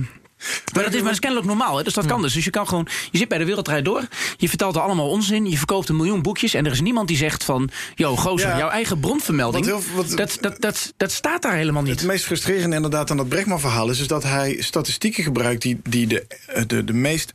maar 0.74 0.84
dat 0.84 0.94
is, 0.94 1.00
maar 1.00 1.10
dat 1.10 1.20
kennelijk 1.20 1.48
normaal, 1.48 1.76
hè? 1.76 1.82
dus 1.82 1.94
dat 1.94 2.06
kan 2.06 2.22
dus. 2.22 2.32
Dus 2.32 2.44
je 2.44 2.50
kan 2.50 2.68
gewoon, 2.68 2.88
je 3.10 3.18
zit 3.18 3.28
bij 3.28 3.38
de 3.38 3.44
wereldrijd 3.44 3.84
door, 3.84 4.02
je 4.36 4.48
vertelt 4.48 4.74
er 4.74 4.80
allemaal 4.80 5.08
onzin, 5.08 5.50
je 5.50 5.56
verkoopt 5.56 5.88
een 5.88 5.96
miljoen 5.96 6.22
boekjes 6.22 6.54
en 6.54 6.66
er 6.66 6.72
is 6.72 6.80
niemand 6.80 7.08
die 7.08 7.16
zegt 7.16 7.44
van, 7.44 7.70
yo, 7.94 8.16
gozer, 8.16 8.56
jouw 8.56 8.68
eigen 8.68 9.00
bronvermelding, 9.00 9.66
wat, 9.94 10.10
dat, 10.16 10.38
dat, 10.40 10.60
dat, 10.60 10.92
dat 10.96 11.12
staat 11.12 11.42
daar 11.42 11.54
helemaal 11.54 11.82
niet. 11.82 11.98
Het 11.98 12.08
meest 12.08 12.24
frustrerende 12.24 12.76
inderdaad 12.76 13.10
aan 13.10 13.16
dat 13.16 13.28
Bregman-verhaal 13.28 13.90
is, 13.90 14.00
is 14.00 14.06
dat 14.06 14.22
hij 14.22 14.56
statistieken 14.60 15.22
gebruikt 15.22 15.62
die, 15.62 15.80
die 15.82 16.06
de, 16.06 16.26
de, 16.66 16.84
de 16.84 16.92
meest 16.92 17.34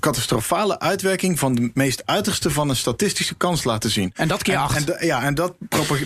catastrofale 0.00 0.78
uitwerking 0.78 1.38
van 1.38 1.54
de 1.54 1.70
meest 1.74 2.02
uiterste 2.04 2.50
van 2.50 2.68
een 2.68 2.76
statistische 2.76 3.34
kans 3.34 3.64
laten 3.64 3.90
zien. 3.90 4.12
En 4.14 4.28
dat 4.28 4.42
keer 4.42 4.56
acht. 4.56 4.90
En, 4.92 5.06
ja, 5.06 5.22
en 5.22 5.34
dat 5.34 5.54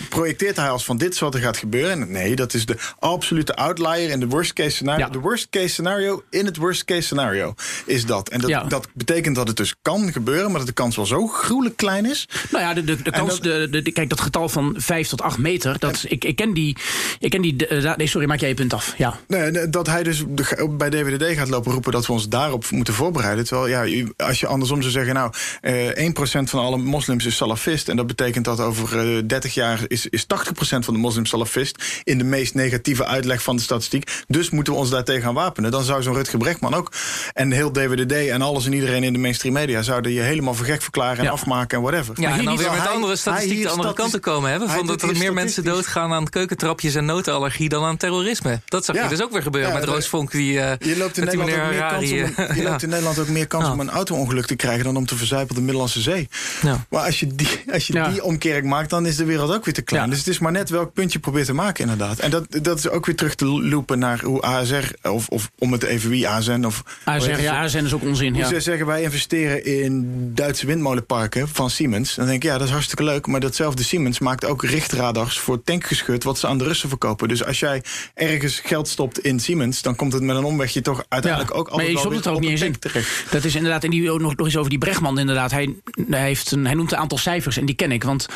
projecteert 0.09 0.55
hij 0.55 0.69
als 0.69 0.85
van 0.85 0.97
dit 0.97 1.13
is 1.13 1.19
wat 1.19 1.33
er 1.33 1.41
gaat 1.41 1.57
gebeuren. 1.57 2.11
nee, 2.11 2.35
dat 2.35 2.53
is 2.53 2.65
de 2.65 2.77
absolute 2.99 3.55
outlier 3.55 4.09
in 4.09 4.19
de 4.19 4.27
worst 4.27 4.53
case 4.53 4.69
scenario. 4.69 5.09
De 5.09 5.19
worst 5.19 5.49
case 5.49 5.67
scenario 5.67 6.23
in 6.29 6.45
het 6.45 6.57
worst 6.57 6.85
case 6.85 7.01
scenario 7.01 7.53
is 7.85 8.05
dat. 8.05 8.29
En 8.29 8.41
dat, 8.41 8.69
dat 8.69 8.87
betekent 8.93 9.35
dat 9.35 9.47
het 9.47 9.57
dus 9.57 9.75
kan 9.81 10.11
gebeuren, 10.11 10.49
maar 10.49 10.57
dat 10.57 10.67
de 10.67 10.73
kans 10.73 10.95
wel 10.95 11.05
zo 11.05 11.27
gruwelijk 11.27 11.77
klein 11.77 12.05
is. 12.05 12.27
Nou 12.51 12.63
ja, 12.63 12.73
de, 12.73 12.83
de, 12.83 13.01
de 13.01 13.11
kans, 13.11 13.41
de, 13.41 13.67
de, 13.69 13.91
kijk, 13.91 14.09
dat 14.09 14.21
getal 14.21 14.49
van 14.49 14.75
5 14.77 15.07
tot 15.07 15.21
8 15.21 15.37
meter, 15.37 15.79
dat, 15.79 16.03
ik, 16.07 16.23
ik 16.23 16.35
ken 16.35 16.53
die. 16.53 16.77
Ik 17.19 17.29
ken 17.29 17.41
die 17.41 17.67
nee, 17.95 18.07
sorry, 18.07 18.27
maak 18.27 18.39
jij 18.39 18.49
je 18.49 18.55
punt 18.55 18.73
af. 18.73 18.93
Ja. 18.97 19.19
Nee, 19.27 19.69
dat 19.69 19.87
hij 19.87 20.03
dus 20.03 20.23
bij 20.69 20.89
DWDD 20.89 21.37
gaat 21.37 21.49
lopen 21.49 21.71
roepen 21.71 21.91
dat 21.91 22.05
we 22.05 22.13
ons 22.13 22.29
daarop 22.29 22.71
moeten 22.71 22.93
voorbereiden. 22.93 23.44
Terwijl, 23.47 23.87
ja, 23.87 24.05
als 24.17 24.39
je 24.39 24.47
andersom 24.47 24.81
zou 24.81 24.93
zeggen, 24.93 25.13
nou, 25.13 25.33
uh, 25.61 25.89
eh, 25.89 25.97
1% 25.97 26.49
van 26.49 26.59
alle 26.59 26.77
moslims 26.77 27.25
is 27.25 27.35
salafist. 27.35 27.89
En 27.89 27.95
dat 27.95 28.07
betekent 28.07 28.45
dat 28.45 28.59
over 28.59 29.05
uh, 29.05 29.17
eh, 29.17 29.23
30 29.27 29.53
jaar 29.53 29.79
is, 29.87 30.07
is 30.07 30.23
80% 30.23 30.27
van 30.57 30.93
de 30.93 30.99
moslims 30.99 31.29
salafist. 31.29 32.01
In 32.03 32.17
de 32.17 32.23
meest 32.23 32.53
negatieve 32.53 33.05
uitleg 33.05 33.43
van 33.43 33.55
de 33.55 33.61
statistiek. 33.61 34.23
Dus 34.27 34.49
moeten 34.49 34.73
we 34.73 34.79
ons 34.79 34.89
daartegen 34.89 35.21
gaan 35.21 35.33
wapenen. 35.33 35.71
Dan 35.71 35.83
zou 35.83 36.03
zo'n 36.03 36.13
Rutger 36.13 36.39
Brechtman 36.39 36.73
ook. 36.73 36.91
En 37.33 37.51
heel 37.51 37.71
DWDD 37.71 38.11
en 38.11 38.41
alles 38.41 38.65
en 38.65 38.73
iedereen 38.73 39.03
in 39.03 39.13
de 39.13 39.19
mainstream 39.19 39.53
media 39.53 39.81
zouden 39.81 40.11
je 40.11 40.21
helemaal 40.21 40.53
voor 40.53 40.65
gek 40.65 40.81
verklaren 40.81 41.25
en 41.25 41.31
afmaken 41.31 41.77
en 41.77 41.83
whatever. 41.83 42.21
Ja, 42.21 42.37
en 42.37 42.45
dan 42.45 42.57
weer 42.57 42.71
met 42.71 42.87
andere 42.87 43.15
statistieken 43.15 43.63
de 43.63 43.69
andere 43.69 43.93
kant 43.93 44.11
te 44.11 44.19
komen 44.19 44.49
hebben. 44.49 44.69
Van 44.69 44.87
dat 44.87 45.01
er 45.01 45.17
meer 45.17 45.33
mensen 45.33 45.63
doodgaan 45.63 46.13
aan 46.13 46.29
keukentrapjes 46.29 46.95
en 46.95 47.05
notenallergie 47.05 47.69
dan 47.69 47.83
aan 47.83 47.97
terrorisme. 47.97 48.61
Dat 48.65 48.85
zag 48.85 48.95
je 48.95 49.07
dus 49.07 49.23
ook 49.23 49.31
weer 49.31 49.41
gebeuren 49.41 49.73
met 49.73 49.83
Roos 49.83 50.07
Vonk. 50.07 50.31
Die, 50.31 50.53
uh, 50.53 50.71
je 50.79 50.97
loopt 50.97 51.17
in 51.17 51.23
Nederland 51.23 51.51
ook 51.51 52.03
je 52.55 52.63
loopt 52.63 52.83
in 52.87 52.89
Nederland 52.89 53.17
ook 53.25 53.33
meer 53.33 53.47
kans 53.47 53.69
om 53.69 53.79
een 53.79 53.89
auto-ongeluk 53.89 54.45
te 54.45 54.55
krijgen 54.55 54.83
dan 54.83 54.97
om 54.97 55.05
te 55.05 55.15
verzuipen 55.15 55.49
op 55.49 55.55
de 55.55 55.61
Middellandse 55.61 56.01
Zee. 56.01 56.29
Ja. 56.61 56.85
Maar 56.89 57.05
als 57.05 57.19
je, 57.19 57.35
die, 57.35 57.47
als 57.71 57.87
je 57.87 58.09
die 58.11 58.23
omkering 58.23 58.65
maakt, 58.65 58.89
dan 58.89 59.05
is 59.05 59.15
de 59.15 59.25
wereld 59.25 59.53
ook 59.53 59.65
weer 59.65 59.73
te 59.73 59.81
klein. 59.81 60.09
Dus 60.09 60.17
het 60.17 60.27
is 60.27 60.39
maar 60.39 60.51
net 60.51 60.69
welk 60.69 60.93
punt 60.93 61.13
je 61.13 61.19
probeert 61.19 61.45
te 61.45 61.53
maken, 61.53 61.83
inderdaad. 61.83 62.19
En 62.19 62.31
dat, 62.31 62.45
dat 62.61 62.77
is 62.77 62.89
ook 62.89 63.05
weer 63.05 63.15
terug 63.15 63.35
te 63.35 63.45
loopen 63.45 63.99
naar 63.99 64.21
hoe 64.23 64.41
ASR, 64.41 64.93
of, 65.01 65.27
of 65.27 65.51
om 65.57 65.71
het 65.71 65.83
even 65.83 66.09
wie 66.09 66.27
ASN 66.27 66.63
of. 66.63 66.83
ASR, 67.03 67.39
ja, 67.39 67.63
ASN 67.63 67.77
is 67.77 67.93
ook 67.93 68.01
onzin. 68.01 68.35
Hoe 68.35 68.45
ze 68.45 68.59
zeggen 68.59 68.85
wij 68.85 69.01
investeren 69.01 69.65
in 69.65 70.05
Duitse 70.33 70.65
windmolenparken 70.65 71.47
van 71.47 71.69
Siemens. 71.69 72.15
Dan 72.15 72.25
denk 72.25 72.43
ik, 72.43 72.49
ja, 72.49 72.57
dat 72.57 72.67
is 72.67 72.73
hartstikke 72.73 73.03
leuk. 73.03 73.27
Maar 73.27 73.39
datzelfde 73.39 73.83
Siemens 73.83 74.19
maakt 74.19 74.45
ook 74.45 74.63
richtradars 74.63 75.39
voor 75.39 75.63
tankgeschut, 75.63 76.23
wat 76.23 76.39
ze 76.39 76.47
aan 76.47 76.57
de 76.57 76.63
Russen 76.63 76.89
verkopen. 76.89 77.27
Dus 77.27 77.45
als 77.45 77.59
jij 77.59 77.83
ergens 78.13 78.59
geld 78.59 78.87
stopt 78.87 79.19
in 79.19 79.39
Siemens, 79.39 79.81
dan 79.81 79.95
komt 79.95 80.13
het 80.13 80.21
met 80.23 80.35
een 80.35 80.43
omwegje 80.43 80.81
toch 80.81 81.05
uiteindelijk 81.09 81.55
ook 81.55 81.67
altijd 81.67 81.93
maar 81.93 82.11
je 82.11 82.15
het 82.15 82.27
ook 82.27 82.39
niet 82.39 82.61
eens 82.61 82.77
terecht. 82.79 83.14
Dat 83.31 83.43
is 83.43 83.55
inderdaad, 83.55 83.83
en 83.83 83.89
die 83.89 84.03
nog, 84.03 84.35
nog 84.35 84.45
eens 84.45 84.57
over 84.57 84.69
die 84.69 84.79
Bregman 84.79 85.19
inderdaad. 85.19 85.51
Hij, 85.51 85.75
hij, 86.09 86.21
heeft 86.21 86.51
een, 86.51 86.65
hij 86.65 86.75
noemt 86.75 86.91
een 86.91 86.97
aantal 86.97 87.17
cijfers 87.17 87.57
en 87.57 87.65
die 87.65 87.75
ken 87.75 87.91
ik. 87.91 88.03
Want 88.03 88.27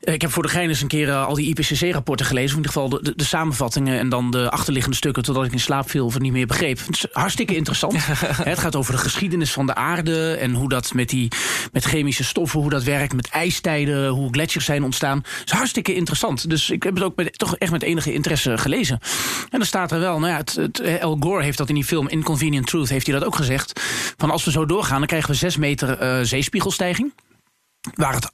ik 0.00 0.20
heb 0.20 0.30
voor 0.30 0.42
de 0.42 0.48
gein 0.48 0.68
eens 0.68 0.80
een 0.80 0.88
keer 0.88 1.08
uh, 1.08 1.26
al 1.26 1.34
die 1.34 1.48
IPCC-rapporten 1.48 2.26
gelezen. 2.26 2.50
in 2.50 2.56
ieder 2.56 2.72
geval 2.72 2.88
de, 2.88 3.12
de, 3.16 3.24
samenvattingen 3.24 3.98
en 3.98 4.08
dan 4.08 4.30
de 4.30 4.50
achterliggende 4.50 4.96
stukken... 4.96 5.22
totdat 5.22 5.44
ik 5.44 5.52
in 5.52 5.60
slaap 5.60 5.90
viel 5.90 6.04
of 6.04 6.12
het 6.12 6.22
niet 6.22 6.32
meer 6.32 6.46
begreep. 6.46 6.78
Het 6.78 6.96
is 6.96 7.06
hartstikke 7.12 7.56
interessant. 7.56 7.96
het 8.06 8.58
gaat 8.58 8.76
over 8.76 8.92
de 8.92 8.98
geschiedenis 8.98 9.52
van 9.52 9.66
de 9.66 9.74
aarde... 9.74 10.34
en 10.34 10.54
hoe 10.54 10.68
dat 10.68 10.94
met, 10.94 11.08
die, 11.08 11.28
met 11.72 11.84
chemische 11.84 12.24
stoffen, 12.24 12.60
hoe 12.60 12.70
dat 12.70 12.82
werkt... 12.82 13.14
met 13.14 13.28
ijstijden, 13.28 14.08
hoe 14.08 14.32
gletsjers 14.32 14.64
zijn 14.64 14.84
ontstaan. 14.84 15.18
Het 15.18 15.42
is 15.46 15.52
hartstikke 15.52 15.94
interessant. 15.94 16.50
Dus 16.50 16.70
ik 16.70 16.82
heb 16.82 16.94
het 16.94 17.02
ook 17.02 17.16
met, 17.16 17.38
toch 17.38 17.56
echt 17.56 17.72
met 17.72 17.82
enige 17.82 18.12
interesse 18.12 18.58
gelezen. 18.58 18.98
En 19.50 19.58
dan 19.58 19.66
staat 19.66 19.92
er 19.92 20.00
wel... 20.00 20.18
Nou 20.18 20.32
ja, 20.32 20.38
het, 20.38 20.54
het, 20.54 21.00
Al 21.02 21.16
Gore 21.20 21.42
heeft 21.42 21.58
dat 21.58 21.68
in 21.68 21.74
die 21.74 21.84
film 21.84 22.08
Inconvenient 22.08 22.66
Truth... 22.66 22.88
heeft 22.88 23.06
hij 23.06 23.18
dat 23.18 23.26
ook 23.26 23.36
gezegd. 23.36 23.80
Van 24.16 24.30
als 24.30 24.44
we 24.44 24.50
zo 24.50 24.66
doorgaan, 24.66 24.98
dan 24.98 25.06
krijgen 25.06 25.30
we 25.30 25.36
6 25.36 25.56
meter 25.56 26.02
uh, 26.02 26.24
zeespiegelstijging 26.24 27.12
waar 27.94 28.14
het 28.14 28.32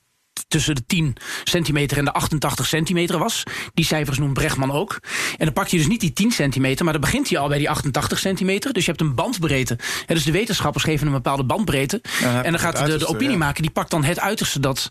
tussen 0.49 0.75
de 0.75 0.87
10 0.87 1.17
centimeter 1.45 1.99
en 1.99 2.05
de 2.05 2.13
88 2.13 2.67
centimeter 2.67 3.19
was. 3.19 3.43
Die 3.75 3.85
cijfers 3.85 4.19
noemt 4.19 4.35
Brechtman 4.35 4.73
ook. 4.73 4.99
En 5.39 5.45
dan 5.45 5.53
pak 5.53 5.69
je 5.69 5.77
dus 5.77 5.87
niet 5.87 6.01
die 6.01 6.13
10 6.13 6.31
centimeter, 6.31 6.85
maar 6.85 6.93
dan 6.93 7.03
begint 7.03 7.29
hij 7.29 7.39
al 7.39 7.49
bij 7.49 7.59
die 7.59 7.71
88 7.71 8.19
centimeter. 8.19 8.73
Dus 8.73 8.85
je 8.85 8.91
hebt 8.91 9.03
een 9.03 9.15
bandbreedte. 9.15 9.79
En 10.07 10.15
dus 10.15 10.25
de 10.25 10.33
wetenschappers 10.33 10.85
geven 10.85 11.07
een 11.07 11.13
bepaalde 11.13 11.45
bandbreedte. 11.45 12.01
en 12.23 12.51
dan 12.51 12.59
gaat 12.59 12.87
de, 12.87 12.97
de 12.97 13.07
opiniemaker, 13.07 13.63
die 13.63 13.71
pakt 13.71 13.91
dan 13.91 14.05
het 14.05 14.21
uiterste 14.21 14.61
dat 14.61 14.89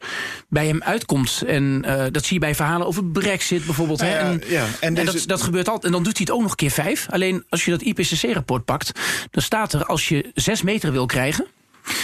bij 0.49 0.67
hem 0.67 0.83
uitkomt. 0.83 1.43
En 1.47 1.83
uh, 1.85 2.03
dat 2.11 2.25
zie 2.25 2.33
je 2.33 2.39
bij 2.39 2.55
verhalen 2.55 2.87
over 2.87 3.05
Brexit 3.05 3.65
bijvoorbeeld. 3.65 4.01
hè? 4.01 4.17
En, 4.17 4.41
ja, 4.47 4.65
en, 4.79 4.97
en 4.97 5.05
dat, 5.05 5.23
dat 5.25 5.41
gebeurt 5.41 5.67
altijd. 5.67 5.85
En 5.85 5.91
dan 5.91 6.03
doet 6.03 6.17
hij 6.17 6.25
het 6.25 6.35
ook 6.35 6.41
nog 6.41 6.55
keer 6.55 6.71
5. 6.71 7.07
Alleen 7.09 7.43
als 7.49 7.65
je 7.65 7.71
dat 7.71 7.81
IPCC-rapport 7.81 8.65
pakt, 8.65 8.99
dan 9.31 9.43
staat 9.43 9.73
er 9.73 9.85
als 9.85 10.09
je 10.09 10.31
6 10.33 10.61
meter 10.61 10.91
wil 10.91 11.05
krijgen 11.05 11.47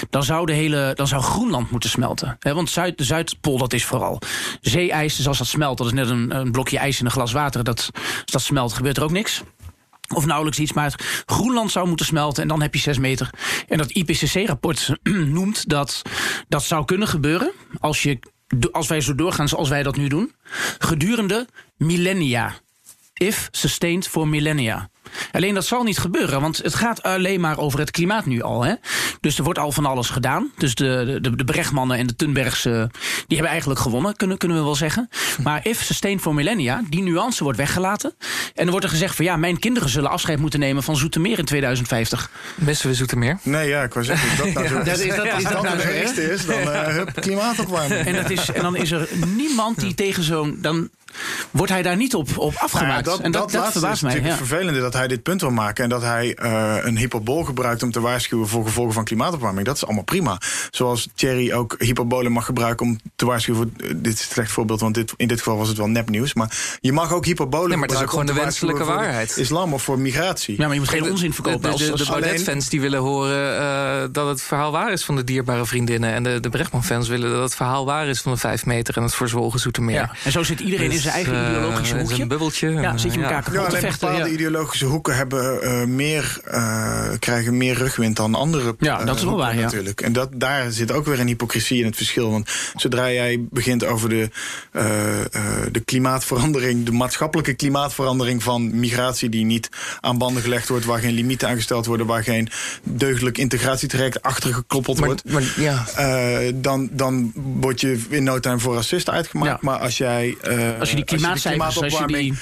dan 0.09 0.23
zou, 0.23 0.45
de 0.45 0.53
hele, 0.53 0.91
dan 0.95 1.07
zou 1.07 1.21
Groenland 1.21 1.71
moeten 1.71 1.89
smelten. 1.89 2.37
want 2.39 2.69
Zuid, 2.69 2.97
de 2.97 3.03
Zuidpool, 3.03 3.57
dat 3.57 3.73
is 3.73 3.85
vooral 3.85 4.21
zeeijs. 4.61 5.15
Dus 5.15 5.27
als 5.27 5.37
dat 5.37 5.47
smelt, 5.47 5.77
dat 5.77 5.87
is 5.87 5.93
net 5.93 6.09
een, 6.09 6.35
een 6.35 6.51
blokje 6.51 6.77
ijs 6.77 6.99
in 6.99 7.05
een 7.05 7.11
glas 7.11 7.31
water. 7.31 7.63
Dat, 7.63 7.89
als 7.93 8.31
dat 8.31 8.41
smelt, 8.41 8.73
gebeurt 8.73 8.97
er 8.97 9.03
ook 9.03 9.11
niks. 9.11 9.41
Of 10.13 10.25
nauwelijks 10.25 10.59
iets, 10.59 10.73
maar 10.73 11.23
Groenland 11.25 11.71
zou 11.71 11.87
moeten 11.87 12.05
smelten 12.05 12.41
en 12.41 12.47
dan 12.47 12.61
heb 12.61 12.73
je 12.73 12.81
6 12.81 12.97
meter. 12.97 13.29
En 13.67 13.77
dat 13.77 13.91
IPCC-rapport 13.91 14.91
noemt 15.37 15.69
dat 15.69 16.01
dat 16.47 16.63
zou 16.63 16.85
kunnen 16.85 17.07
gebeuren 17.07 17.51
als, 17.79 18.03
je, 18.03 18.19
als 18.71 18.87
wij 18.87 19.01
zo 19.01 19.15
doorgaan 19.15 19.47
zoals 19.47 19.69
wij 19.69 19.83
dat 19.83 19.95
nu 19.95 20.07
doen, 20.07 20.33
gedurende 20.77 21.47
millennia. 21.77 22.53
If 23.13 23.47
sustained 23.51 24.07
for 24.07 24.27
millennia. 24.27 24.89
Alleen 25.31 25.53
dat 25.53 25.65
zal 25.65 25.83
niet 25.83 25.97
gebeuren, 25.97 26.41
want 26.41 26.57
het 26.57 26.75
gaat 26.75 27.03
alleen 27.03 27.39
maar 27.39 27.57
over 27.57 27.79
het 27.79 27.91
klimaat 27.91 28.25
nu 28.25 28.41
al. 28.41 28.63
Hè? 28.63 28.73
Dus 29.19 29.37
er 29.37 29.43
wordt 29.43 29.59
al 29.59 29.71
van 29.71 29.85
alles 29.85 30.09
gedaan. 30.09 30.51
Dus 30.57 30.75
de, 30.75 31.17
de, 31.21 31.35
de 31.35 31.43
Brechtmannen 31.43 31.97
en 31.97 32.07
de 32.07 32.15
Thunbergs, 32.15 32.61
die 32.61 32.71
hebben 33.27 33.49
eigenlijk 33.49 33.79
gewonnen, 33.79 34.15
kunnen, 34.15 34.37
kunnen 34.37 34.57
we 34.57 34.63
wel 34.63 34.75
zeggen. 34.75 35.09
Maar 35.43 35.59
if 35.63 35.83
sustained 35.83 36.21
for 36.21 36.33
millennia, 36.33 36.81
die 36.89 37.03
nuance 37.03 37.43
wordt 37.43 37.57
weggelaten. 37.57 38.13
En 38.55 38.63
dan 38.63 38.69
wordt 38.69 38.85
er 38.85 38.91
gezegd 38.91 39.15
van 39.15 39.25
ja, 39.25 39.35
mijn 39.35 39.59
kinderen 39.59 39.89
zullen 39.89 40.09
afscheid 40.09 40.39
moeten 40.39 40.59
nemen 40.59 40.83
van 40.83 40.95
Zoetermeer 40.95 41.39
in 41.39 41.45
2050. 41.45 42.29
Missen 42.55 42.89
we 42.89 42.95
Zoetermeer? 42.95 43.39
Nee, 43.43 43.67
ja, 43.67 43.83
ik 43.83 43.93
wou 43.93 44.05
zeggen, 44.05 44.37
dat 44.37 44.53
nou 44.53 44.67
zo, 44.67 44.77
dat 44.77 44.99
is, 44.99 45.15
dat, 45.15 45.25
is 45.25 45.43
dat 45.43 45.63
nou 45.63 45.77
de 45.77 46.31
is, 46.31 46.45
dan 46.45 46.61
uh, 46.61 46.87
hup, 46.87 47.11
klimaatopwarming. 47.13 48.05
En, 48.05 48.15
dat 48.15 48.29
is, 48.29 48.51
en 48.51 48.61
dan 48.61 48.75
is 48.75 48.91
er 48.91 49.07
niemand 49.35 49.79
die 49.79 49.93
tegen 49.93 50.23
zo'n... 50.23 50.57
Dan 50.61 50.89
wordt 51.51 51.71
hij 51.71 51.81
daar 51.81 51.95
niet 51.95 52.15
op, 52.15 52.37
op 52.37 52.53
afgemaakt. 52.55 53.05
Nou 53.05 53.21
en 53.21 53.31
dat, 53.31 53.51
dat, 53.51 53.63
dat 53.63 53.71
verbaast 53.71 54.03
mij. 54.03 54.19
Het 54.19 54.37
vervelende 54.37 54.79
dat 54.79 54.93
hij 54.93 55.07
dit 55.07 55.23
punt 55.23 55.41
wil 55.41 55.49
maken 55.49 55.83
en 55.83 55.89
dat 55.89 56.01
hij 56.01 56.37
uh, 56.43 56.75
een 56.81 56.97
hyperbool 56.97 57.43
gebruikt 57.43 57.83
om 57.83 57.91
te 57.91 57.99
waarschuwen 57.99 58.47
voor 58.47 58.65
gevolgen 58.65 58.93
van 58.93 59.03
klimaatopwarming. 59.03 59.65
Dat 59.65 59.75
is 59.75 59.85
allemaal 59.85 60.03
prima. 60.03 60.39
Zoals 60.71 61.09
Thierry 61.15 61.53
ook 61.53 61.75
hyperbolen 61.77 62.31
mag 62.31 62.45
gebruiken 62.45 62.85
om 62.85 62.99
te 63.15 63.25
waarschuwen 63.25 63.61
voor. 63.61 63.87
Dit 63.95 64.13
is 64.13 64.19
een 64.19 64.31
slecht 64.31 64.51
voorbeeld, 64.51 64.79
want 64.79 64.95
dit, 64.95 65.13
in 65.17 65.27
dit 65.27 65.37
geval 65.37 65.57
was 65.57 65.67
het 65.67 65.77
wel 65.77 65.87
nepnieuws. 65.87 66.33
Maar 66.33 66.77
je 66.79 66.91
mag 66.93 67.13
ook 67.13 67.25
hyperbolen 67.25 67.69
nee, 67.69 67.77
maar 67.77 67.87
het 67.87 67.97
is 67.97 68.03
ook 68.03 68.09
gewoon 68.09 68.25
de 68.25 68.33
wenselijke 68.33 68.83
waarheid. 68.83 69.37
Islam 69.37 69.73
of 69.73 69.83
voor 69.83 69.99
migratie. 69.99 70.55
Ja, 70.57 70.65
maar 70.65 70.73
je 70.73 70.79
moet 70.79 70.89
geen 70.89 71.11
onzin 71.11 71.33
verkopen. 71.33 71.71
De, 71.71 71.77
de, 71.77 71.91
de, 71.91 71.97
de 71.97 72.05
Baudet-fans 72.05 72.69
die 72.69 72.81
willen 72.81 72.99
horen 72.99 73.61
uh, 73.61 74.07
dat 74.11 74.27
het 74.27 74.41
verhaal 74.41 74.71
waar 74.71 74.91
is 74.91 75.05
van 75.05 75.15
de 75.15 75.23
dierbare 75.23 75.65
vriendinnen. 75.65 76.13
En 76.13 76.23
de, 76.23 76.39
de 76.39 76.49
Brechtman-fans 76.49 77.07
willen 77.07 77.31
dat 77.31 77.43
het 77.43 77.55
verhaal 77.55 77.85
waar 77.85 78.07
is 78.07 78.21
van 78.21 78.31
de 78.31 78.37
vijf 78.37 78.65
meter 78.65 78.97
en 78.97 79.03
het 79.03 79.15
verzwolgen 79.15 79.59
Zoetermeer. 79.59 79.95
Ja. 79.95 80.11
En 80.23 80.31
zo 80.31 80.43
zit 80.43 80.59
iedereen 80.59 80.91
in 80.91 80.99
zijn 81.01 81.13
eigen 81.13 81.33
uh, 81.33 81.49
ideologische 81.49 81.97
hoekje. 81.97 82.21
Een 82.21 82.27
bubbeltje. 82.27 82.69
Ja, 82.69 82.97
zit 82.97 83.13
je 83.13 83.21
elkaar 83.21 83.43
kapot 83.43 83.69
te 83.69 83.77
vechten. 83.77 84.07
Bepaalde 84.07 84.31
ideologische 84.31 84.85
hoeken 84.85 85.15
hebben, 85.15 85.59
uh, 85.63 85.83
meer, 85.83 86.39
krijgen 87.19 87.57
meer 87.57 87.75
rugwind 87.75 88.15
dan 88.15 88.35
andere. 88.35 88.75
Ja, 88.79 89.03
dat 89.03 89.15
is 89.15 89.23
wel 89.23 89.37
waar. 89.37 89.55
Natuurlijk. 89.55 90.01
En 90.01 90.13
dat, 90.13 90.29
daar 90.35 90.71
zit 90.71 90.91
ook 90.91 91.05
weer 91.05 91.19
een 91.19 91.27
hypocrisie 91.27 91.79
in 91.79 91.85
het 91.85 91.95
verschil. 91.95 92.31
Want 92.31 92.49
zodra 92.75 93.11
jij 93.11 93.45
begint 93.49 93.85
over 93.85 94.09
de, 94.09 94.29
de 95.71 95.79
klimaatverandering, 95.85 96.85
de 96.85 96.91
maatschappelijke 96.91 97.53
klimaatverandering 97.53 98.43
van 98.43 98.79
migratie 98.79 99.29
die 99.29 99.45
niet 99.45 99.69
aan 99.99 100.17
banden 100.17 100.41
gelegd 100.43 100.67
wordt, 100.67 100.85
waar 100.85 100.99
geen 100.99 101.13
limieten 101.13 101.47
aangesteld 101.47 101.85
worden, 101.85 102.05
waar 102.05 102.23
geen 102.23 102.49
deugdelijk 102.83 103.37
integratietraject 103.37 104.21
achter 104.21 104.53
gekloppeld 104.53 104.99
wordt, 104.99 105.31
maar, 105.31 105.43
ja. 105.57 105.85
uh, 105.99 106.51
dan, 106.55 106.89
dan 106.91 107.31
word 107.35 107.81
je 107.81 107.99
in 108.09 108.23
no 108.23 108.39
time 108.39 108.59
voor 108.59 108.75
racist 108.75 109.09
uitgemaakt. 109.09 109.51
Ja. 109.51 109.57
Maar 109.61 109.79
als 109.79 109.97
jij. 109.97 110.37
Uh, 110.47 110.79
als 110.79 110.90
je 110.91 110.95
die 110.95 111.05
klimaatcijfers, 111.05 111.81
als 111.81 111.97
je 111.97 112.07
die, 112.07 112.33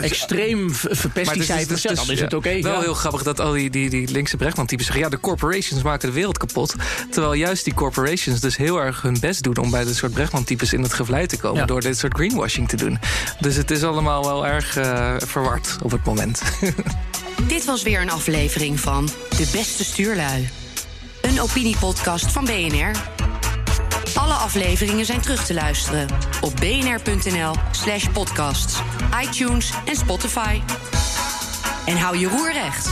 extreem 0.00 0.74
verpest 0.74 1.32
die 1.32 1.42
cijfers, 1.42 1.82
dus, 1.82 1.96
dan 1.96 2.10
is 2.10 2.20
het 2.20 2.34
oké. 2.34 2.48
Okay, 2.48 2.62
wel 2.62 2.80
heel 2.80 2.94
grappig 2.94 3.22
dat 3.22 3.40
al 3.40 3.52
die, 3.52 3.70
die, 3.70 3.90
die 3.90 4.10
linkse 4.10 4.36
Brechtman-types 4.36 4.84
zeggen: 4.84 5.04
ja, 5.04 5.10
de 5.10 5.20
corporations 5.20 5.82
maken 5.82 6.08
de 6.08 6.14
wereld 6.14 6.38
kapot. 6.38 6.74
Terwijl 7.10 7.34
juist 7.34 7.64
die 7.64 7.74
corporations 7.74 8.40
dus 8.40 8.56
heel 8.56 8.80
erg 8.80 9.02
hun 9.02 9.16
best 9.20 9.42
doen 9.42 9.56
om 9.56 9.70
bij 9.70 9.84
dit 9.84 9.96
soort 9.96 10.12
Brechtman-types 10.12 10.72
in 10.72 10.82
het 10.82 10.92
gevlei 10.92 11.26
te 11.26 11.36
komen. 11.36 11.66
Door 11.66 11.80
dit 11.80 11.98
soort 11.98 12.14
greenwashing 12.14 12.68
te 12.68 12.76
doen. 12.76 12.98
Dus 13.40 13.56
het 13.56 13.70
is 13.70 13.82
allemaal 13.82 14.24
wel 14.24 14.46
erg 14.46 14.78
uh, 14.78 15.14
verward 15.18 15.76
op 15.82 15.90
het 15.90 16.04
moment. 16.04 16.42
Dit 17.48 17.64
was 17.64 17.82
weer 17.82 18.00
een 18.00 18.10
aflevering 18.10 18.80
van 18.80 19.08
De 19.28 19.48
Beste 19.52 19.84
Stuurlui. 19.84 20.48
Een 21.22 21.40
opiniepodcast 21.40 22.32
van 22.32 22.44
BNR. 22.44 23.21
Alle 24.14 24.34
afleveringen 24.34 25.06
zijn 25.06 25.20
terug 25.20 25.46
te 25.46 25.54
luisteren 25.54 26.08
op 26.40 26.52
bnr.nl 26.56 27.54
slash 27.70 28.08
podcasts, 28.08 28.80
iTunes 29.22 29.72
en 29.84 29.96
Spotify. 29.96 30.60
En 31.86 31.96
hou 31.96 32.18
je 32.18 32.28
roer 32.28 32.52
recht. 32.52 32.90